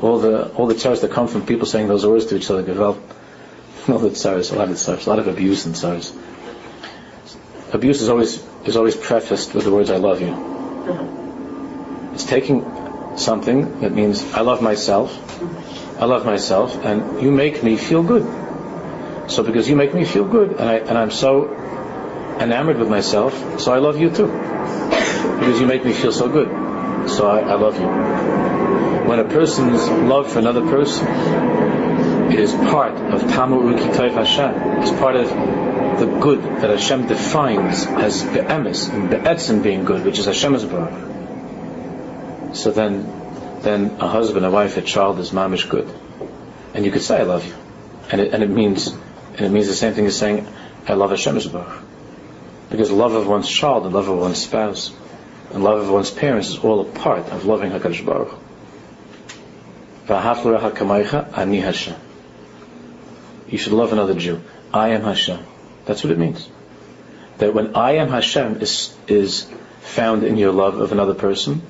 All 0.00 0.18
the 0.18 0.48
all 0.54 0.66
the 0.66 0.76
sorrows 0.76 1.02
that 1.02 1.12
come 1.12 1.28
from 1.28 1.46
people 1.46 1.66
saying 1.66 1.86
those 1.86 2.04
words 2.04 2.26
to 2.26 2.36
each 2.36 2.50
other, 2.50 2.64
Gewalt. 2.64 2.98
All 3.88 3.98
the 3.98 4.14
sorrows, 4.16 4.50
a 4.50 4.56
lot 4.56 4.70
of 4.70 4.78
sorrows, 4.78 5.06
a 5.06 5.10
lot 5.10 5.18
of 5.20 5.28
abuse 5.28 5.66
and 5.66 5.76
sorrows. 5.76 6.12
Abuse 7.72 8.02
is 8.02 8.08
always 8.08 8.44
is 8.64 8.76
always 8.76 8.96
prefaced 8.96 9.54
with 9.54 9.62
the 9.64 9.70
words 9.70 9.88
"I 9.88 9.98
love 9.98 10.20
you." 10.20 10.32
Mm-hmm. 10.32 12.14
It's 12.14 12.24
taking 12.24 12.64
something 13.18 13.80
that 13.80 13.92
means 13.92 14.24
I 14.32 14.40
love 14.40 14.60
myself, 14.60 15.12
mm-hmm. 15.12 16.02
I 16.02 16.06
love 16.06 16.26
myself, 16.26 16.84
and 16.84 17.22
you 17.22 17.30
make 17.30 17.62
me 17.62 17.76
feel 17.76 18.02
good. 18.02 18.26
So 19.30 19.44
because 19.44 19.68
you 19.68 19.76
make 19.76 19.94
me 19.94 20.04
feel 20.04 20.24
good, 20.24 20.50
and 20.52 20.68
I 20.68 20.74
and 20.78 20.98
I'm 20.98 21.12
so 21.12 21.54
enamored 22.40 22.78
with 22.78 22.90
myself, 22.90 23.60
so 23.60 23.72
I 23.72 23.78
love 23.78 23.96
you 23.96 24.10
too. 24.10 24.26
Because 24.26 25.60
you 25.60 25.66
make 25.66 25.84
me 25.84 25.92
feel 25.92 26.12
so 26.12 26.28
good, 26.28 26.63
so 27.08 27.28
I, 27.28 27.40
I 27.40 27.54
love 27.54 27.78
you. 27.80 27.86
When 29.08 29.18
a 29.18 29.24
person's 29.24 29.88
love 29.88 30.32
for 30.32 30.38
another 30.38 30.62
person 30.62 31.06
is 32.32 32.52
part 32.52 32.94
of 32.94 33.20
Tamu 33.22 33.74
Ukitayv 33.74 34.12
Hashem, 34.12 34.82
It's 34.82 34.90
part 34.92 35.16
of 35.16 35.28
the 35.98 36.06
good 36.06 36.42
that 36.42 36.70
Hashem 36.70 37.06
defines 37.06 37.86
as 37.86 38.22
be'emes 38.22 38.88
and 38.88 39.10
be'etzim 39.10 39.62
being 39.62 39.84
good, 39.84 40.04
which 40.04 40.18
is 40.18 40.26
Hashem's 40.26 40.64
baruch. 40.64 42.56
So 42.56 42.70
then, 42.70 43.60
then 43.60 43.96
a 44.00 44.08
husband, 44.08 44.46
a 44.46 44.50
wife, 44.50 44.76
a 44.76 44.82
child 44.82 45.18
is 45.20 45.30
mamish 45.30 45.68
good, 45.68 45.88
and 46.72 46.84
you 46.84 46.90
could 46.90 47.02
say 47.02 47.20
I 47.20 47.22
love 47.22 47.46
you, 47.46 47.54
and 48.10 48.20
it, 48.20 48.32
and 48.32 48.42
it 48.42 48.50
means 48.50 48.88
and 48.88 49.40
it 49.40 49.50
means 49.50 49.66
the 49.66 49.74
same 49.74 49.94
thing 49.94 50.06
as 50.06 50.16
saying 50.16 50.46
I 50.86 50.94
love 50.94 51.10
Hashem's 51.10 51.46
baruch, 51.46 51.82
because 52.70 52.90
love 52.90 53.14
of 53.14 53.26
one's 53.26 53.48
child 53.48 53.84
and 53.84 53.94
love 53.94 54.08
of 54.08 54.18
one's 54.18 54.42
spouse 54.42 54.92
and 55.52 55.62
love 55.62 55.80
of 55.80 55.90
one's 55.90 56.10
parents 56.10 56.48
is 56.48 56.58
all 56.58 56.80
a 56.80 56.84
part 56.84 57.28
of 57.28 57.44
loving 57.44 57.70
Hakadosh 57.70 58.04
Baruch. 58.04 58.38
You 63.48 63.58
should 63.58 63.72
love 63.72 63.92
another 63.92 64.14
Jew. 64.14 64.42
I 64.72 64.88
am 64.90 65.02
Hashem. 65.02 65.40
That's 65.84 66.02
what 66.02 66.12
it 66.12 66.18
means. 66.18 66.48
That 67.38 67.54
when 67.54 67.76
I 67.76 67.96
am 67.96 68.08
Hashem 68.08 68.60
is, 68.60 68.96
is 69.06 69.50
found 69.80 70.24
in 70.24 70.36
your 70.36 70.52
love 70.52 70.78
of 70.78 70.92
another 70.92 71.14
person, 71.14 71.62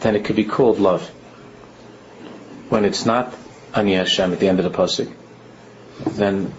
then 0.00 0.16
it 0.16 0.24
could 0.24 0.36
be 0.36 0.44
called 0.44 0.78
love. 0.78 1.06
When 2.68 2.84
it's 2.84 3.04
not 3.04 3.34
Ani 3.74 3.94
Hashem 3.94 4.32
at 4.32 4.40
the 4.40 4.48
end 4.48 4.60
of 4.60 4.64
the 4.64 4.76
pasuk, 4.76 5.12
then 6.06 6.52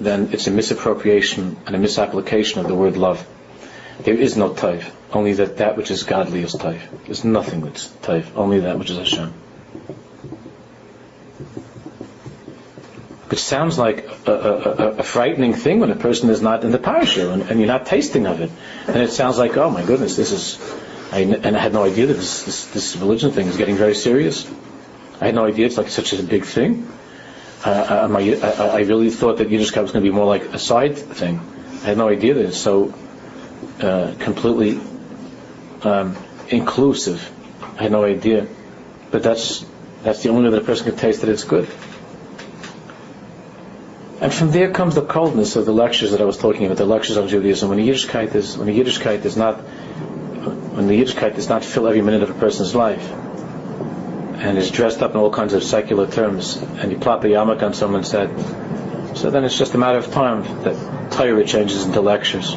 then 0.00 0.30
it's 0.32 0.46
a 0.46 0.50
misappropriation 0.50 1.58
and 1.66 1.76
a 1.76 1.78
misapplication 1.78 2.60
of 2.60 2.68
the 2.68 2.74
word 2.74 2.96
love. 2.96 3.26
There 4.00 4.14
is 4.14 4.36
no 4.36 4.50
taiv. 4.50 4.90
Only 5.12 5.32
that 5.34 5.56
that 5.56 5.76
which 5.76 5.90
is 5.90 6.04
godly 6.04 6.42
is 6.42 6.54
taif. 6.54 6.88
There's 7.04 7.24
nothing 7.24 7.62
that's 7.62 7.88
taif. 8.02 8.36
Only 8.36 8.60
that 8.60 8.78
which 8.78 8.90
is 8.90 8.98
Hashem. 8.98 9.32
Which 13.28 13.40
sounds 13.40 13.78
like 13.78 14.08
a, 14.26 14.32
a, 14.32 14.88
a, 14.98 15.02
frightening 15.02 15.54
thing 15.54 15.78
when 15.78 15.90
a 15.90 15.96
person 15.96 16.30
is 16.30 16.42
not 16.42 16.64
in 16.64 16.72
the 16.72 16.78
parasha 16.78 17.30
and, 17.30 17.42
and, 17.42 17.60
you're 17.60 17.68
not 17.68 17.86
tasting 17.86 18.26
of 18.26 18.40
it. 18.40 18.50
And 18.88 18.96
it 18.96 19.10
sounds 19.10 19.38
like, 19.38 19.56
oh 19.56 19.70
my 19.70 19.84
goodness, 19.84 20.16
this 20.16 20.32
is. 20.32 20.58
I, 21.12 21.20
and 21.20 21.56
I 21.56 21.60
had 21.60 21.72
no 21.72 21.84
idea 21.84 22.06
that 22.06 22.14
this, 22.14 22.44
this, 22.44 22.66
this 22.66 22.96
religion 22.96 23.32
thing 23.32 23.46
is 23.48 23.56
getting 23.56 23.76
very 23.76 23.94
serious. 23.94 24.48
I 25.20 25.26
had 25.26 25.34
no 25.34 25.44
idea 25.44 25.66
it's 25.66 25.76
like 25.76 25.88
such 25.88 26.12
a 26.12 26.22
big 26.22 26.44
thing. 26.44 26.88
Uh, 27.64 27.70
uh 27.70 28.08
I, 28.16 28.20
I, 28.20 28.66
I, 28.78 28.80
really 28.82 29.10
thought 29.10 29.38
that 29.38 29.48
Yiddishkeit 29.48 29.82
was 29.82 29.92
going 29.92 30.04
to 30.04 30.10
be 30.10 30.14
more 30.14 30.26
like 30.26 30.44
a 30.54 30.58
side 30.58 30.96
thing. 30.96 31.40
I 31.82 31.86
had 31.86 31.98
no 31.98 32.08
idea 32.08 32.34
that 32.34 32.46
it's 32.46 32.58
so 32.58 32.94
uh, 33.80 34.14
completely 34.18 34.80
um, 35.82 36.16
inclusive. 36.48 37.30
I 37.78 37.84
had 37.84 37.92
no 37.92 38.04
idea, 38.04 38.46
but 39.10 39.22
that's 39.22 39.64
that's 40.02 40.22
the 40.22 40.30
only 40.30 40.44
way 40.44 40.50
that 40.50 40.62
a 40.62 40.64
person 40.64 40.86
can 40.86 40.96
taste 40.96 41.20
that 41.20 41.30
it's 41.30 41.44
good. 41.44 41.68
And 44.20 44.32
from 44.32 44.50
there 44.50 44.70
comes 44.70 44.94
the 44.94 45.02
coldness 45.04 45.56
of 45.56 45.64
the 45.64 45.72
lectures 45.72 46.10
that 46.10 46.20
I 46.20 46.24
was 46.24 46.36
talking 46.36 46.66
about, 46.66 46.76
the 46.76 46.84
lectures 46.84 47.16
on 47.16 47.28
Judaism. 47.28 47.70
When 47.70 47.78
the 47.78 47.88
Yiddishkeit 47.88 48.34
is, 48.34 48.56
when 48.56 48.66
the 48.66 48.78
Yiddishkeit 48.78 49.24
is 49.24 49.36
not, 49.36 49.56
when 49.56 50.88
the 50.88 51.02
Yiddishkeit 51.02 51.36
does 51.36 51.48
not 51.48 51.64
fill 51.64 51.88
every 51.88 52.02
minute 52.02 52.22
of 52.22 52.30
a 52.30 52.34
person's 52.34 52.74
life, 52.74 53.10
and 54.40 54.58
is 54.58 54.70
dressed 54.70 55.02
up 55.02 55.12
in 55.12 55.16
all 55.18 55.30
kinds 55.30 55.52
of 55.54 55.62
secular 55.62 56.06
terms, 56.06 56.56
and 56.56 56.92
you 56.92 56.98
plop 56.98 57.24
a 57.24 57.28
yarmulke 57.28 57.62
on 57.62 57.74
someone's 57.74 58.10
head, 58.10 58.28
so 59.16 59.30
then 59.30 59.44
it's 59.44 59.58
just 59.58 59.74
a 59.74 59.78
matter 59.78 59.98
of 59.98 60.10
time 60.12 60.42
that 60.64 61.12
Torah 61.12 61.44
changes 61.44 61.84
into 61.84 62.00
lectures, 62.00 62.56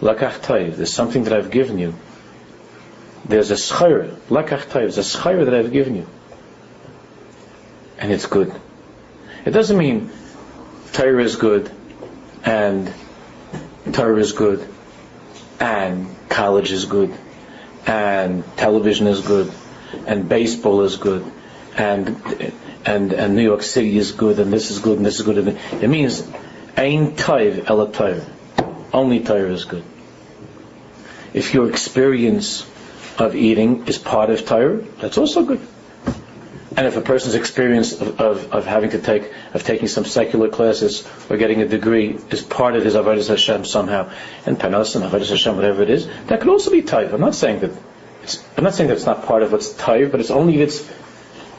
Lekach 0.00 0.40
toiv. 0.40 0.76
There's 0.76 0.92
something 0.92 1.24
that 1.24 1.32
I've 1.32 1.50
given 1.50 1.78
you. 1.78 1.94
There's 3.24 3.50
a 3.50 3.54
schayr. 3.54 4.14
Lekach 4.28 4.66
toiv. 4.66 4.94
There's 4.94 4.98
a 4.98 5.02
schayr 5.02 5.44
that 5.44 5.54
I've 5.54 5.72
given 5.72 5.96
you 5.96 6.06
and 7.98 8.12
it's 8.12 8.26
good. 8.26 8.52
It 9.44 9.50
doesn't 9.50 9.76
mean 9.76 10.10
Torah 10.92 11.22
is 11.22 11.36
good 11.36 11.70
and 12.44 12.92
Torah 13.92 14.18
is 14.18 14.32
good 14.32 14.66
and 15.60 16.06
college 16.28 16.70
is 16.70 16.84
good 16.84 17.14
and 17.86 18.44
television 18.56 19.06
is 19.06 19.20
good 19.20 19.52
and 20.06 20.28
baseball 20.28 20.82
is 20.82 20.96
good 20.96 21.30
and 21.76 22.54
and 22.84 23.12
and 23.12 23.34
New 23.34 23.42
York 23.42 23.62
City 23.62 23.96
is 23.98 24.12
good 24.12 24.38
and 24.38 24.52
this 24.52 24.70
is 24.70 24.78
good 24.78 24.98
and 24.98 25.06
this 25.06 25.18
is 25.18 25.26
good 25.26 25.38
and 25.38 25.48
it 25.82 25.88
means 25.88 26.22
ein 26.76 27.16
taiv 27.16 27.68
ela 27.68 27.90
Torah. 27.92 28.24
Only 28.92 29.20
Torah 29.20 29.52
is 29.52 29.64
good. 29.64 29.84
If 31.34 31.54
your 31.54 31.68
experience 31.68 32.68
of 33.18 33.34
eating 33.34 33.86
is 33.86 33.98
part 33.98 34.30
of 34.30 34.46
Torah, 34.46 34.78
that's 35.00 35.18
also 35.18 35.44
good. 35.44 35.60
And 36.76 36.86
if 36.86 36.96
a 36.96 37.00
person's 37.00 37.34
experience 37.34 38.00
of, 38.00 38.20
of, 38.20 38.52
of, 38.52 38.66
having 38.66 38.90
to 38.90 39.00
take, 39.00 39.32
of 39.52 39.64
taking 39.64 39.88
some 39.88 40.04
secular 40.04 40.48
classes 40.48 41.06
or 41.28 41.36
getting 41.36 41.60
a 41.60 41.66
degree 41.66 42.16
is 42.30 42.42
part 42.42 42.76
of 42.76 42.84
his 42.84 42.94
Avodah 42.94 43.26
Hashem 43.26 43.64
somehow, 43.64 44.12
and 44.46 44.58
Panos 44.58 44.94
and 44.94 45.04
Avodah 45.04 45.28
Hashem, 45.28 45.56
whatever 45.56 45.82
it 45.82 45.90
is, 45.90 46.06
that 46.26 46.40
could 46.40 46.48
also 46.48 46.70
be 46.70 46.82
taif. 46.82 47.12
I'm 47.12 47.20
not 47.20 47.34
saying 47.34 47.60
that, 47.60 47.72
I'm 48.56 48.62
not 48.64 48.74
saying 48.74 48.88
that 48.88 48.96
it's 48.96 49.06
not 49.06 49.24
part 49.24 49.42
of 49.42 49.50
what's 49.50 49.72
taif, 49.72 50.12
but 50.12 50.20
it's 50.20 50.30
only 50.30 50.60
if 50.60 50.68
it's, 50.68 50.80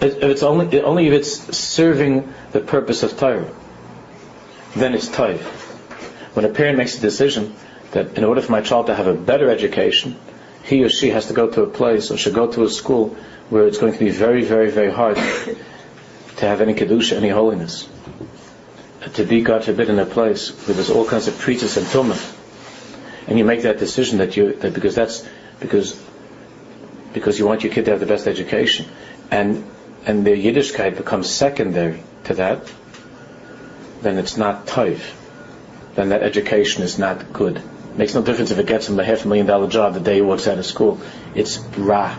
if 0.02 0.24
it's 0.24 0.44
only, 0.44 0.82
only 0.82 1.08
if 1.08 1.14
it's 1.14 1.58
serving 1.58 2.34
the 2.54 2.62
purpose 2.62 3.04
of 3.04 3.18
Torah. 3.18 3.52
Then 4.78 4.94
it's 4.94 5.10
taif. 5.10 5.69
When 6.34 6.46
a 6.46 6.50
parent 6.50 6.78
makes 6.78 6.98
a 6.98 7.02
decision 7.02 7.56
that 7.92 8.18
in 8.18 8.24
order 8.24 8.42
for 8.42 8.52
my 8.52 8.62
child 8.62 8.88
to 8.88 8.96
have 8.96 9.08
a 9.08 9.14
better 9.14 9.50
education, 9.50 10.16
he 10.64 10.84
or 10.84 10.90
she 10.90 11.10
has 11.10 11.28
to 11.28 11.34
go 11.34 11.50
to 11.50 11.64
a 11.64 11.68
place 11.68 12.12
or 12.12 12.18
should 12.18 12.36
go 12.36 12.52
to 12.52 12.64
a 12.64 12.70
school 12.70 13.16
where 13.50 13.68
it's 13.68 13.80
going 13.80 13.94
to 13.94 14.00
be 14.00 14.10
very, 14.10 14.44
very, 14.44 14.70
very 14.70 14.92
hard 14.92 15.16
to 15.16 16.46
have 16.46 16.62
any 16.62 16.74
kedusha, 16.74 17.18
any 17.18 17.30
holiness. 17.30 17.90
Uh, 19.02 19.08
to 19.10 19.24
be, 19.24 19.42
God 19.42 19.64
forbid, 19.64 19.90
in 19.90 19.98
a 19.98 20.06
place 20.06 20.50
where 20.68 20.76
there's 20.76 20.90
all 20.90 21.06
kinds 21.06 21.28
of 21.28 21.38
preachers 21.40 21.78
and 21.78 21.88
tumah, 21.88 22.36
and 23.28 23.40
you 23.40 23.46
make 23.46 23.64
that 23.64 23.80
decision 23.80 24.20
that 24.20 24.38
you 24.38 24.54
that 24.54 24.74
because 24.74 24.96
that's 24.96 25.28
because 25.60 26.00
because 27.14 27.40
you 27.40 27.48
want 27.48 27.64
your 27.64 27.74
kid 27.74 27.86
to 27.86 27.92
have 27.92 28.00
the 28.00 28.06
best 28.06 28.28
education, 28.28 28.86
and 29.32 29.66
and 30.06 30.26
the 30.26 30.32
Yiddishkeit 30.32 30.98
becomes 30.98 31.30
secondary 31.30 32.04
to 32.26 32.36
that, 32.36 32.72
then 34.02 34.18
it's 34.18 34.38
not 34.38 34.68
toiv. 34.68 35.02
Then 35.96 36.10
that 36.10 36.24
education 36.24 36.84
is 36.84 36.98
not 36.98 37.34
good. 37.34 37.58
It 37.58 37.98
Makes 37.98 38.16
no 38.16 38.22
difference 38.22 38.52
if 38.52 38.60
it 38.60 38.68
gets 38.68 38.88
him 38.88 39.00
a 39.00 39.04
half 39.04 39.26
a 39.26 39.28
million 39.28 39.46
dollar 39.46 39.68
job 39.68 39.94
the 39.94 40.00
day 40.00 40.16
he 40.16 40.22
walks 40.22 40.48
out 40.48 40.58
of 40.58 40.66
school. 40.66 41.02
It's 41.36 41.60
ra 41.78 42.18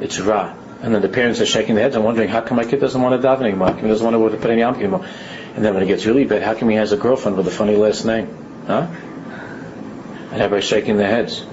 it's 0.00 0.20
ra. 0.20 0.54
And 0.82 0.94
then 0.94 1.02
the 1.02 1.08
parents 1.08 1.40
are 1.40 1.46
shaking 1.46 1.74
their 1.74 1.84
heads 1.84 1.96
and 1.96 2.04
wondering, 2.04 2.28
how 2.28 2.40
come 2.40 2.56
my 2.56 2.64
kid 2.64 2.80
doesn't 2.80 3.00
want 3.00 3.20
to 3.20 3.26
daven 3.26 3.42
anymore? 3.42 3.74
He 3.74 3.88
doesn't 3.88 4.04
want 4.04 4.32
to 4.32 4.38
put 4.38 4.50
any 4.50 4.60
yom 4.60 4.76
anymore? 4.76 5.04
And 5.56 5.64
then 5.64 5.74
when 5.74 5.82
it 5.82 5.86
gets 5.86 6.06
really 6.06 6.24
bad, 6.24 6.42
how 6.42 6.54
come 6.54 6.68
he 6.68 6.76
has 6.76 6.92
a 6.92 6.96
girlfriend 6.96 7.36
with 7.36 7.48
a 7.48 7.50
funny 7.50 7.74
last 7.74 8.04
name? 8.04 8.28
Huh? 8.66 8.86
And 10.30 10.34
everybody's 10.34 10.68
shaking 10.68 10.96
their 10.98 11.10
heads. 11.10 11.44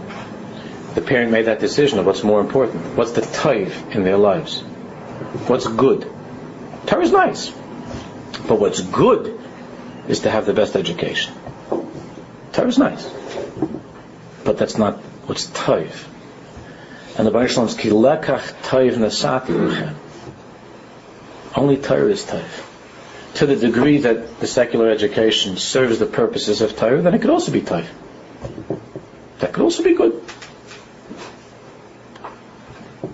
The 0.94 1.02
parent 1.02 1.32
made 1.32 1.46
that 1.46 1.60
decision 1.60 1.98
of 1.98 2.06
what's 2.06 2.24
more 2.24 2.40
important. 2.40 2.96
What's 2.96 3.12
the 3.12 3.22
taiv 3.22 3.96
in 3.96 4.04
their 4.04 4.18
lives? 4.18 4.62
What's 5.48 5.68
good? 5.68 6.08
Torah 6.86 7.04
is 7.04 7.12
nice. 7.12 7.50
But 8.48 8.60
what's 8.60 8.82
good 8.82 9.35
is 10.08 10.22
to 10.22 10.32
have 10.32 10.46
the 10.46 10.54
best 10.54 10.76
education. 10.76 11.34
Torah 12.54 12.68
is 12.68 12.78
nice. 12.78 13.10
But 14.44 14.58
that's 14.58 14.78
not 14.78 14.98
what's 15.28 15.48
taiv. 15.48 16.08
And 17.18 17.26
the 17.26 17.32
Baruch 17.32 17.52
Shalom's 17.52 17.76
ki 17.76 17.90
lekach 17.90 18.54
toiv 18.64 18.96
nasati. 18.96 19.94
Only 21.56 21.78
Torah 21.78 22.12
is 22.12 22.24
toiv. 22.24 22.64
To 23.36 23.46
the 23.46 23.56
degree 23.56 23.98
that 24.00 24.40
the 24.40 24.48
secular 24.48 24.90
education 24.90 25.58
serves 25.58 26.00
the 26.00 26.06
purposes 26.06 26.62
of 26.62 26.76
Torah, 26.76 27.02
then 27.02 27.14
it 27.14 27.20
could 27.20 27.30
also 27.30 27.52
be 27.52 27.62
toiv. 27.62 27.88
That 29.40 29.54
could 29.54 29.64
also 29.64 29.84
be 29.84 29.94
good. 29.94 30.24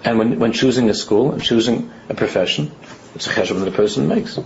And 0.03 0.17
when, 0.17 0.39
when 0.39 0.51
choosing 0.51 0.89
a 0.89 0.93
school 0.93 1.31
and 1.31 1.41
choosing 1.41 1.91
a 2.09 2.13
profession, 2.13 2.71
it's 3.15 3.27
a 3.27 3.29
cheshbon 3.29 3.59
that 3.59 3.67
a 3.67 3.71
person 3.71 4.07
makes. 4.07 4.39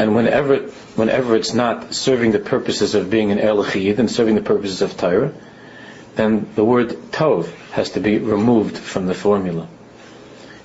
And 0.00 0.14
whenever, 0.14 0.56
whenever 0.96 1.36
it's 1.36 1.52
not 1.52 1.92
serving 1.92 2.32
the 2.32 2.38
purposes 2.38 2.94
of 2.94 3.10
being 3.10 3.32
an 3.32 3.38
Elachid 3.38 3.98
and 3.98 4.10
serving 4.10 4.34
the 4.34 4.40
purposes 4.40 4.80
of 4.80 4.96
Torah, 4.96 5.30
then 6.14 6.48
the 6.54 6.64
word 6.64 6.88
tov 7.12 7.52
has 7.72 7.90
to 7.90 8.00
be 8.00 8.16
removed 8.16 8.78
from 8.78 9.04
the 9.04 9.12
formula. 9.12 9.68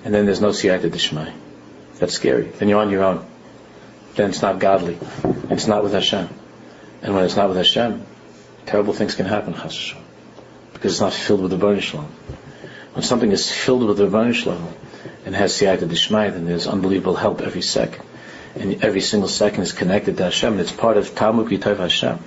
And 0.05 0.13
then 0.13 0.25
there's 0.25 0.39
no 0.39 0.51
siyata 0.51 0.89
dishmai. 0.89 1.33
That's 1.99 2.13
scary. 2.13 2.45
Then 2.45 2.69
you're 2.69 2.79
on 2.79 2.91
your 2.91 3.03
own. 3.03 3.25
Then 4.15 4.29
it's 4.29 4.41
not 4.41 4.59
godly. 4.59 4.97
It's 5.49 5.67
not 5.67 5.83
with 5.83 5.91
Hashem. 5.91 6.29
And 7.01 7.13
when 7.13 7.25
it's 7.25 7.35
not 7.35 7.49
with 7.49 7.57
Hashem, 7.57 8.05
terrible 8.65 8.93
things 8.93 9.15
can 9.15 9.25
happen, 9.25 9.51
because 9.51 10.93
it's 10.93 11.01
not 11.01 11.11
filled 11.11 11.41
with 11.41 11.51
the 11.51 11.57
Baruch 11.57 11.93
When 12.93 13.03
something 13.03 13.33
is 13.33 13.51
filled 13.51 13.85
with 13.85 13.97
the 13.97 14.07
Baruch 14.07 14.47
and 15.25 15.35
has 15.35 15.51
siyata 15.51 15.89
dishmai, 15.89 16.29
then 16.29 16.45
there's 16.45 16.67
unbelievable 16.67 17.15
help 17.15 17.41
every 17.41 17.61
second. 17.61 18.05
And 18.55 18.83
every 18.83 19.01
single 19.01 19.27
second 19.27 19.63
is 19.63 19.73
connected 19.73 20.17
to 20.17 20.23
Hashem, 20.23 20.53
and 20.53 20.61
it's 20.61 20.71
part 20.71 20.97
of 20.97 21.13
Talmud 21.13 21.47
Yitov 21.47 21.77
Hashem. 21.77 22.19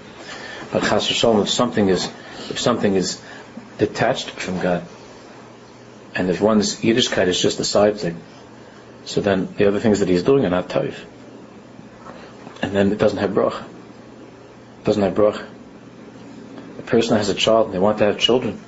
But 0.71 0.83
Chas 0.83 1.11
if 1.11 1.49
something 1.49 1.89
is 1.89 2.11
if 2.51 2.59
something 2.59 2.95
is 2.95 3.21
detached 3.79 4.31
from 4.31 4.61
God, 4.61 4.85
and 6.15 6.29
if 6.29 6.41
one's 6.41 6.81
Yiddishkeit 6.81 7.27
is 7.29 7.41
just 7.41 7.61
a 7.61 7.65
side 7.65 7.99
thing, 7.99 8.21
so 9.05 9.21
then 9.21 9.55
the 9.57 9.67
other 9.67 9.81
things 9.81 10.01
that 10.01 10.09
he's 10.09 10.23
doing 10.23 10.45
are 10.45 10.51
not 10.51 10.69
toiv. 10.69 10.95
And 12.61 12.73
then 12.73 12.93
it 12.93 12.99
doesn't 12.99 13.19
have 13.19 13.31
bracha. 13.31 13.63
It 13.63 14.85
doesn't 14.85 15.03
have 15.03 15.15
bracha. 15.15 15.47
A 16.79 16.83
person 16.83 17.17
has 17.17 17.29
a 17.29 17.35
child 17.35 17.67
and 17.67 17.75
they 17.75 17.79
want 17.79 17.99
to 17.99 18.05
have 18.05 18.19
children. 18.19 18.61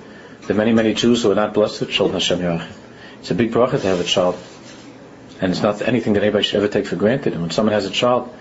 There 0.43 0.55
are 0.55 0.59
many, 0.59 0.73
many 0.73 0.95
Jews 0.95 1.23
who 1.23 1.31
are 1.31 1.35
not 1.35 1.55
blessed 1.55 1.81
with 1.81 1.91
children, 1.91 2.21
Hashem 2.21 2.39
Yerach. 2.39 2.67
It's 3.21 3.31
a 3.31 3.35
big 3.35 3.53
bracha 3.53 3.81
to 3.81 3.87
have 3.89 4.01
a 4.01 4.05
child. 4.05 4.39
And 5.41 5.53
it's 5.53 5.63
not 5.63 5.81
anything 5.83 6.13
that 6.15 6.23
anybody 6.23 6.45
should 6.45 6.57
ever 6.57 6.69
take 6.69 6.87
for 6.87 6.97
granted. 6.97 7.33
And 7.33 7.43
when 7.43 7.51
someone 7.51 7.73
has 7.73 7.87
a 7.87 7.91
child, 7.91 8.35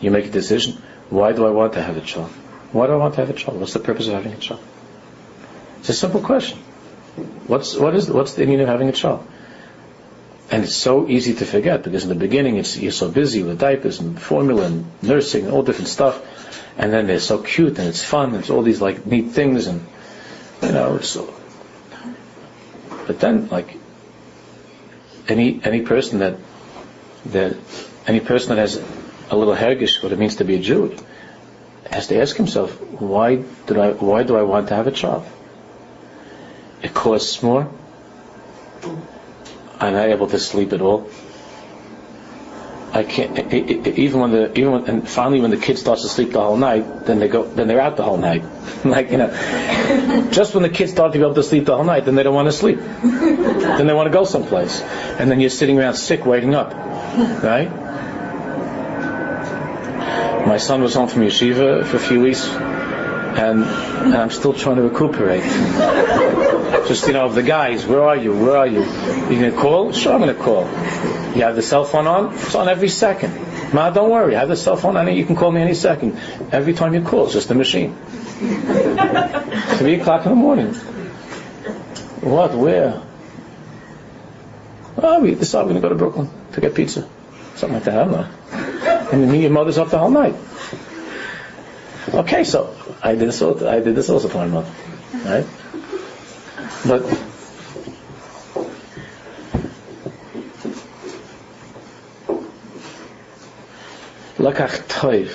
you 0.00 0.10
make 0.10 0.26
a 0.26 0.30
decision. 0.30 0.80
Why 1.10 1.32
do 1.32 1.46
I 1.46 1.50
want 1.50 1.72
to 1.74 1.82
have 1.82 1.96
a 1.96 2.00
child? 2.00 2.30
Why 2.72 2.86
do 2.86 2.92
I 2.92 2.96
want 2.96 3.14
to 3.14 3.20
have 3.20 3.30
a 3.30 3.34
child? 3.34 3.58
What's 3.60 3.72
the 3.72 3.80
purpose 3.80 4.06
of 4.06 4.14
having 4.14 4.32
a 4.32 4.36
child? 4.36 4.62
It's 5.80 5.88
a 5.88 5.94
simple 5.94 6.20
question. 6.20 6.58
What's 7.46 7.76
what 7.76 7.94
is 7.94 8.10
what's 8.10 8.34
the 8.34 8.46
meaning 8.46 8.62
of 8.62 8.68
having 8.68 8.88
a 8.88 8.92
child? 8.92 9.26
And 10.50 10.64
it's 10.64 10.74
so 10.74 11.08
easy 11.08 11.34
to 11.34 11.44
forget 11.44 11.82
because 11.82 12.04
in 12.04 12.08
the 12.08 12.14
beginning 12.14 12.56
it's 12.56 12.76
you're 12.76 12.92
so 12.92 13.10
busy 13.10 13.42
with 13.42 13.58
diapers 13.58 14.00
and 14.00 14.20
formula 14.20 14.66
and 14.66 14.86
nursing 15.02 15.44
and 15.44 15.52
all 15.52 15.62
different 15.62 15.88
stuff, 15.88 16.20
and 16.78 16.92
then 16.92 17.06
they're 17.06 17.20
so 17.20 17.38
cute 17.38 17.78
and 17.78 17.88
it's 17.88 18.02
fun. 18.02 18.30
And 18.30 18.38
it's 18.38 18.50
all 18.50 18.62
these 18.62 18.80
like 18.80 19.06
neat 19.06 19.32
things 19.32 19.66
and 19.66 19.86
you 20.62 20.72
know 20.72 20.96
it's. 20.96 21.16
But 23.06 23.20
then 23.20 23.48
like 23.48 23.76
any 25.28 25.60
any 25.64 25.82
person 25.82 26.18
that 26.20 26.36
that 27.26 27.56
any 28.06 28.20
person 28.20 28.50
that 28.50 28.60
has 28.60 28.82
a 29.30 29.36
little 29.36 29.54
hergish 29.54 30.02
what 30.02 30.12
it 30.12 30.18
means 30.18 30.36
to 30.36 30.44
be 30.44 30.56
a 30.56 30.58
Jew 30.58 30.96
has 31.90 32.08
to 32.08 32.20
ask 32.20 32.36
himself 32.36 32.80
why 33.00 33.36
did 33.66 33.78
I 33.78 33.92
why 33.92 34.22
do 34.22 34.36
I 34.36 34.42
want 34.42 34.68
to 34.68 34.74
have 34.74 34.86
a 34.86 34.90
child? 34.90 35.26
It 36.82 36.92
costs 36.92 37.42
more. 37.42 37.72
I'm 39.80 39.94
not 39.94 40.08
able 40.08 40.26
to 40.28 40.38
sleep 40.38 40.72
at 40.72 40.80
all. 40.80 41.08
I 42.94 43.02
can't 43.02 43.52
even 43.52 44.20
when 44.20 44.30
the 44.30 44.56
even 44.56 44.70
when, 44.70 44.84
and 44.88 45.08
finally 45.08 45.40
when 45.40 45.50
the 45.50 45.56
kid 45.56 45.78
starts 45.78 46.02
to 46.02 46.08
sleep 46.08 46.30
the 46.30 46.40
whole 46.40 46.56
night, 46.56 47.06
then 47.06 47.18
they 47.18 47.26
go 47.26 47.42
then 47.42 47.66
they're 47.66 47.80
out 47.80 47.96
the 47.96 48.04
whole 48.04 48.18
night. 48.18 48.44
like 48.84 49.10
you 49.10 49.18
know, 49.18 50.28
just 50.30 50.54
when 50.54 50.62
the 50.62 50.68
kids 50.68 50.92
start 50.92 51.12
to 51.12 51.18
be 51.18 51.24
able 51.24 51.34
to 51.34 51.42
sleep 51.42 51.64
the 51.64 51.74
whole 51.74 51.84
night, 51.84 52.04
then 52.04 52.14
they 52.14 52.22
don't 52.22 52.36
want 52.36 52.46
to 52.46 52.52
sleep. 52.52 52.78
then 53.02 53.88
they 53.88 53.92
want 53.92 54.06
to 54.06 54.12
go 54.12 54.22
someplace, 54.22 54.80
and 54.80 55.28
then 55.28 55.40
you're 55.40 55.50
sitting 55.50 55.76
around 55.76 55.94
sick, 55.94 56.24
waiting 56.24 56.54
up, 56.54 56.72
right? 57.42 57.68
My 60.46 60.58
son 60.58 60.80
was 60.80 60.94
home 60.94 61.08
from 61.08 61.22
yeshiva 61.22 61.84
for 61.84 61.96
a 61.96 62.00
few 62.00 62.20
weeks, 62.20 62.46
and, 62.46 63.64
and 63.64 64.14
I'm 64.14 64.30
still 64.30 64.52
trying 64.52 64.76
to 64.76 64.82
recuperate. 64.82 65.42
Just, 66.86 67.06
you 67.06 67.12
know, 67.12 67.24
of 67.24 67.34
the 67.34 67.42
guys, 67.42 67.86
where 67.86 68.02
are 68.02 68.16
you? 68.16 68.32
Where 68.36 68.56
are 68.56 68.66
you? 68.66 68.80
You 68.80 69.50
gonna 69.50 69.52
call? 69.52 69.92
Sure, 69.92 70.12
I'm 70.12 70.20
gonna 70.20 70.34
call. 70.34 70.64
You 71.34 71.42
have 71.42 71.56
the 71.56 71.62
cell 71.62 71.84
phone 71.84 72.06
on? 72.06 72.34
It's 72.34 72.54
on 72.54 72.68
every 72.68 72.88
second. 72.88 73.32
Ma, 73.72 73.90
don't 73.90 74.10
worry. 74.10 74.36
I 74.36 74.40
have 74.40 74.48
the 74.48 74.56
cell 74.56 74.76
phone 74.76 74.96
on. 74.96 75.12
You 75.14 75.24
can 75.24 75.34
call 75.34 75.50
me 75.50 75.60
any 75.60 75.74
second. 75.74 76.18
Every 76.52 76.74
time 76.74 76.94
you 76.94 77.02
call, 77.02 77.24
it's 77.24 77.32
just 77.32 77.50
a 77.50 77.54
machine. 77.54 77.94
Three 79.78 80.00
o'clock 80.00 80.26
in 80.26 80.30
the 80.30 80.36
morning. 80.36 80.74
What? 82.20 82.54
Where? 82.54 83.02
Oh, 84.96 85.20
we 85.20 85.34
decided 85.34 85.66
we're 85.66 85.80
going 85.80 85.82
to 85.82 85.88
go 85.88 85.88
to 85.88 85.94
Brooklyn 85.96 86.30
to 86.52 86.60
get 86.60 86.74
pizza. 86.74 87.08
Something 87.56 87.74
like 87.74 87.84
that. 87.84 87.98
I 87.98 88.04
don't 88.04 88.12
know. 88.12 89.08
And 89.12 89.24
then 89.24 89.40
your 89.40 89.50
mother's 89.50 89.76
up 89.76 89.90
the 89.90 89.98
whole 89.98 90.10
night. 90.10 90.34
Okay, 92.14 92.44
so 92.44 92.76
I 93.02 93.16
did 93.16 93.28
this 93.28 93.42
also, 93.42 93.68
I 93.68 93.80
did 93.80 93.96
this 93.96 94.08
also 94.08 94.28
for 94.28 94.38
my 94.38 94.46
mother. 94.46 94.70
Right? 95.24 95.46
But. 96.86 97.02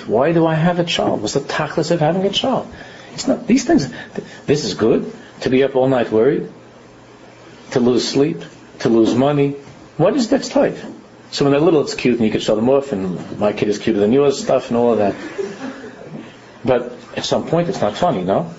Why 0.06 0.32
do 0.32 0.46
I 0.46 0.54
have 0.54 0.80
a 0.80 0.84
child? 0.84 1.22
What's 1.22 1.34
the 1.34 1.40
tachlis 1.40 1.90
of 1.90 2.00
having 2.00 2.26
a 2.26 2.30
child? 2.30 2.72
It's 3.12 3.28
not 3.28 3.46
these 3.46 3.64
things. 3.64 3.88
This 4.46 4.64
is 4.64 4.74
good 4.74 5.12
to 5.42 5.50
be 5.50 5.62
up 5.62 5.76
all 5.76 5.88
night 5.88 6.10
worried, 6.10 6.50
to 7.72 7.80
lose 7.80 8.08
sleep, 8.08 8.42
to 8.80 8.88
lose 8.88 9.14
money. 9.14 9.52
What 9.96 10.16
is 10.16 10.30
that 10.30 10.40
toiv? 10.40 10.76
So 11.30 11.44
when 11.44 11.52
they're 11.52 11.60
little, 11.60 11.82
it's 11.82 11.94
cute, 11.94 12.16
and 12.16 12.24
you 12.24 12.32
can 12.32 12.40
show 12.40 12.56
them 12.56 12.68
off, 12.68 12.90
and 12.92 13.38
my 13.38 13.52
kid 13.52 13.68
is 13.68 13.78
cuter 13.78 14.00
than 14.00 14.12
yours, 14.12 14.42
stuff, 14.42 14.68
and 14.68 14.76
all 14.76 14.92
of 14.92 14.98
that. 14.98 15.14
But 16.64 16.92
at 17.16 17.24
some 17.24 17.46
point, 17.46 17.68
it's 17.68 17.80
not 17.80 17.96
funny, 17.96 18.24
no? 18.24 18.52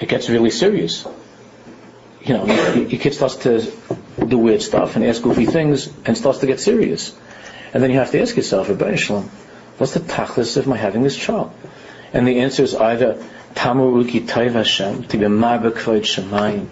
It 0.00 0.10
gets 0.10 0.28
really 0.28 0.50
serious. 0.50 1.06
You 2.22 2.34
know, 2.34 2.46
your 2.74 3.00
kid 3.00 3.14
starts 3.14 3.36
to 3.36 3.72
do 4.26 4.38
weird 4.38 4.62
stuff 4.62 4.96
and 4.96 5.04
ask 5.04 5.22
goofy 5.22 5.46
things, 5.46 5.88
and 6.04 6.16
starts 6.16 6.40
to 6.40 6.46
get 6.46 6.60
serious. 6.60 7.16
And 7.72 7.82
then 7.82 7.90
you 7.90 7.98
have 7.98 8.10
to 8.12 8.20
ask 8.20 8.36
yourself, 8.36 8.68
Shalom, 8.98 9.30
what's 9.78 9.94
the 9.94 10.00
tachlis 10.00 10.56
of 10.56 10.66
my 10.66 10.76
having 10.76 11.02
this 11.02 11.16
child? 11.16 11.52
And 12.12 12.26
the 12.26 12.40
answer 12.40 12.62
is 12.62 12.74
either 12.74 13.22
Tamuruki 13.54 14.26
Taiv 14.26 14.52
Hashem, 14.52 15.04
to 15.04 15.18
be 15.18 15.24
Shemayim, 15.24 16.68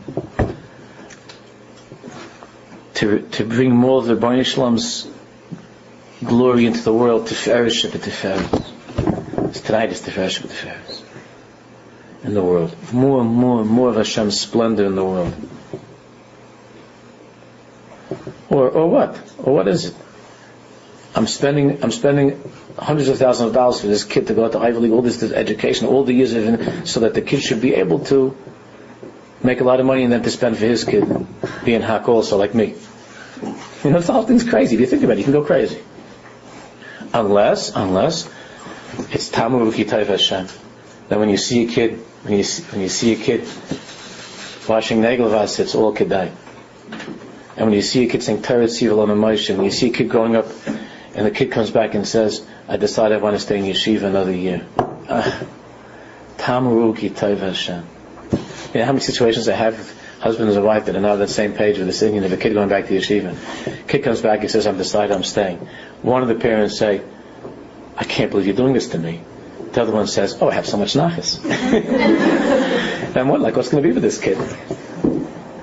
to, 2.94 3.20
to 3.20 3.44
bring 3.44 3.74
more 3.74 3.98
of 3.98 4.06
the 4.06 4.16
Rabbi 4.16 4.42
Shalom's 4.42 5.08
glory 6.24 6.66
into 6.66 6.82
the 6.82 6.92
world, 6.92 7.26
to 7.26 7.34
Tiferes 7.34 7.82
Tiferes. 7.98 9.64
Tonight 9.64 9.92
is 9.92 10.00
Tiferes 10.00 10.40
Tiferes. 10.40 10.85
In 12.26 12.34
the 12.34 12.42
world. 12.42 12.74
More 12.92 13.20
and 13.20 13.30
more 13.30 13.60
and 13.60 13.70
more 13.70 13.90
of 13.90 13.96
Hashem's 13.96 14.40
splendor 14.40 14.84
in 14.84 14.96
the 14.96 15.04
world. 15.04 15.34
Or, 18.50 18.68
or 18.68 18.90
what? 18.90 19.18
Or 19.38 19.54
what 19.54 19.68
is 19.68 19.86
it? 19.86 19.94
I'm 21.14 21.28
spending, 21.28 21.82
I'm 21.84 21.92
spending 21.92 22.42
hundreds 22.76 23.08
of 23.08 23.18
thousands 23.18 23.48
of 23.48 23.54
dollars 23.54 23.80
for 23.80 23.86
this 23.86 24.02
kid 24.04 24.26
to 24.26 24.34
go 24.34 24.48
to 24.48 24.58
Ivy 24.58 24.78
League, 24.78 24.92
all 24.92 25.02
this, 25.02 25.18
this 25.18 25.32
education, 25.32 25.86
all 25.86 26.04
the 26.04 26.12
years 26.12 26.34
of 26.34 26.44
it, 26.46 26.86
so 26.88 27.00
that 27.00 27.14
the 27.14 27.22
kid 27.22 27.40
should 27.42 27.60
be 27.60 27.74
able 27.74 28.00
to 28.06 28.36
make 29.42 29.60
a 29.60 29.64
lot 29.64 29.78
of 29.78 29.86
money 29.86 30.02
and 30.02 30.12
then 30.12 30.22
to 30.24 30.30
spend 30.30 30.58
for 30.58 30.66
his 30.66 30.84
kid, 30.84 31.04
being 31.64 31.80
hack 31.80 32.08
also, 32.08 32.36
like 32.36 32.54
me. 32.54 32.74
You 33.84 33.90
know, 33.90 34.00
the 34.00 34.12
whole 34.12 34.24
thing's 34.24 34.42
crazy. 34.42 34.74
If 34.74 34.80
you 34.80 34.86
think 34.86 35.04
about 35.04 35.14
it, 35.14 35.18
you 35.18 35.24
can 35.24 35.32
go 35.32 35.44
crazy. 35.44 35.80
Unless, 37.14 37.74
unless, 37.76 38.28
it's 39.10 39.28
Tamu 39.28 39.70
Hashem. 39.70 40.48
That 41.08 41.18
when 41.18 41.28
you 41.28 41.36
see 41.36 41.64
a 41.64 41.68
kid, 41.68 42.02
when 42.26 42.38
you 42.38 42.42
see, 42.42 42.62
when 42.72 42.80
you 42.80 42.88
see 42.88 43.12
a 43.12 43.16
kid 43.16 43.42
washing 44.68 45.00
Negelvas, 45.00 45.60
it's 45.60 45.76
all 45.76 45.94
Kedai. 45.94 46.32
And 47.56 47.66
when 47.66 47.72
you 47.72 47.82
see 47.82 48.04
a 48.04 48.08
kid 48.08 48.22
saying 48.22 48.42
Teretz 48.42 48.80
Sivalon 48.80 49.10
and 49.12 49.22
when 49.22 49.64
you 49.64 49.70
see 49.70 49.90
a 49.90 49.92
kid 49.92 50.10
growing 50.10 50.34
up, 50.34 50.46
and 51.14 51.24
the 51.24 51.30
kid 51.30 51.52
comes 51.52 51.70
back 51.70 51.94
and 51.94 52.06
says, 52.06 52.44
I 52.68 52.76
decided 52.76 53.18
I 53.18 53.22
want 53.22 53.36
to 53.36 53.40
stay 53.40 53.58
in 53.58 53.64
yeshiva 53.64 54.02
another 54.02 54.32
year. 54.32 54.66
Ah, 55.08 55.46
Tamu 56.36 56.92
Hashem. 56.92 57.86
You 58.74 58.80
know 58.80 58.84
how 58.84 58.92
many 58.92 59.00
situations 59.00 59.48
I 59.48 59.54
have 59.54 59.78
with 59.78 60.02
husbands 60.20 60.56
and 60.56 60.64
wife 60.64 60.86
that 60.86 60.96
are 60.96 61.00
not 61.00 61.12
on 61.12 61.18
the 61.20 61.28
same 61.28 61.52
page 61.52 61.78
with 61.78 61.86
the 61.86 61.92
singing 61.92 62.24
of 62.24 62.32
a 62.32 62.36
kid 62.36 62.54
going 62.54 62.68
back 62.68 62.88
to 62.88 62.98
yeshiva. 62.98 63.86
Kid 63.86 64.02
comes 64.02 64.20
back, 64.20 64.40
he 64.40 64.48
says, 64.48 64.66
I've 64.66 64.76
decided 64.76 65.14
I'm 65.14 65.22
staying. 65.22 65.58
One 66.02 66.22
of 66.22 66.28
the 66.28 66.34
parents 66.34 66.76
say, 66.76 67.02
I 67.96 68.04
can't 68.04 68.30
believe 68.32 68.46
you're 68.46 68.56
doing 68.56 68.74
this 68.74 68.88
to 68.88 68.98
me. 68.98 69.22
The 69.76 69.82
other 69.82 69.92
one 69.92 70.06
says, 70.06 70.38
Oh, 70.40 70.48
I 70.48 70.54
have 70.54 70.66
so 70.66 70.78
much 70.78 70.94
nachas. 70.94 71.44
and 73.14 73.28
what, 73.28 73.42
like, 73.42 73.56
what's 73.56 73.68
going 73.68 73.82
to 73.82 73.86
be 73.86 73.92
with 73.92 74.02
this 74.02 74.18
kid? 74.18 74.38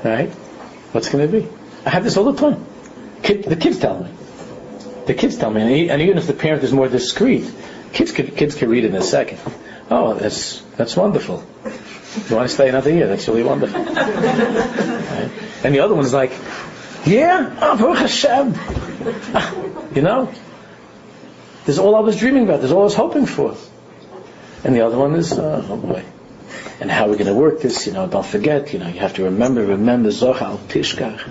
Right? 0.03 0.29
What's 0.91 1.09
going 1.09 1.25
to 1.25 1.39
be? 1.39 1.49
I 1.83 1.89
have 1.89 2.03
this 2.03 2.15
all 2.15 2.31
the 2.31 2.39
time. 2.39 2.63
Kid, 3.23 3.45
the 3.45 3.55
kids 3.55 3.79
tell 3.79 4.03
me. 4.03 4.11
The 5.07 5.15
kids 5.15 5.35
tell 5.37 5.49
me, 5.49 5.61
and, 5.61 5.91
and 5.93 6.01
even 6.03 6.19
if 6.19 6.27
the 6.27 6.33
parent 6.33 6.63
is 6.63 6.71
more 6.71 6.87
discreet, 6.87 7.51
kids 7.91 8.11
could, 8.11 8.37
kids 8.37 8.53
can 8.53 8.69
read 8.69 8.83
it 8.83 8.89
in 8.89 8.95
a 8.95 9.01
second. 9.01 9.39
Oh, 9.89 10.13
that's 10.13 10.61
that's 10.77 10.95
wonderful. 10.95 11.43
You 12.29 12.35
want 12.35 12.47
to 12.47 12.53
stay 12.53 12.69
another 12.69 12.91
year? 12.91 13.07
That's 13.07 13.27
really 13.27 13.41
wonderful. 13.41 13.83
right? 13.83 15.31
And 15.63 15.73
the 15.73 15.79
other 15.79 15.95
one's 15.95 16.13
like, 16.13 16.33
yeah, 17.03 17.57
oh, 17.59 17.77
Baruch 17.79 17.97
Hashem. 17.97 18.53
Ah, 19.33 19.55
you 19.95 20.03
know, 20.03 20.31
this 21.65 21.77
is 21.77 21.79
all 21.79 21.95
I 21.95 22.01
was 22.01 22.15
dreaming 22.15 22.43
about. 22.43 22.57
This 22.57 22.65
is 22.65 22.73
all 22.73 22.81
I 22.81 22.83
was 22.83 22.95
hoping 22.95 23.25
for. 23.25 23.57
And 24.63 24.75
the 24.75 24.85
other 24.85 24.97
one 24.97 25.15
is, 25.15 25.33
uh, 25.33 25.65
oh 25.69 25.77
boy. 25.77 26.03
And 26.79 26.89
how 26.89 27.05
are 27.05 27.09
we 27.09 27.17
going 27.17 27.27
to 27.27 27.33
work 27.33 27.61
this? 27.61 27.87
You 27.87 27.93
know, 27.93 28.07
don't 28.07 28.25
forget, 28.25 28.73
you 28.73 28.79
know, 28.79 28.87
you 28.87 28.99
have 28.99 29.15
to 29.15 29.23
remember, 29.23 29.65
remember 29.65 30.11
Zohar, 30.11 30.57
Tishkach. 30.57 31.21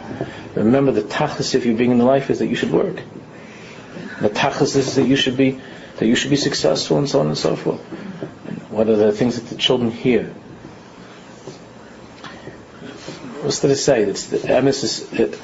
Remember 0.54 0.92
the 0.92 1.02
tachlis 1.02 1.54
if 1.54 1.64
you're 1.64 1.76
being 1.76 1.92
in 1.92 1.98
the 1.98 2.04
life 2.04 2.30
is 2.30 2.38
that 2.40 2.46
you 2.46 2.56
should 2.56 2.72
work. 2.72 2.96
The 4.20 4.30
tachlis 4.30 4.76
is 4.76 4.94
that 4.96 5.06
you 5.06 5.16
should 5.16 5.36
be, 5.36 5.60
that 5.96 6.06
you 6.06 6.14
should 6.14 6.30
be 6.30 6.36
successful 6.36 6.98
and 6.98 7.08
so 7.08 7.20
on 7.20 7.26
and 7.26 7.38
so 7.38 7.56
forth. 7.56 7.80
And 8.46 8.58
what 8.70 8.88
are 8.88 8.96
the 8.96 9.12
things 9.12 9.40
that 9.40 9.48
the 9.48 9.56
children 9.56 9.90
hear? 9.90 10.26
What's 13.42 13.60
did 13.60 13.70
it 13.72 13.76
say? 13.76 14.02
It's 14.02 14.26
the 14.26 14.38
emes 14.38 14.84
is, 14.84 15.38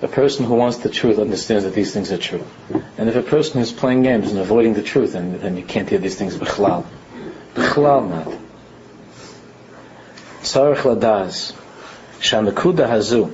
a 0.00 0.08
person 0.08 0.44
who 0.46 0.54
wants 0.54 0.78
the 0.78 0.88
truth 0.88 1.18
understands 1.18 1.64
that 1.64 1.74
these 1.74 1.92
things 1.92 2.12
are 2.12 2.18
true. 2.18 2.44
And 2.96 3.08
if 3.08 3.16
a 3.16 3.22
person 3.22 3.60
is 3.60 3.72
playing 3.72 4.04
games 4.04 4.30
and 4.30 4.38
avoiding 4.38 4.74
the 4.74 4.82
truth, 4.82 5.12
then, 5.12 5.38
then 5.40 5.56
you 5.56 5.64
can't 5.64 5.88
hear 5.88 5.98
these 5.98 6.14
things. 6.14 6.38
Not. 7.58 8.38
Tzarech 10.42 10.82
ladaz. 10.82 11.54
Shanakuda 12.20 12.88
hazu. 12.88 13.30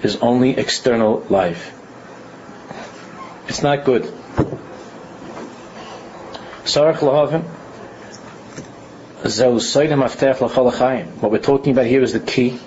is 0.03 0.17
only 0.17 0.57
external 0.57 1.25
life. 1.29 1.73
It's 3.47 3.63
not 3.63 3.85
good. 3.85 4.11
What 6.65 6.97
we're 11.31 11.39
talking 11.39 11.73
about 11.73 11.85
here 11.85 12.01
is 12.01 12.13
the 12.13 12.19
key 12.19 12.59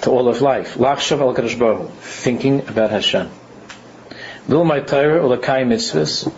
to 0.00 0.10
all 0.10 0.28
of 0.28 0.40
life. 0.40 0.76
Lakshav 0.76 1.20
al-Karashbahu, 1.20 1.90
thinking 1.90 2.66
about 2.66 2.90
Hashem. 2.90 3.28
my 4.48 4.80
Torah 4.80 5.20
or 5.20 5.36
mitzvahs 5.36 6.32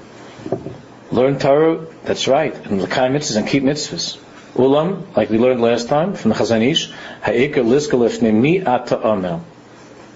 Learn 1.13 1.39
Torah, 1.39 1.87
that's 2.03 2.27
right, 2.27 2.57
and 2.67 2.83
L'kai 2.83 3.09
mitzvahs 3.09 3.37
and 3.37 3.47
keep 3.47 3.63
mitzvahs. 3.63 4.19
Ulam, 4.55 5.17
like 5.17 5.31
we 5.31 5.39
learned 5.39 5.61
last 5.61 5.89
time 5.89 6.15
from 6.15 6.31
the 6.31 6.35
Chazon 6.35 6.69
Ish, 6.69 6.91
ha'ikar 7.23 7.63
liskalif 7.63 8.21
mi 8.21 8.61
ata 8.61 9.01
amel. 9.01 9.45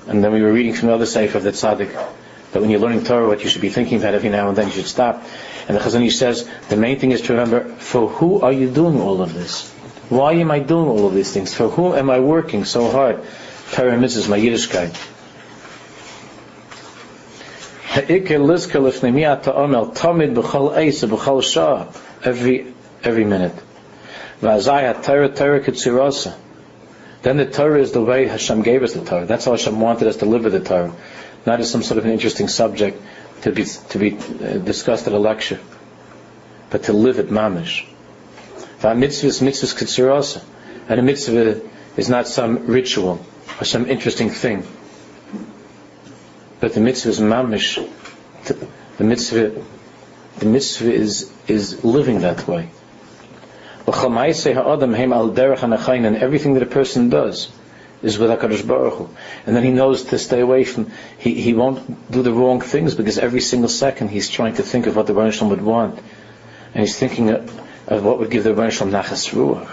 And 0.09 0.25
then 0.25 0.33
we 0.33 0.43
were 0.43 0.53
reading 0.53 0.75
from 0.75 0.89
the 0.89 0.95
other 0.95 1.07
sefer 1.07 1.39
of 1.39 1.45
the 1.45 1.51
tzaddik, 1.51 1.93
that 2.55 2.61
when 2.61 2.71
you're 2.71 2.81
learning 2.81 3.03
Torah, 3.05 3.27
what 3.27 3.43
you 3.43 3.51
should 3.51 3.61
be 3.61 3.69
thinking 3.69 3.99
about 3.99 4.15
every 4.15 4.31
now 4.31 4.49
and 4.49 4.57
then, 4.57 4.69
you 4.69 4.73
should 4.73 4.87
stop. 4.87 5.23
And 5.67 5.77
the 5.77 5.81
Chazon 5.81 6.07
Ish 6.07 6.17
says, 6.17 6.49
the 6.69 6.77
main 6.77 7.01
thing 7.01 7.11
is 7.11 7.21
to 7.23 7.33
remember, 7.33 7.65
for 7.65 8.09
who 8.09 8.41
are 8.41 8.53
you 8.53 8.71
doing 8.71 9.01
all 9.01 9.21
of 9.21 9.35
this? 9.35 9.71
Why 10.09 10.35
am 10.35 10.53
I 10.53 10.61
doing 10.61 10.89
all 10.89 11.07
of 11.07 11.15
these 11.15 11.33
things? 11.33 11.53
For 11.53 11.69
whom 11.69 11.95
am 11.95 12.11
I 12.11 12.21
working 12.21 12.65
so 12.65 12.91
hard? 12.91 13.23
Torah 13.73 13.97
mitzvahs, 13.97 14.29
my 14.29 14.39
Yiddishkeit. 14.39 14.95
Every 22.25 22.67
every 23.03 23.25
minute. 23.25 23.55
Then 27.25 27.39
the 27.39 27.47
Torah 27.47 27.81
is 27.81 27.93
the 27.93 28.03
way 28.03 28.27
Hashem 28.27 28.63
gave 28.63 28.83
us 28.83 28.93
the 28.93 29.05
Torah. 29.05 29.25
That's 29.25 29.47
how 29.47 29.53
Hashem 29.53 29.81
wanted 29.81 30.09
us 30.09 30.17
to 30.17 30.27
live 30.27 30.45
with 30.45 30.53
the 30.53 30.61
Torah, 30.61 30.93
not 31.47 31.61
as 31.61 31.71
some 31.71 31.83
sort 31.83 31.99
of 31.99 32.05
an 32.05 32.11
interesting 32.11 32.49
subject 32.49 33.01
to 33.43 33.53
be 33.53 33.65
to 33.65 33.99
be 33.99 34.17
uh, 34.17 34.59
discussed 34.59 35.07
at 35.07 35.13
a 35.13 35.19
lecture, 35.19 35.61
but 36.71 36.85
to 36.85 36.93
live 36.93 37.19
it 37.19 37.29
mamish. 37.29 37.87
Mitzvahs 38.81 39.43
mitzvahs 39.43 39.75
kitzurasa, 39.75 40.43
and 40.89 41.01
a 41.01 41.03
mitzvah 41.03 41.61
is 41.97 42.09
not 42.09 42.27
some 42.27 42.67
ritual 42.67 43.25
or 43.61 43.65
some 43.65 43.87
interesting 43.87 44.31
thing. 44.31 44.67
But 46.61 46.75
the 46.75 46.81
mitzvah 46.81 47.11
is 47.11 47.21
mamish. 47.21 47.79
The 48.99 49.05
mitzvah, 49.05 49.63
the 50.39 50.47
mitzvah 50.47 50.93
is 50.93 51.33
is 51.47 51.85
living 51.85 52.21
that 52.21 52.49
way. 52.49 52.71
And 53.87 54.17
everything 56.17 56.55
that 56.55 56.63
a 56.63 56.67
person 56.67 57.11
does 57.11 57.51
is 58.05 58.19
with 58.19 58.31
Hakadosh 58.31 58.67
Baruch 58.67 58.95
Hu. 58.95 59.09
And 59.47 59.57
then 59.57 59.65
he 59.65 59.71
knows 59.71 60.05
to 60.05 60.19
stay 60.19 60.41
away 60.41 60.65
from. 60.65 60.93
He 61.19 61.35
he 61.35 61.55
won't 61.55 62.11
do 62.11 62.23
the 62.23 62.33
wrong 62.33 62.61
things 62.61 62.95
because 62.95 63.19
every 63.19 63.41
single 63.41 63.71
second 63.71 64.09
he's 64.09 64.29
trying 64.29 64.55
to 64.55 64.63
think 64.63 64.87
of 64.87 64.95
what 64.97 65.07
the 65.07 65.15
Rebbeinu 65.15 65.49
would 65.49 65.63
want, 65.63 65.99
and 66.75 66.81
he's 66.81 66.99
thinking 66.99 67.31
of, 67.31 67.51
of 67.89 68.05
what 68.05 68.19
would 68.19 68.31
give 68.31 68.45
the 68.45 68.51
Rebbeinu 68.51 68.91
nachas 68.91 69.33
ruach. 69.33 69.71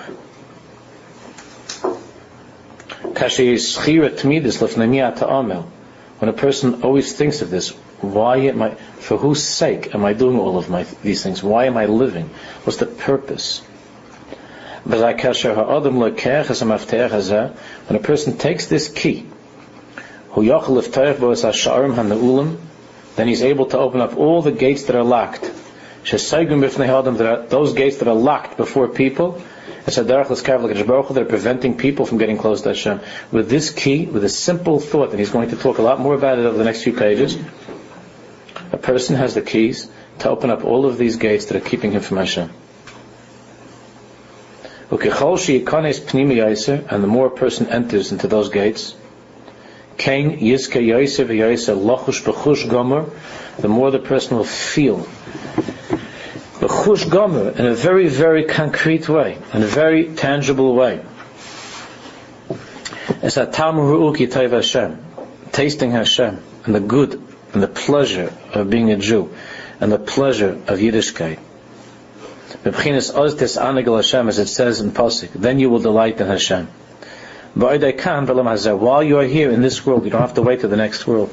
When 6.20 6.30
a 6.30 6.34
person 6.34 6.84
always 6.84 7.14
thinks 7.14 7.42
of 7.42 7.50
this, 7.50 7.70
why 8.02 8.38
am 8.38 8.62
I, 8.62 8.76
for 8.76 9.18
whose 9.18 9.44
sake 9.44 9.94
am 9.94 10.06
I 10.06 10.14
doing 10.14 10.40
all 10.40 10.58
of 10.58 10.70
my, 10.70 10.84
these 11.04 11.24
things? 11.24 11.44
Why 11.44 11.66
am 11.66 11.78
I 11.78 11.86
living? 11.86 12.30
What's 12.64 12.78
the 12.78 12.86
purpose? 12.86 13.62
When 14.84 15.04
a 15.04 15.14
person 18.00 18.38
takes 18.38 18.66
this 18.66 18.90
key, 18.90 19.28
then 23.16 23.28
he's 23.28 23.44
able 23.44 23.66
to 23.68 23.78
open 23.78 24.02
up 24.02 24.18
all 24.18 24.42
the 24.42 24.52
gates 24.52 24.84
that 24.86 24.96
are 24.96 25.04
locked. 25.04 25.52
Those 26.04 27.74
gates 27.74 27.98
that 27.98 28.08
are 28.08 28.16
locked 28.16 28.58
before 28.58 28.88
people, 28.88 29.42
it's 29.86 29.98
a 30.00 30.04
derech 30.04 30.30
l'skav 30.30 31.14
They're 31.14 31.26
preventing 31.26 31.78
people 31.78 32.08
from 32.08 32.18
getting 32.18 32.38
close 32.40 32.62
to 32.62 32.70
Hashem. 32.70 33.02
With 33.32 33.50
this 33.50 33.70
key, 33.70 34.08
with 34.08 34.24
a 34.24 34.30
simple 34.30 34.80
thought, 34.80 35.12
and 35.12 35.20
he's 35.20 35.30
going 35.30 35.50
to 35.50 35.58
talk 35.58 35.78
a 35.78 35.84
lot 35.84 36.00
more 36.00 36.16
about 36.16 36.40
it 36.40 36.46
over 36.46 36.58
the 36.58 36.64
next 36.64 36.84
few 36.84 36.94
pages. 36.94 37.38
A 38.72 38.78
person 38.78 39.16
has 39.16 39.36
the 39.36 39.42
keys 39.42 39.88
to 40.20 40.30
open 40.30 40.50
up 40.50 40.64
all 40.64 40.88
of 40.88 40.98
these 40.98 41.18
gates 41.18 41.46
that 41.46 41.58
are 41.58 41.68
keeping 41.68 41.92
him 41.92 42.02
from 42.02 42.18
Hashem. 42.18 42.50
And 44.92 45.00
the 47.04 47.08
more 47.08 47.28
a 47.28 47.32
person 47.32 47.68
enters 47.70 48.12
into 48.12 48.28
those 48.28 48.50
gates, 48.50 48.94
the 53.58 53.68
more 53.68 53.92
the 53.92 54.00
person 54.00 54.38
will 54.38 54.44
feel 54.44 55.08
in 56.62 57.66
a 57.66 57.74
very, 57.74 58.08
very 58.08 58.46
concrete 58.46 59.10
way, 59.10 59.38
in 59.54 59.64
a 59.64 59.68
very 59.68 60.14
tangible 60.14 60.76
way. 60.76 61.02
It's 63.24 63.38
a 63.38 63.46
ru'uki 63.46 64.30
Hashem, 64.52 65.00
tasting 65.52 65.92
Hashem, 65.92 66.40
and 66.66 66.76
the 66.76 66.80
good 66.80 67.22
and 67.54 67.64
the 67.64 67.68
pleasure 67.68 68.34
of 68.54 68.70
being 68.70 68.92
a 68.92 68.98
Jew, 68.98 69.34
and 69.80 69.92
the 69.92 70.00
pleasure 70.00 70.52
of 70.68 70.80
Yiddishkeit. 70.80 71.40
Hashem, 72.64 74.28
as 74.30 74.40
it 74.40 74.48
says 74.48 74.82
in 74.82 74.92
Pasuk, 74.92 75.32
then 75.34 75.60
you 75.60 75.70
will 75.70 75.80
delight 75.80 76.22
in 76.22 76.28
Hashem. 76.28 76.68
While 77.54 79.04
you 79.04 79.18
are 79.20 79.26
here 79.26 79.52
in 79.52 79.62
this 79.62 79.86
world, 79.86 80.06
you 80.06 80.12
don't 80.12 80.22
have 80.22 80.36
to 80.36 80.42
wait 80.42 80.62
to 80.62 80.68
the 80.68 80.78
next 80.78 81.06
world. 81.08 81.30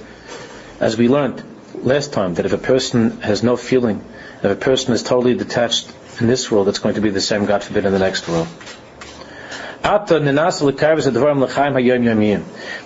As 0.80 0.96
we 0.96 1.08
learned 1.08 1.42
last 1.74 2.12
time, 2.12 2.34
that 2.34 2.46
if 2.46 2.52
a 2.52 2.58
person 2.58 3.20
has 3.20 3.42
no 3.42 3.56
feeling 3.56 4.02
if 4.38 4.52
a 4.52 4.54
person 4.54 4.94
is 4.94 5.02
totally 5.02 5.34
detached 5.34 5.92
in 6.20 6.28
this 6.28 6.48
world, 6.48 6.68
it's 6.68 6.78
going 6.78 6.94
to 6.94 7.00
be 7.00 7.10
the 7.10 7.20
same, 7.20 7.44
God 7.44 7.64
forbid, 7.64 7.84
in 7.86 7.92
the 7.92 7.98
next 7.98 8.28
world. 8.28 8.46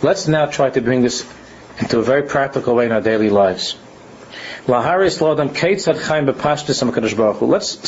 Let's 0.02 0.28
now 0.28 0.46
try 0.46 0.70
to 0.70 0.80
bring 0.80 1.02
this 1.02 1.34
into 1.78 1.98
a 1.98 2.02
very 2.02 2.22
practical 2.22 2.74
way 2.74 2.86
in 2.86 2.92
our 2.92 3.02
daily 3.02 3.28
lives. 3.28 3.76
Let's 4.68 5.16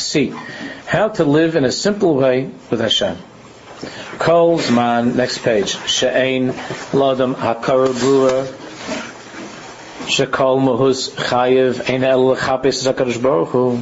see 0.03 0.33
how 0.85 1.07
to 1.07 1.23
live 1.23 1.55
in 1.55 1.63
a 1.63 1.71
simple 1.71 2.15
way 2.15 2.49
with 2.69 2.81
Hashem. 2.81 3.17
Kol 4.19 4.59
Zman, 4.59 5.15
next 5.15 5.37
page. 5.37 5.77
She'ein 5.87 6.51
Lodam 6.91 7.33
Hakara 7.35 7.93
Brua 7.93 8.45
Shekol 10.07 10.59
Muhus 10.59 11.11
Chayiv 11.11 11.89
Ein 11.89 12.03
El 12.03 12.35
Chapis 12.35 12.83
Zakadosh 12.83 13.21
Baruch 13.21 13.49
Hu. 13.49 13.81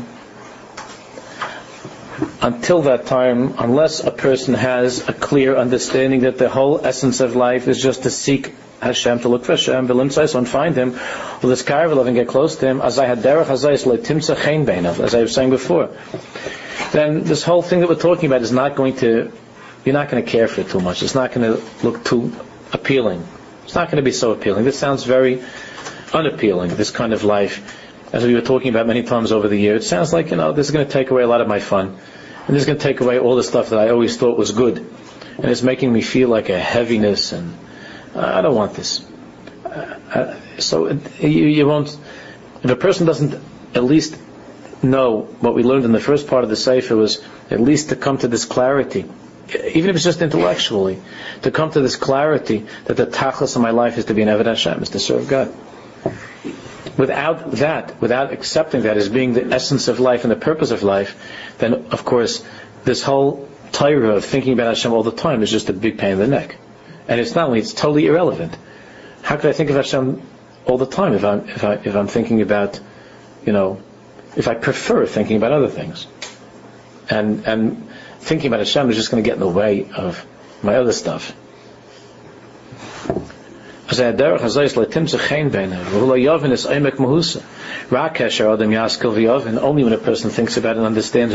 Until 2.44 2.84
that 2.84 3.08
time, 3.08 3.56
unless 3.58 4.04
a 4.04 4.12
person 4.12 4.54
has 4.54 5.10
a 5.10 5.14
clear 5.14 5.56
understanding 5.56 6.22
that 6.22 6.38
the 6.38 6.50
whole 6.50 6.86
essence 6.86 7.22
of 7.22 7.36
life 7.36 7.68
is 7.68 7.82
just 7.82 8.04
to 8.04 8.12
seek 8.12 8.54
Hashem, 8.84 9.22
to 9.22 9.30
look 9.30 9.46
for 9.46 9.54
Hashem, 9.54 9.88
v'limtzais, 9.88 10.36
and 10.36 10.48
find 10.48 10.76
Him, 10.76 11.00
this 11.42 11.68
love 11.70 12.08
and 12.08 12.16
get 12.16 12.28
close 12.28 12.56
to 12.58 12.68
Him, 12.68 12.82
as 12.82 13.00
I 13.00 13.06
had 13.06 13.20
derech 13.20 13.46
le'timtza 13.46 14.42
chen 14.44 14.66
beinav, 14.66 15.00
as 15.00 15.16
I 15.16 15.22
was 15.22 15.34
saying 15.34 15.50
before, 15.50 15.90
then 16.92 17.24
this 17.24 17.44
whole 17.44 17.62
thing 17.62 17.80
that 17.80 17.90
we're 17.90 17.96
talking 17.96 18.28
about 18.28 18.42
is 18.42 18.52
not 18.52 18.76
going 18.76 18.98
to, 18.98 19.32
you're 19.84 19.94
not 19.94 20.10
going 20.10 20.24
to 20.24 20.32
care 20.32 20.48
for 20.48 20.62
it 20.62 20.70
too 20.70 20.80
much. 20.80 21.02
It's 21.02 21.16
not 21.16 21.32
going 21.32 21.56
to 21.56 21.64
look 21.84 22.04
too 22.04 22.32
appealing. 22.72 23.26
It's 23.64 23.76
not 23.76 23.88
going 23.88 23.98
to 23.98 24.04
be 24.04 24.12
so 24.12 24.32
appealing. 24.32 24.66
This 24.66 24.78
sounds 24.78 25.04
very 25.04 25.44
unappealing, 26.14 26.76
this 26.76 26.92
kind 26.92 27.14
of 27.14 27.24
life. 27.24 27.80
As 28.14 28.24
we 28.24 28.36
were 28.36 28.42
talking 28.42 28.70
about 28.70 28.86
many 28.86 29.04
times 29.04 29.32
over 29.32 29.48
the 29.48 29.58
year, 29.58 29.76
it 29.76 29.84
sounds 29.84 30.14
like, 30.14 30.30
you 30.30 30.36
know, 30.36 30.52
this 30.52 30.68
is 30.68 30.72
going 30.72 30.86
to 30.86 30.92
take 30.92 31.10
away 31.10 31.24
a 31.24 31.28
lot 31.28 31.42
of 31.42 31.48
my 31.48 31.60
fun. 31.60 31.98
And 32.46 32.56
this 32.56 32.62
is 32.62 32.66
going 32.68 32.78
to 32.78 32.84
take 32.84 33.00
away 33.00 33.18
all 33.20 33.36
the 33.36 33.44
stuff 33.44 33.70
that 33.70 33.80
I 33.80 33.90
always 33.90 34.18
thought 34.18 34.38
was 34.38 34.52
good. 34.52 34.78
And 35.38 35.46
it's 35.46 35.64
making 35.64 35.92
me 35.92 36.02
feel 36.02 36.30
like 36.30 36.50
a 36.50 36.60
heaviness 36.60 37.32
and 37.32 37.58
I 38.16 38.42
don't 38.42 38.56
want 38.56 38.74
this. 38.74 39.06
Uh, 39.66 40.40
so 40.60 40.90
you, 41.20 41.30
you 41.30 41.66
won't, 41.66 41.98
if 42.62 42.70
a 42.70 42.76
person 42.76 43.08
doesn't 43.08 43.34
at 43.74 43.84
least 43.84 44.18
know 44.84 45.22
what 45.40 45.56
we 45.56 45.64
learned 45.64 45.86
in 45.86 45.92
the 45.92 46.00
first 46.00 46.28
part 46.28 46.44
of 46.44 46.50
the 46.50 46.56
Sefer 46.56 46.96
was 46.96 47.24
at 47.50 47.60
least 47.60 47.90
to 47.90 47.96
come 47.96 48.18
to 48.20 48.28
this 48.28 48.46
clarity, 48.46 49.06
even 49.74 49.90
if 49.90 49.96
it's 49.96 50.06
just 50.06 50.22
intellectually, 50.22 51.02
to 51.42 51.52
come 51.52 51.72
to 51.72 51.82
this 51.82 51.96
clarity 51.96 52.66
that 52.86 52.98
the 52.98 53.08
tachlis 53.08 53.56
of 53.56 53.62
my 53.62 53.72
life 53.72 53.98
is 53.98 54.06
to 54.06 54.14
be 54.14 54.22
an 54.22 54.28
Eved 54.28 54.46
Hashem, 54.46 54.82
is 54.84 54.90
to 54.90 55.00
serve 55.00 55.28
God. 55.28 55.54
Without 56.98 57.52
that, 57.54 58.00
without 58.02 58.32
accepting 58.32 58.84
that 58.84 58.98
as 58.98 59.10
being 59.10 59.34
the 59.34 59.46
essence 59.52 59.88
of 59.88 60.00
life 60.00 60.24
and 60.24 60.32
the 60.32 60.36
purpose 60.36 60.70
of 60.70 60.84
life, 60.84 61.20
then 61.58 61.74
of 61.92 62.06
course 62.06 62.46
this 62.84 63.02
whole 63.02 63.50
Torah 63.72 64.16
of 64.16 64.26
thinking 64.26 64.54
about 64.54 64.68
Hashem 64.68 64.94
all 64.94 65.02
the 65.02 65.12
time 65.12 65.42
is 65.42 65.50
just 65.50 65.70
a 65.70 65.74
big 65.74 65.98
pain 65.98 66.12
in 66.12 66.20
the 66.20 66.28
neck. 66.28 66.58
And 67.08 67.20
it's 67.20 67.36
not 67.36 67.48
only, 67.48 67.60
it's 67.60 67.74
totally 67.74 68.08
irrelevant. 68.08 68.58
How 69.22 69.38
could 69.38 69.50
I 69.50 69.54
think 69.54 69.70
of 69.70 69.76
Hashem 69.76 70.22
all 70.66 70.78
the 70.78 70.86
time 70.86 71.14
if 71.14 71.24
I'm, 71.24 71.50
if 71.50 71.64
I, 71.64 71.74
if 71.76 71.96
I'm 71.96 72.08
thinking 72.08 72.42
about, 72.42 72.80
you 73.46 73.54
know, 73.54 73.82
if 74.36 74.48
I 74.48 74.56
prefer 74.56 75.06
thinking 75.06 75.38
about 75.38 75.52
other 75.52 75.70
things? 75.70 76.08
And, 77.10 77.46
and 77.46 77.90
thinking 78.20 78.48
about 78.48 78.60
Hashem 78.60 78.90
is 78.90 78.96
just 78.96 79.12
going 79.12 79.24
to 79.24 79.28
get 79.28 79.36
in 79.36 79.42
the 79.42 79.48
way 79.48 79.90
of 79.92 80.26
my 80.62 80.76
other 80.76 80.94
stuff. 80.94 81.34
Only 89.58 89.84
when 89.84 89.94
a 89.94 89.98
person 89.98 90.30
thinks 90.30 90.58
about 90.58 90.78
and 90.78 90.86
understands 90.86 91.34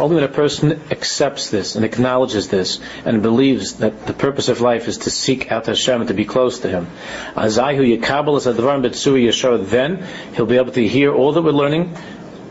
only 0.00 0.14
when 0.16 0.24
a 0.24 0.28
person 0.28 0.80
accepts 0.90 1.50
this 1.50 1.76
and 1.76 1.84
acknowledges 1.84 2.48
this 2.48 2.80
and 3.04 3.22
believes 3.22 3.74
that 3.74 4.06
the 4.06 4.12
purpose 4.12 4.48
of 4.48 4.60
life 4.60 4.88
is 4.88 4.98
to 4.98 5.10
seek 5.10 5.52
out 5.52 5.66
Hashem 5.66 6.00
and 6.00 6.08
to 6.08 6.14
be 6.14 6.24
close 6.24 6.60
to 6.60 6.68
Him. 6.68 6.88
Then 9.70 10.06
he'll 10.34 10.46
be 10.46 10.56
able 10.56 10.72
to 10.72 10.88
hear 10.88 11.14
all 11.14 11.32
that 11.32 11.42
we're 11.42 11.52
learning 11.52 11.96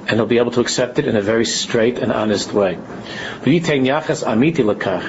and 0.08 0.20
he'll 0.20 0.26
be 0.26 0.38
able 0.38 0.51
to 0.51 0.62
accept 0.62 0.99
it 0.99 1.08
in 1.08 1.16
a 1.16 1.22
very 1.22 1.45
straight 1.45 1.99
and 1.99 2.12
honest 2.12 2.54
way. 2.54 2.78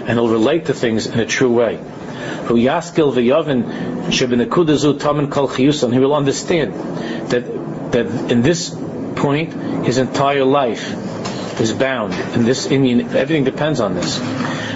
And 0.07 0.19
he'll 0.19 0.29
relate 0.29 0.67
to 0.67 0.75
things 0.75 1.07
in 1.07 1.19
a 1.19 1.27
true 1.27 1.53
way. 1.53 1.81
He 2.47 2.69
will 6.01 6.15
understand 6.15 6.75
that, 7.31 7.93
that 7.93 8.07
in 8.31 8.43
this 8.43 8.77
point, 9.17 9.85
his 9.85 9.99
entire 9.99 10.45
life 10.45 11.61
is 11.61 11.73
bound. 11.73 12.15
And 12.15 12.45
this 12.45 12.67
everything 12.67 13.45
depends 13.45 13.81
on 13.81 13.95
this. 13.95 14.21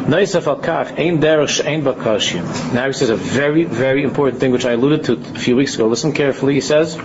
Now 0.09 0.17
he 0.19 0.27
says 0.27 3.11
a 3.11 3.17
very, 3.17 3.65
very 3.65 4.03
important 4.03 4.41
thing 4.41 4.53
which 4.53 4.65
I 4.65 4.73
alluded 4.73 5.05
to 5.05 5.13
a 5.13 5.39
few 5.39 5.57
weeks 5.57 5.75
ago. 5.75 5.87
Listen 5.87 6.13
carefully. 6.13 6.55
He 6.55 6.63
says, 6.63 6.97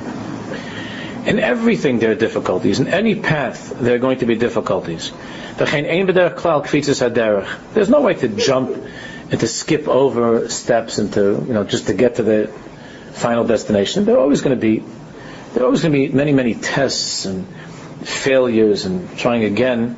in 1.26 1.40
everything 1.40 2.00
there 2.00 2.12
are 2.12 2.16
difficulties. 2.16 2.80
In 2.80 2.88
any 2.88 3.16
path 3.16 3.80
there 3.80 3.96
are 3.96 4.00
going 4.00 4.20
to 4.20 4.26
be 4.26 4.36
difficulties. 4.36 5.12
There's 5.58 5.72
no 7.90 8.02
way 8.02 8.14
to 8.16 8.28
jump 8.28 8.84
and 9.32 9.40
to 9.40 9.48
skip 9.48 9.88
over 9.88 10.50
steps 10.50 10.98
and 10.98 11.14
to, 11.14 11.44
you 11.48 11.54
know, 11.54 11.64
just 11.64 11.88
to 11.88 11.94
get 11.94 12.16
to 12.16 12.24
the 12.24 12.48
final 13.14 13.46
destination. 13.46 14.06
There 14.06 14.16
are 14.16 14.20
always 14.20 14.42
going 14.42 14.56
to 14.56 14.62
be, 14.62 14.84
there 15.54 15.64
are 15.64 15.66
always 15.66 15.82
going 15.82 15.94
to 15.94 15.98
be 15.98 16.10
many, 16.10 16.34
many 16.34 16.56
tests 16.56 17.26
and 17.26 17.48
failures 18.04 18.86
and 18.86 19.18
trying 19.18 19.44
again. 19.44 19.98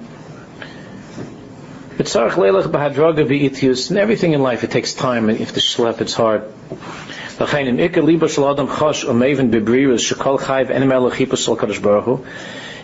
But 1.98 2.08
and 3.90 3.98
everything 3.98 4.34
in 4.34 4.42
life, 4.42 4.64
it 4.64 4.72
takes 4.72 4.94
time 4.94 5.30
and 5.30 5.40
if 5.40 5.54
the 5.54 5.62
schlep, 5.62 6.02
it's 6.02 6.14
hard. 6.14 6.54
Um 7.38 7.48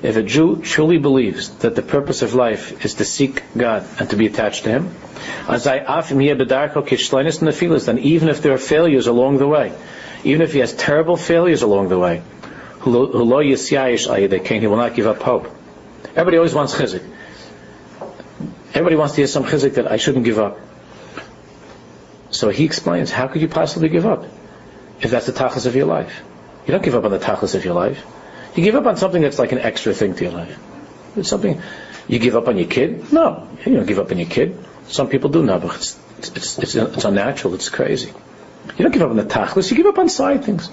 if 0.04 0.18
a 0.18 0.24
Jew 0.24 0.62
truly 0.64 0.98
believes 0.98 1.50
that 1.60 1.76
the 1.76 1.82
purpose 1.82 2.22
of 2.22 2.34
life 2.34 2.84
is 2.84 2.96
to 2.96 3.06
seek 3.06 3.44
God 3.56 3.86
and 4.00 4.10
to 4.10 4.16
be 4.16 4.26
attached 4.26 4.64
to 4.64 4.70
Him, 4.72 4.90
then 7.86 8.00
even 8.00 8.30
if 8.30 8.42
there 8.42 8.54
are 8.54 8.58
failures 8.58 9.08
along 9.08 9.38
the 9.38 9.48
way, 9.48 9.72
even 10.24 10.42
if 10.42 10.54
he 10.54 10.60
has 10.60 10.74
terrible 10.74 11.18
failures 11.18 11.62
along 11.62 11.90
the 11.90 12.00
way, 12.00 12.22
he 12.84 12.90
will 14.68 14.78
not 14.78 14.96
give 14.96 15.08
up 15.08 15.22
hope. 15.22 15.48
Everybody 16.10 16.38
always 16.38 16.54
wants 16.54 16.74
chizik. 16.74 17.04
Everybody 18.74 18.96
wants 18.96 19.14
to 19.16 19.22
hear 19.22 19.28
some 19.28 19.44
chizik 19.44 19.76
that 19.76 19.92
I 19.92 19.98
shouldn't 19.98 20.26
give 20.26 20.40
up. 20.40 20.60
So 22.32 22.50
he 22.50 22.66
explains, 22.66 23.12
how 23.12 23.28
could 23.28 23.42
you 23.42 23.48
possibly 23.48 23.90
give 23.90 24.06
up? 24.06 24.26
If 25.02 25.12
that's 25.12 25.26
the 25.26 25.34
tachlis 25.34 25.66
of 25.66 25.76
your 25.76 25.86
life. 25.86 26.22
You 26.66 26.72
don't 26.72 26.84
give 26.84 26.96
up 26.96 27.04
on 27.04 27.12
the 27.12 27.20
tachlis 27.20 27.56
of 27.56 27.66
your 27.66 27.74
life. 27.74 28.04
You 28.56 28.64
give 28.64 28.76
up 28.76 28.86
on 28.86 28.98
something 28.98 29.22
that's 29.22 29.40
like 29.40 29.52
an 29.52 29.60
extra 29.60 29.94
thing 29.94 30.16
to 30.16 30.24
your 30.24 30.34
life. 30.34 30.60
It's 31.16 31.30
something 31.30 31.62
you 32.08 32.20
give 32.20 32.36
up 32.36 32.48
on 32.48 32.58
your 32.58 32.68
kid. 32.68 33.12
No, 33.12 33.48
you 33.66 33.76
don't 33.76 33.86
give 33.86 34.00
up 34.00 34.12
on 34.12 34.20
your 34.20 34.30
kid. 34.30 34.58
Some 34.88 35.10
people 35.10 35.30
do 35.30 35.44
now, 35.44 35.60
but 35.60 35.76
it's, 35.76 36.00
it's, 36.18 36.60
it's, 36.60 36.76
it's 36.76 37.06
unnatural. 37.06 37.54
It's 37.56 37.70
crazy. 37.70 38.14
You 38.78 38.84
don't 38.84 38.92
give 38.92 39.02
up 39.02 39.10
on 39.10 39.18
the 39.18 39.24
tachlis. 39.24 39.72
You 39.72 39.78
give 39.78 39.86
up 39.86 39.98
on 39.98 40.10
side 40.10 40.44
things. 40.44 40.70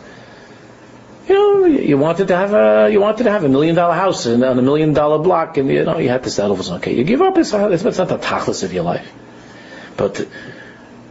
You 1.28 1.34
know, 1.34 1.64
you 1.66 1.98
wanted 1.98 2.28
to 2.28 2.36
have 2.36 2.54
a 2.54 2.90
you 2.90 3.00
wanted 3.00 3.24
to 3.24 3.30
have 3.30 3.44
a 3.44 3.48
million 3.48 3.74
dollar 3.74 3.94
house 3.94 4.24
and 4.24 4.42
on 4.42 4.58
a 4.58 4.62
million 4.62 4.94
dollar 4.94 5.18
block, 5.18 5.58
and 5.58 5.68
you 5.68 5.84
know 5.84 5.98
you 5.98 6.08
had 6.08 6.24
to 6.24 6.30
settle 6.30 6.56
for 6.56 6.62
something. 6.62 6.90
Okay, 6.92 6.98
you 6.98 7.04
give 7.04 7.20
up. 7.20 7.36
It's, 7.36 7.52
it's 7.52 7.98
not 7.98 8.08
the 8.08 8.18
tachlis 8.18 8.62
of 8.64 8.72
your 8.72 8.84
life, 8.84 9.12
but 9.96 10.26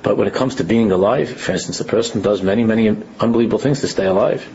but 0.03 0.17
when 0.17 0.27
it 0.27 0.33
comes 0.33 0.55
to 0.55 0.63
being 0.63 0.91
alive, 0.91 1.29
for 1.29 1.51
instance, 1.51 1.79
a 1.79 1.85
person 1.85 2.21
does 2.21 2.41
many, 2.41 2.63
many 2.63 2.89
unbelievable 3.19 3.59
things 3.59 3.81
to 3.81 3.87
stay 3.87 4.05
alive. 4.05 4.47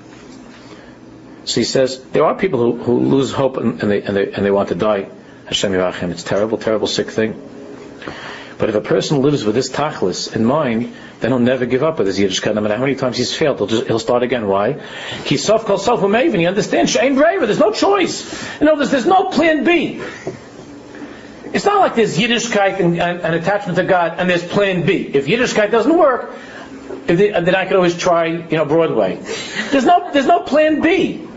So 1.45 1.61
he 1.61 1.65
says 1.65 2.03
there 2.13 2.25
are 2.25 2.35
people 2.37 2.61
who, 2.61 2.83
who 2.83 3.01
lose 3.01 3.33
hope 3.33 3.57
and, 3.57 3.83
and, 3.83 3.91
they, 3.91 4.03
and, 4.03 4.17
they, 4.17 4.33
and 4.33 4.45
they 4.45 4.51
want 4.51 4.69
to 4.69 4.75
die. 4.75 5.11
Hashem 5.47 5.73
Yerachem. 5.73 6.11
It's 6.11 6.23
terrible, 6.23 6.57
terrible, 6.57 6.87
sick 6.87 7.11
thing. 7.11 7.41
But 8.59 8.69
if 8.69 8.77
a 8.77 8.81
person 8.81 9.23
lives 9.23 9.45
with 9.45 9.57
this 9.57 9.71
tachlis 9.71 10.37
in 10.37 10.45
mind, 10.45 10.95
then 11.19 11.31
he'll 11.33 11.41
never 11.41 11.67
give 11.67 11.83
up 11.83 11.99
with 11.99 12.07
his 12.07 12.19
Yiddishkeit. 12.19 12.55
No 12.55 12.61
matter 12.61 12.77
how 12.77 12.83
many 12.83 12.95
times 12.95 13.17
he's 13.17 13.35
failed, 13.35 13.59
he'll, 13.59 13.67
just, 13.67 13.87
he'll 13.87 13.99
start 13.99 14.23
again. 14.23 14.47
Why? 14.47 14.81
He's 15.25 15.43
self 15.43 15.67
called 15.67 15.83
self. 15.83 16.01
He 16.01 16.47
understands 16.47 16.93
Shane 16.93 17.17
Braver. 17.17 17.47
There's 17.47 17.59
no 17.59 17.73
choice. 17.73 18.61
You 18.61 18.67
know, 18.67 18.77
there's, 18.77 18.93
there's 18.93 19.07
no 19.07 19.31
plan 19.31 19.65
B. 19.65 20.01
It's 21.53 21.65
not 21.65 21.81
like 21.81 21.95
there's 21.95 22.17
Yiddishkeit 22.17 22.81
and, 22.81 23.01
and, 23.01 23.21
and, 23.21 23.35
attachment 23.35 23.77
to 23.77 23.85
God 23.85 24.19
and 24.19 24.29
there's 24.29 24.47
plan 24.47 24.87
B. 24.87 25.11
If 25.13 25.27
Yiddishkeit 25.27 25.71
doesn't 25.71 25.97
work, 25.97 26.35
then 27.07 27.55
I 27.55 27.67
could 27.67 27.77
always 27.77 27.97
try, 27.97 28.27
you 28.27 28.57
know, 28.57 28.65
Broadway. 28.65 29.17
There's 29.71 29.85
no, 29.85 30.11
there's 30.13 30.27
no 30.27 30.41
plan 30.41 30.81
B. 30.81 31.29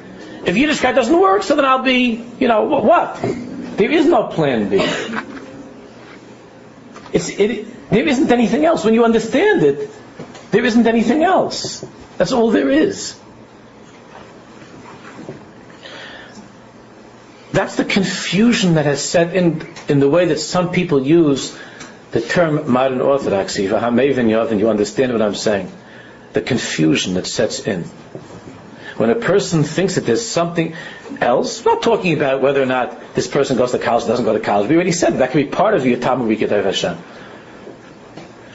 If 0.46 0.56
Yiddishkeit 0.56 0.96
doesn't 0.96 1.20
work, 1.20 1.44
so 1.44 1.56
then 1.56 1.66
I'll 1.66 1.84
be, 1.84 2.24
you 2.40 2.48
know, 2.48 2.64
what? 2.64 3.20
There 3.22 3.92
is 3.92 4.06
no 4.06 4.28
plan 4.28 4.70
B. 4.70 4.78
It's, 7.12 7.30
it, 7.30 7.90
there 7.90 8.08
isn't 8.08 8.32
anything 8.32 8.66
else. 8.66 8.86
When 8.86 8.94
you 8.94 9.04
understand 9.04 9.64
it, 9.64 9.90
there 10.52 10.64
isn't 10.64 10.88
anything 10.88 11.24
else. 11.24 11.86
That's 12.18 12.32
all 12.32 12.52
there 12.52 12.70
is. 12.70 13.20
That's 17.56 17.78
the 17.78 17.86
confusion 17.86 18.74
that 18.74 18.86
has 18.86 19.02
set 19.02 19.34
in 19.34 19.66
in 19.88 20.02
the 20.02 20.10
way 20.10 20.26
that 20.26 20.40
some 20.40 20.74
people 20.74 21.02
use 21.02 21.58
the 22.12 22.20
term 22.20 22.70
modern 22.70 23.00
orthodoxy. 23.00 23.64
You 23.64 23.76
understand 23.78 25.14
what 25.14 25.22
I'm 25.22 25.36
saying? 25.36 25.72
The 26.34 26.42
confusion 26.42 27.14
that 27.14 27.26
sets 27.26 27.62
in. 27.62 27.86
When 28.98 29.10
a 29.10 29.16
person 29.16 29.64
thinks 29.64 29.96
that 29.96 30.06
there's 30.06 30.26
something 30.26 30.76
else, 31.22 31.64
not 31.64 31.82
talking 31.82 32.14
about 32.14 32.42
whether 32.42 32.62
or 32.62 32.66
not 32.66 33.16
this 33.16 33.28
person 33.30 33.56
goes 33.56 33.72
to 33.72 33.80
college, 33.80 34.06
doesn't 34.06 34.26
go 34.26 34.34
to 34.34 34.42
college. 34.42 34.70
We 34.70 34.76
already 34.76 34.92
said 34.92 35.20
that, 35.20 35.32
can 35.32 35.42
be 35.42 35.48
part 35.48 35.76
of 35.76 35.86
your 35.86 36.00
Talmud 36.00 36.38
Hashem. 36.38 36.98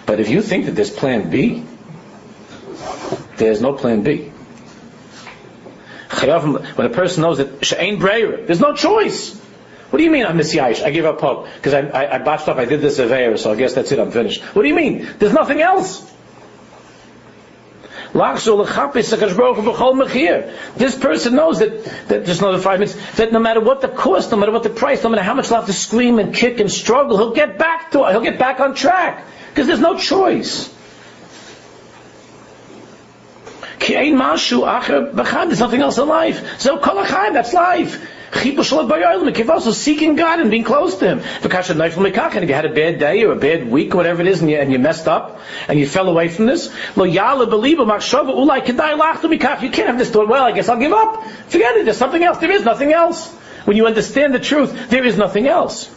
But 0.04 0.20
if 0.20 0.28
you 0.28 0.42
think 0.42 0.66
that 0.66 0.72
there's 0.72 0.90
plan 0.90 1.30
B, 1.30 1.64
there's 3.38 3.62
no 3.62 3.72
plan 3.72 4.02
B. 4.02 4.32
When 6.10 6.86
a 6.86 6.90
person 6.90 7.22
knows 7.22 7.38
that 7.38 7.64
she'ain 7.64 7.98
breyer, 8.00 8.46
there's 8.46 8.60
no 8.60 8.74
choice. 8.74 9.38
What 9.90 9.98
do 9.98 10.04
you 10.04 10.10
mean 10.10 10.26
I'm 10.26 10.36
messiah? 10.36 10.76
I 10.84 10.90
give 10.90 11.04
up 11.04 11.20
hope 11.20 11.46
because 11.56 11.74
I, 11.74 11.80
I, 11.80 12.14
I, 12.14 12.18
botched 12.18 12.48
up. 12.48 12.58
I 12.58 12.64
did 12.64 12.80
this 12.80 12.98
aveir, 12.98 13.38
so 13.38 13.52
I 13.52 13.56
guess 13.56 13.74
that's 13.74 13.90
it. 13.90 13.98
I'm 13.98 14.10
finished. 14.10 14.42
What 14.54 14.62
do 14.62 14.68
you 14.68 14.74
mean? 14.74 15.08
There's 15.18 15.32
nothing 15.32 15.60
else. 15.60 16.08
This 20.76 20.96
person 20.96 21.36
knows 21.36 21.60
that, 21.60 21.84
that 22.08 22.26
just 22.26 22.40
another 22.40 22.58
five 22.58 22.80
minutes, 22.80 23.16
that 23.16 23.32
no 23.32 23.38
matter 23.38 23.60
what 23.60 23.80
the 23.80 23.88
cost, 23.88 24.32
no 24.32 24.36
matter 24.36 24.50
what 24.50 24.64
the 24.64 24.70
price, 24.70 25.04
no 25.04 25.10
matter 25.10 25.22
how 25.22 25.34
much 25.34 25.46
he'll 25.46 25.58
have 25.58 25.66
to 25.66 25.72
scream 25.72 26.18
and 26.18 26.34
kick 26.34 26.58
and 26.58 26.70
struggle, 26.70 27.18
he'll 27.18 27.34
get 27.34 27.56
back 27.56 27.92
to. 27.92 28.08
He'll 28.10 28.20
get 28.20 28.38
back 28.38 28.58
on 28.58 28.74
track. 28.74 29.24
Because 29.50 29.68
there's 29.68 29.80
no 29.80 29.96
choice. 29.96 30.74
There's 33.80 35.60
nothing 35.60 35.80
else 35.80 35.98
in 35.98 36.06
life. 36.06 36.60
So 36.60 36.78
that's 36.78 37.52
life. 37.52 38.06
Also 39.50 39.72
seeking 39.72 40.14
God 40.14 40.38
and 40.38 40.50
being 40.50 40.62
close 40.62 40.96
to 40.98 41.06
Him. 41.06 41.20
And 41.20 41.52
if 41.52 42.48
you 42.48 42.54
had 42.54 42.64
a 42.64 42.72
bad 42.72 42.98
day 43.00 43.24
or 43.24 43.32
a 43.32 43.36
bad 43.36 43.68
week 43.68 43.94
or 43.94 43.96
whatever 43.96 44.22
it 44.22 44.28
is 44.28 44.40
and 44.40 44.50
you, 44.50 44.58
and 44.58 44.70
you 44.70 44.78
messed 44.78 45.08
up 45.08 45.40
and 45.66 45.78
you 45.78 45.86
fell 45.86 46.08
away 46.08 46.28
from 46.28 46.46
this, 46.46 46.72
you 46.96 47.12
can't 47.12 47.38
have 49.88 49.98
this 49.98 50.10
thought, 50.10 50.28
well, 50.28 50.44
I 50.44 50.52
guess 50.52 50.68
I'll 50.68 50.78
give 50.78 50.92
up. 50.92 51.24
Forget 51.48 51.76
it, 51.76 51.84
there's 51.86 51.96
something 51.96 52.22
else. 52.22 52.38
There 52.38 52.52
is 52.52 52.64
nothing 52.64 52.92
else. 52.92 53.32
When 53.64 53.76
you 53.76 53.86
understand 53.86 54.32
the 54.32 54.38
truth, 54.38 54.90
there 54.90 55.04
is 55.04 55.16
nothing 55.16 55.48
else. 55.48 55.90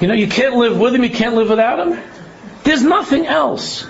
You 0.00 0.08
know, 0.08 0.14
you 0.14 0.26
can't 0.26 0.56
live 0.56 0.78
with 0.78 0.94
Him, 0.94 1.04
you 1.04 1.10
can't 1.10 1.34
live 1.34 1.48
without 1.48 1.86
Him. 1.86 1.98
There's 2.64 2.82
nothing 2.82 3.26
else. 3.26 3.86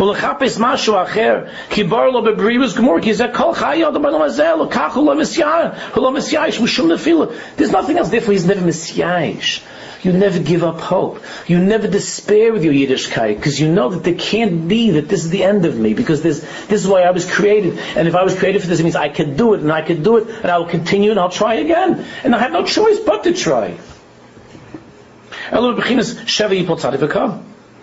ולחפש 0.00 0.56
משהו 0.60 0.94
אחר, 1.02 1.38
כי 1.70 1.84
בור 1.84 2.06
לו 2.06 2.22
בבריאוס 2.22 2.74
גמור, 2.74 3.00
כי 3.02 3.14
זה 3.14 3.26
כל 3.32 3.54
חיי 3.54 3.88
אדם 3.88 4.02
בעולם 4.02 4.22
הזה, 4.22 4.50
לקח 4.62 4.96
הוא 4.96 5.06
לא 5.06 5.18
מסייע, 5.18 5.48
הוא 5.94 6.02
לא 6.02 6.12
מסייעש 6.12 6.60
משום 6.60 6.92
נפילה. 6.92 7.24
There's 7.58 7.72
nothing 7.72 7.98
else 7.98 8.10
different, 8.10 8.38
he's 8.38 8.46
never 8.46 8.66
מסייעש. 8.66 9.60
You 10.04 10.12
never 10.12 10.38
give 10.38 10.62
up 10.62 10.80
hope. 10.80 11.22
You 11.46 11.58
never 11.58 11.88
despair 11.88 12.52
with 12.52 12.62
your 12.62 12.74
Yiddishkeit 12.74 13.36
because 13.36 13.58
you 13.58 13.72
know 13.72 13.88
that 13.88 14.04
there 14.04 14.14
can't 14.14 14.68
be 14.68 14.90
that 14.90 15.08
this 15.08 15.24
is 15.24 15.30
the 15.30 15.42
end 15.42 15.64
of 15.64 15.78
me 15.78 15.94
because 15.94 16.20
this, 16.20 16.40
this 16.66 16.82
is 16.82 16.86
why 16.86 17.02
I 17.02 17.10
was 17.10 17.24
created. 17.30 17.78
And 17.96 18.06
if 18.06 18.14
I 18.14 18.22
was 18.22 18.34
created 18.38 18.60
for 18.60 18.68
this, 18.68 18.80
it 18.80 18.82
means 18.82 18.96
I 18.96 19.08
can 19.08 19.34
do 19.34 19.54
it 19.54 19.60
and 19.60 19.72
I 19.72 19.80
can 19.80 20.02
do 20.02 20.18
it 20.18 20.28
and 20.28 20.50
I 20.50 20.58
will 20.58 20.66
continue 20.66 21.10
and 21.10 21.18
I'll 21.18 21.30
try 21.30 21.54
again. 21.54 22.04
And 22.22 22.34
I 22.34 22.38
have 22.38 22.52
no 22.52 22.66
choice 22.66 23.00
but 23.00 23.24
to 23.24 23.32
try. 23.32 23.78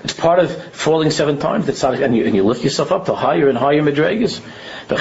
It's 0.06 0.14
part 0.14 0.38
of 0.38 0.52
falling 0.72 1.10
seven 1.10 1.40
times, 1.40 1.66
and 1.82 2.16
you, 2.16 2.26
and 2.26 2.36
you 2.36 2.44
lift 2.44 2.62
yourself 2.62 2.92
up 2.92 3.06
to 3.06 3.14
higher 3.16 3.48
and 3.48 3.58
higher 3.58 3.82
madrigas. 3.82 4.40
What 4.88 5.00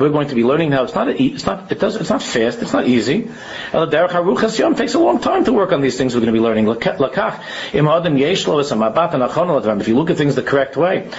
we're 0.00 0.08
going 0.08 0.28
to 0.28 0.34
be 0.34 0.44
learning 0.44 0.70
now, 0.70 0.84
it's 0.84 0.94
not, 0.94 1.08
it's 1.08 1.44
not, 1.44 1.70
it 1.70 1.78
does, 1.78 1.96
it's 1.96 2.08
not 2.08 2.22
fast, 2.22 2.62
it's 2.62 2.72
not 2.72 2.86
easy. 2.86 3.30
It 3.74 4.76
takes 4.78 4.94
a 4.94 4.98
long 4.98 5.20
time 5.20 5.44
to 5.44 5.52
work 5.52 5.72
on 5.72 5.82
these 5.82 5.98
things 5.98 6.14
we're 6.14 6.22
going 6.22 6.32
to 6.32 6.40
be 6.40 6.42
learning. 6.42 6.68
If 6.68 6.86
you 9.88 9.94
look 9.94 10.10
at 10.10 10.16
things 10.16 10.36
the 10.36 10.42
correct 10.42 10.78
way, 10.78 11.10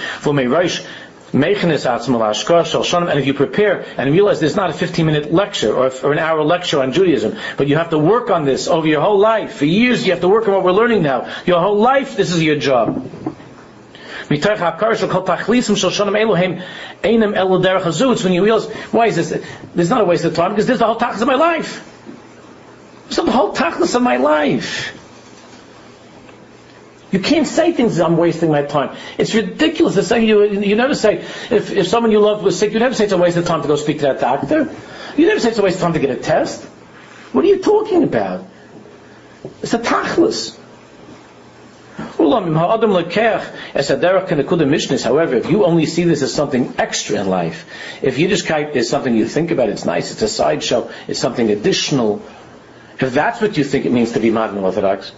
and 1.32 3.20
if 3.20 3.26
you 3.26 3.34
prepare 3.34 3.84
and 3.96 4.12
realize 4.12 4.40
there's 4.40 4.56
not 4.56 4.70
a 4.70 4.72
15 4.72 5.06
minute 5.06 5.32
lecture 5.32 5.72
or, 5.72 5.92
or, 6.02 6.12
an 6.12 6.18
hour 6.18 6.42
lecture 6.42 6.80
on 6.82 6.92
Judaism, 6.92 7.36
but 7.56 7.68
you 7.68 7.76
have 7.76 7.90
to 7.90 7.98
work 7.98 8.30
on 8.30 8.44
this 8.44 8.66
over 8.66 8.86
your 8.86 9.00
whole 9.00 9.18
life. 9.18 9.54
For 9.54 9.64
years 9.64 10.04
you 10.04 10.12
have 10.12 10.22
to 10.22 10.28
work 10.28 10.48
on 10.48 10.54
what 10.54 10.64
we're 10.64 10.72
learning 10.72 11.02
now. 11.02 11.32
Your 11.46 11.60
whole 11.60 11.78
life, 11.78 12.16
this 12.16 12.32
is 12.32 12.42
your 12.42 12.56
job. 12.56 13.06
It's 18.12 18.24
when 18.24 18.32
you 18.32 18.44
realize, 18.44 18.70
why 18.92 19.06
is 19.06 19.16
this? 19.16 19.44
There's 19.74 19.90
not 19.90 20.00
a 20.00 20.04
waste 20.04 20.24
of 20.24 20.34
time 20.34 20.52
because 20.52 20.66
there's 20.66 20.78
the 20.78 20.86
whole 20.86 20.98
tachlis 20.98 21.20
of 21.20 21.26
my 21.26 21.34
life. 21.34 21.86
It's 23.06 23.16
the 23.16 23.30
whole 23.30 23.52
tachlis 23.52 23.96
of 23.96 24.02
my 24.02 24.18
life. 24.18 24.99
You 27.12 27.18
can't 27.18 27.46
say 27.46 27.72
things 27.72 27.98
I'm 27.98 28.16
wasting 28.16 28.50
my 28.50 28.62
time. 28.62 28.96
It's 29.18 29.34
ridiculous 29.34 29.94
to 29.94 30.02
say 30.02 30.24
you, 30.24 30.60
you 30.60 30.76
never 30.76 30.94
say, 30.94 31.18
if, 31.50 31.70
if 31.72 31.88
someone 31.88 32.12
you 32.12 32.20
love 32.20 32.44
was 32.44 32.58
sick, 32.58 32.72
you 32.72 32.78
never 32.78 32.94
say 32.94 33.04
it's 33.04 33.12
a 33.12 33.18
waste 33.18 33.36
of 33.36 33.46
time 33.46 33.62
to 33.62 33.68
go 33.68 33.76
speak 33.76 33.98
to 33.98 34.02
that 34.02 34.20
doctor. 34.20 34.72
You 35.16 35.26
never 35.26 35.40
say 35.40 35.48
it's 35.48 35.58
a 35.58 35.62
waste 35.62 35.76
of 35.76 35.82
time 35.82 35.92
to 35.94 35.98
get 35.98 36.10
a 36.10 36.16
test. 36.16 36.62
What 37.32 37.44
are 37.44 37.48
you 37.48 37.60
talking 37.62 38.04
about? 38.04 38.46
It's 39.62 39.74
a 39.74 39.78
tachlis. 39.78 40.56
However, 45.04 45.36
if 45.36 45.50
you 45.50 45.64
only 45.64 45.86
see 45.86 46.04
this 46.04 46.22
as 46.22 46.32
something 46.32 46.74
extra 46.78 47.20
in 47.20 47.28
life, 47.28 47.66
if 48.02 48.16
Yiddishkeit 48.16 48.76
is 48.76 48.88
something 48.88 49.14
you 49.14 49.26
think 49.26 49.50
about, 49.50 49.68
it's 49.68 49.84
nice, 49.84 50.12
it's 50.12 50.22
a 50.22 50.28
sideshow, 50.28 50.90
it's 51.08 51.18
something 51.18 51.50
additional, 51.50 52.22
if 53.00 53.12
that's 53.12 53.40
what 53.40 53.56
you 53.56 53.64
think 53.64 53.86
it 53.86 53.92
means 53.92 54.12
to 54.12 54.20
be 54.20 54.30
modern 54.30 54.58
Orthodox, 54.58 55.12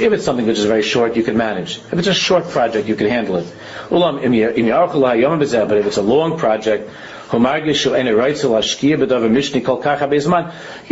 if 0.00 0.12
it's 0.12 0.24
something 0.24 0.46
which 0.46 0.58
is 0.58 0.64
very 0.64 0.82
short, 0.82 1.16
you 1.16 1.22
can 1.22 1.36
manage. 1.36 1.78
If 1.92 1.98
it's 1.98 2.08
a 2.08 2.14
short 2.14 2.48
project, 2.48 2.88
you 2.88 2.96
can 2.96 3.08
handle 3.08 3.36
it. 3.36 3.46
But 3.90 5.78
if 5.78 5.86
it's 5.86 5.96
a 5.96 6.02
long 6.02 6.38
project, 6.38 6.90
you 7.32 7.38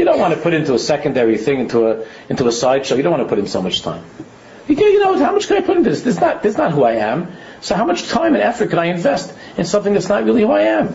don't 0.05 0.18
want 0.18 0.34
to 0.34 0.40
put 0.40 0.55
into 0.55 0.74
a 0.74 0.78
secondary 0.78 1.38
thing, 1.38 1.61
into 1.61 1.86
a 1.86 2.05
into 2.28 2.47
a 2.49 2.53
sideshow. 2.53 2.95
You 2.97 3.03
don't 3.03 3.12
want 3.12 3.22
to 3.22 3.28
put 3.28 3.38
in 3.38 3.47
so 3.47 3.62
much 3.62 3.82
time. 3.82 4.03
You, 4.68 4.76
you 4.76 5.01
know, 5.01 5.18
how 5.18 5.32
much 5.32 5.49
can 5.49 5.57
I 5.59 5.61
put 5.61 5.76
into 5.76 5.90
this? 5.90 6.03
This 6.03 6.14
is 6.14 6.20
not 6.20 6.43
this 6.43 6.53
is 6.53 6.59
not 6.59 6.72
who 6.72 6.84
I 6.84 6.93
am. 6.93 7.32
So 7.61 7.74
how 7.74 7.84
much 7.84 8.09
time 8.09 8.34
and 8.34 8.43
effort 8.43 8.70
can 8.70 8.78
I 8.78 8.86
invest 8.86 9.32
in 9.57 9.64
something 9.64 9.93
that's 9.93 10.09
not 10.09 10.24
really 10.24 10.43
who 10.43 10.51
I 10.53 10.62
am? 10.62 10.95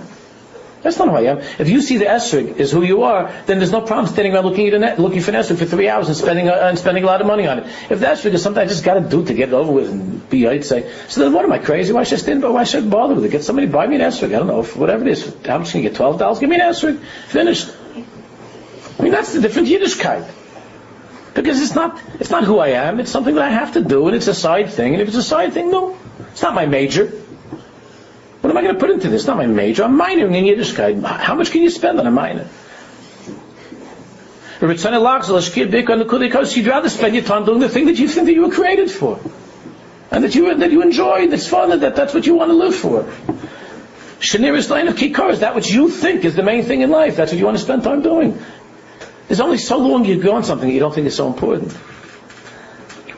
That's 0.87 0.99
not 0.99 1.09
who 1.09 1.15
I 1.15 1.23
am. 1.23 1.39
If 1.59 1.67
you 1.67 1.81
see 1.81 1.97
the 1.97 2.05
esrog 2.05 2.61
is 2.61 2.71
who 2.71 2.81
you 2.81 3.03
are, 3.03 3.29
then 3.45 3.57
there's 3.59 3.73
no 3.73 3.81
problem 3.81 4.07
standing 4.07 4.33
around 4.33 4.45
looking 4.45 4.67
at 4.67 4.73
a 4.73 4.79
net, 4.79 4.99
looking 4.99 5.19
for 5.19 5.31
an 5.31 5.35
esrog 5.35 5.57
for 5.57 5.65
three 5.65 5.89
hours 5.89 6.07
and 6.07 6.15
spending 6.15 6.47
uh, 6.47 6.53
and 6.53 6.79
spending 6.79 7.03
a 7.03 7.05
lot 7.05 7.19
of 7.19 7.27
money 7.27 7.45
on 7.45 7.59
it. 7.59 7.65
If 7.89 7.99
that's 7.99 8.23
because 8.23 8.41
something 8.41 8.63
I 8.63 8.67
just 8.67 8.85
got 8.85 8.93
to 8.93 9.01
do 9.01 9.25
to 9.25 9.33
get 9.33 9.49
it 9.49 9.53
over 9.53 9.69
with 9.69 9.91
and 9.91 10.29
be 10.29 10.47
I'd 10.47 10.63
say, 10.63 10.89
so 11.09 11.19
then 11.19 11.33
what 11.33 11.43
am 11.43 11.51
I 11.51 11.59
crazy? 11.59 11.91
Why 11.91 12.03
should 12.03 12.19
I 12.19 12.21
stand? 12.21 12.41
Why 12.41 12.63
should 12.63 12.85
I 12.85 12.87
bother 12.87 13.15
with 13.15 13.25
it? 13.25 13.31
Get 13.31 13.43
somebody 13.43 13.67
buy 13.67 13.85
me 13.85 13.95
an 13.95 14.01
esrog. 14.01 14.27
I 14.27 14.39
don't 14.39 14.47
know, 14.47 14.63
whatever 14.63 15.05
it 15.05 15.09
is. 15.09 15.27
Much 15.45 15.71
can 15.71 15.81
you 15.83 15.89
get? 15.89 15.95
Twelve 15.97 16.19
dollars? 16.19 16.39
Give 16.39 16.49
me 16.49 16.55
an 16.55 16.61
esrog. 16.61 17.03
Finished. 17.27 17.69
I 18.97 19.03
mean, 19.03 19.11
that's 19.11 19.33
the 19.33 19.41
different 19.41 19.67
Yiddishkeit. 19.67 20.25
Because 21.33 21.61
it's 21.61 21.75
not, 21.75 22.01
it's 22.21 22.29
not 22.29 22.45
who 22.45 22.59
I 22.59 22.69
am. 22.69 23.01
It's 23.01 23.11
something 23.11 23.35
that 23.35 23.43
I 23.43 23.49
have 23.49 23.73
to 23.73 23.83
do, 23.83 24.07
and 24.07 24.15
it's 24.15 24.27
a 24.27 24.33
side 24.33 24.71
thing. 24.71 24.93
And 24.93 25.01
if 25.01 25.09
it's 25.09 25.17
a 25.17 25.21
side 25.35 25.51
thing, 25.51 25.69
no, 25.69 25.97
it's 26.31 26.41
not 26.41 26.55
my 26.55 26.65
major. 26.65 27.11
What 28.47 28.55
am 28.55 28.59
I 28.59 28.61
going 28.61 28.75
to 28.75 28.79
put 28.79 28.91
into 28.91 29.09
this? 29.09 29.27
Not 29.27 29.35
my 29.35 29.45
major. 29.45 29.83
I'm 29.83 29.99
minoring 29.99 30.33
in 30.37 30.45
Yiddishkeit. 30.45 31.03
How 31.03 31.35
much 31.35 31.51
can 31.51 31.63
you 31.63 31.69
spend 31.69 31.99
on 31.99 32.07
a 32.07 32.11
minor? 32.11 32.47
You'd 34.61 34.85
rather 36.65 36.89
spend 36.89 37.15
your 37.15 37.23
time 37.25 37.43
doing 37.43 37.59
the 37.59 37.67
thing 37.67 37.87
that 37.87 37.99
you 37.99 38.07
think 38.07 38.27
that 38.27 38.33
you 38.33 38.43
were 38.43 38.51
created 38.51 38.89
for. 38.89 39.19
And 40.11 40.23
that 40.23 40.33
you, 40.33 40.55
that 40.55 40.71
you 40.71 40.81
enjoy, 40.81 41.27
that's 41.27 41.45
fun, 41.45 41.77
that 41.77 41.97
that's 41.97 42.13
what 42.13 42.25
you 42.25 42.35
want 42.35 42.51
to 42.51 42.55
live 42.55 42.73
for. 42.73 43.03
Shanir 44.21 44.69
line 44.69 44.87
of 44.87 44.95
kikar, 44.95 45.31
is 45.31 45.41
that 45.41 45.53
what 45.53 45.69
you 45.69 45.89
think 45.89 46.23
is 46.23 46.35
the 46.35 46.43
main 46.43 46.63
thing 46.63 46.79
in 46.79 46.89
life? 46.89 47.17
That's 47.17 47.33
what 47.33 47.39
you 47.39 47.43
want 47.43 47.57
to 47.57 47.63
spend 47.63 47.83
time 47.83 48.01
doing. 48.01 48.41
There's 49.27 49.41
only 49.41 49.57
so 49.57 49.77
long 49.77 50.05
you 50.05 50.21
go 50.23 50.35
on 50.35 50.45
something 50.45 50.69
that 50.69 50.73
you 50.73 50.79
don't 50.79 50.95
think 50.95 51.07
is 51.07 51.17
so 51.17 51.27
important. 51.27 51.77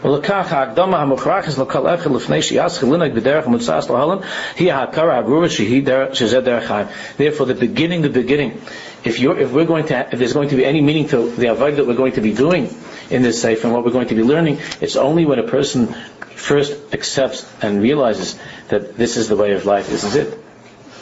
ולקח 0.04 0.46
ההקדמה 0.50 0.98
המוכרחת 0.98 1.58
לכל 1.58 1.94
אחד 1.94 2.10
לפני 2.10 2.42
שיעסק 2.42 2.82
לנהג 2.82 3.14
בדרך 3.14 3.46
המוצעת 3.46 3.90
להלן, 3.90 4.16
היא 4.58 4.72
ההכרה 4.72 5.18
הגרובה 5.18 5.46
שזה 6.12 6.40
דרך 6.40 6.64
חיים. 6.64 6.86
Therefore, 7.18 7.44
the 7.44 7.54
beginning, 7.54 8.02
the 8.02 8.08
beginning, 8.08 8.50
if 9.04 9.18
you're, 9.18 9.38
if 9.38 9.52
we're 9.52 9.64
going 9.64 9.86
to, 9.86 10.06
if 10.12 10.18
there's 10.18 10.34
going 10.34 10.50
to 10.50 10.56
be 10.56 10.64
any 10.64 10.82
meaning 10.82 11.08
to 11.08 11.30
the 11.30 11.46
avoid 11.46 11.76
that 11.76 11.86
we're 11.86 12.00
going 12.02 12.12
to 12.12 12.20
be 12.20 12.34
doing 12.34 12.68
in 13.10 13.22
this 13.22 13.40
safe 13.40 13.64
and 13.64 13.72
what 13.72 13.84
we're 13.84 13.96
going 13.98 14.08
to 14.08 14.14
be 14.14 14.22
learning, 14.22 14.58
it's 14.80 14.96
only 14.96 15.24
when 15.24 15.38
a 15.38 15.48
person 15.56 15.86
first 16.50 16.72
accepts 16.92 17.50
and 17.62 17.80
realizes 17.80 18.38
that 18.68 18.96
this 18.96 19.16
is 19.16 19.28
the 19.28 19.36
way 19.36 19.52
of 19.52 19.64
life, 19.64 19.88
this 19.88 20.04
is 20.04 20.14
it. 20.16 20.38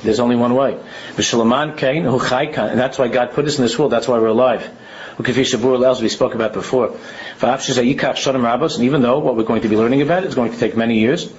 There's 0.05 0.20
only 0.20 0.36
one 0.36 0.55
way. 0.55 0.72
And 1.16 2.78
that's 2.82 2.99
why 2.99 3.09
God 3.09 3.32
put 3.32 3.45
us 3.47 3.59
in 3.59 3.64
this 3.64 3.78
world, 3.78 3.93
that's 3.93 4.09
why 4.09 4.18
we're 4.18 4.28
alive 4.28 4.68
as 5.20 6.01
we 6.01 6.09
spoke 6.09 6.36
about 6.36 6.53
before. 6.53 6.95
And 7.41 8.84
even 8.84 9.01
though 9.01 9.20
what 9.20 9.36
we're 9.36 9.43
going 9.43 9.63
to 9.63 9.70
be 9.70 9.76
learning 9.76 10.03
about 10.03 10.24
is 10.24 10.36
going 10.36 10.51
to 10.51 10.57
take 10.57 10.78
many 10.78 10.99
years 10.99 11.34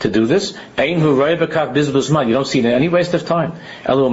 to 0.00 0.10
do 0.10 0.26
this, 0.26 0.58
you 0.76 2.32
don't 2.32 2.46
see 2.46 2.66
any 2.66 2.88
waste 2.88 3.14
of 3.14 3.24
time. 3.24 3.52
You 3.88 4.10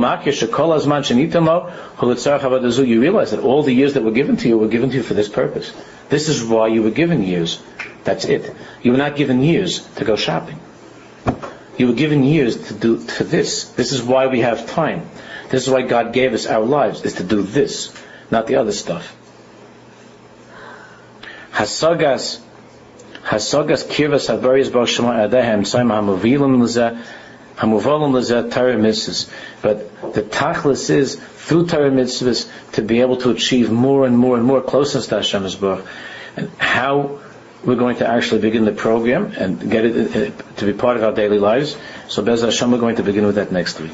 realize 3.01 3.32
that 3.32 3.39
all 3.41 3.64
the 3.64 3.74
years 3.74 3.95
that 3.95 4.03
were 4.03 4.12
given 4.12 4.38
to 4.38 4.47
you 4.47 4.60
were 4.60 4.68
given 4.68 4.91
to 4.91 4.97
you 4.97 5.03
for 5.03 5.16
this 5.16 5.28
purpose. 5.28 5.74
This 6.10 6.30
is 6.30 6.43
why 6.43 6.68
you 6.68 6.84
were 6.84 6.91
given 6.91 7.24
years. 7.24 7.60
That's 8.03 8.26
it. 8.26 8.53
You 8.84 8.91
were 8.91 8.97
not 8.97 9.16
given 9.16 9.41
years 9.41 9.80
to 9.95 10.05
go 10.05 10.16
shopping. 10.16 10.60
You 11.78 11.88
were 11.88 11.93
given 11.93 12.24
years 12.24 12.68
to 12.68 12.76
do 12.76 13.03
to 13.18 13.24
this. 13.24 13.70
This 13.70 13.91
is 13.91 14.03
why 14.03 14.28
we 14.28 14.41
have 14.41 14.70
time. 14.70 15.10
This 15.49 15.64
is 15.64 15.70
why 15.72 15.82
God 15.82 16.14
gave 16.14 16.34
us 16.34 16.45
our 16.45 16.64
lives, 16.64 17.03
is 17.03 17.16
to 17.16 17.24
do 17.24 17.41
this 17.41 17.91
not 18.32 18.47
the 18.47 18.55
other 18.55 18.71
stuff. 18.71 19.15
Hasagas, 21.51 22.41
Hasagas 23.23 23.88
lezeh, 26.61 27.03
hamuvalim. 27.57 29.30
But 29.61 30.13
the 30.13 30.21
tachlis 30.21 30.89
is 30.89 31.15
through 31.15 31.67
Torah 31.67 32.45
to 32.73 32.82
be 32.82 33.01
able 33.01 33.17
to 33.17 33.32
achieve 33.32 33.71
more 33.71 34.05
and 34.05 34.17
more 34.17 34.38
and 34.38 34.45
more 34.45 34.61
closeness 34.61 35.07
to 35.07 35.15
Hashem 35.15 35.47
Baruch. 35.59 35.86
And 36.38 36.49
how 36.57 37.19
we're 37.63 37.75
going 37.75 37.97
to 37.97 38.07
actually 38.07 38.41
begin 38.41 38.65
the 38.65 38.71
program 38.71 39.34
and 39.38 39.69
get 39.69 39.86
it 39.86 40.15
uh, 40.15 40.43
to 40.57 40.65
be 40.65 40.73
part 40.73 40.97
of 40.97 41.03
our 41.03 41.11
daily 41.11 41.39
lives. 41.39 41.75
So 42.07 42.23
Bez 42.23 42.41
Hashem, 42.41 42.71
we're 42.71 42.77
going 42.77 42.95
to 42.97 43.03
begin 43.03 43.25
with 43.25 43.36
that 43.36 43.51
next 43.51 43.80
week. 43.80 43.91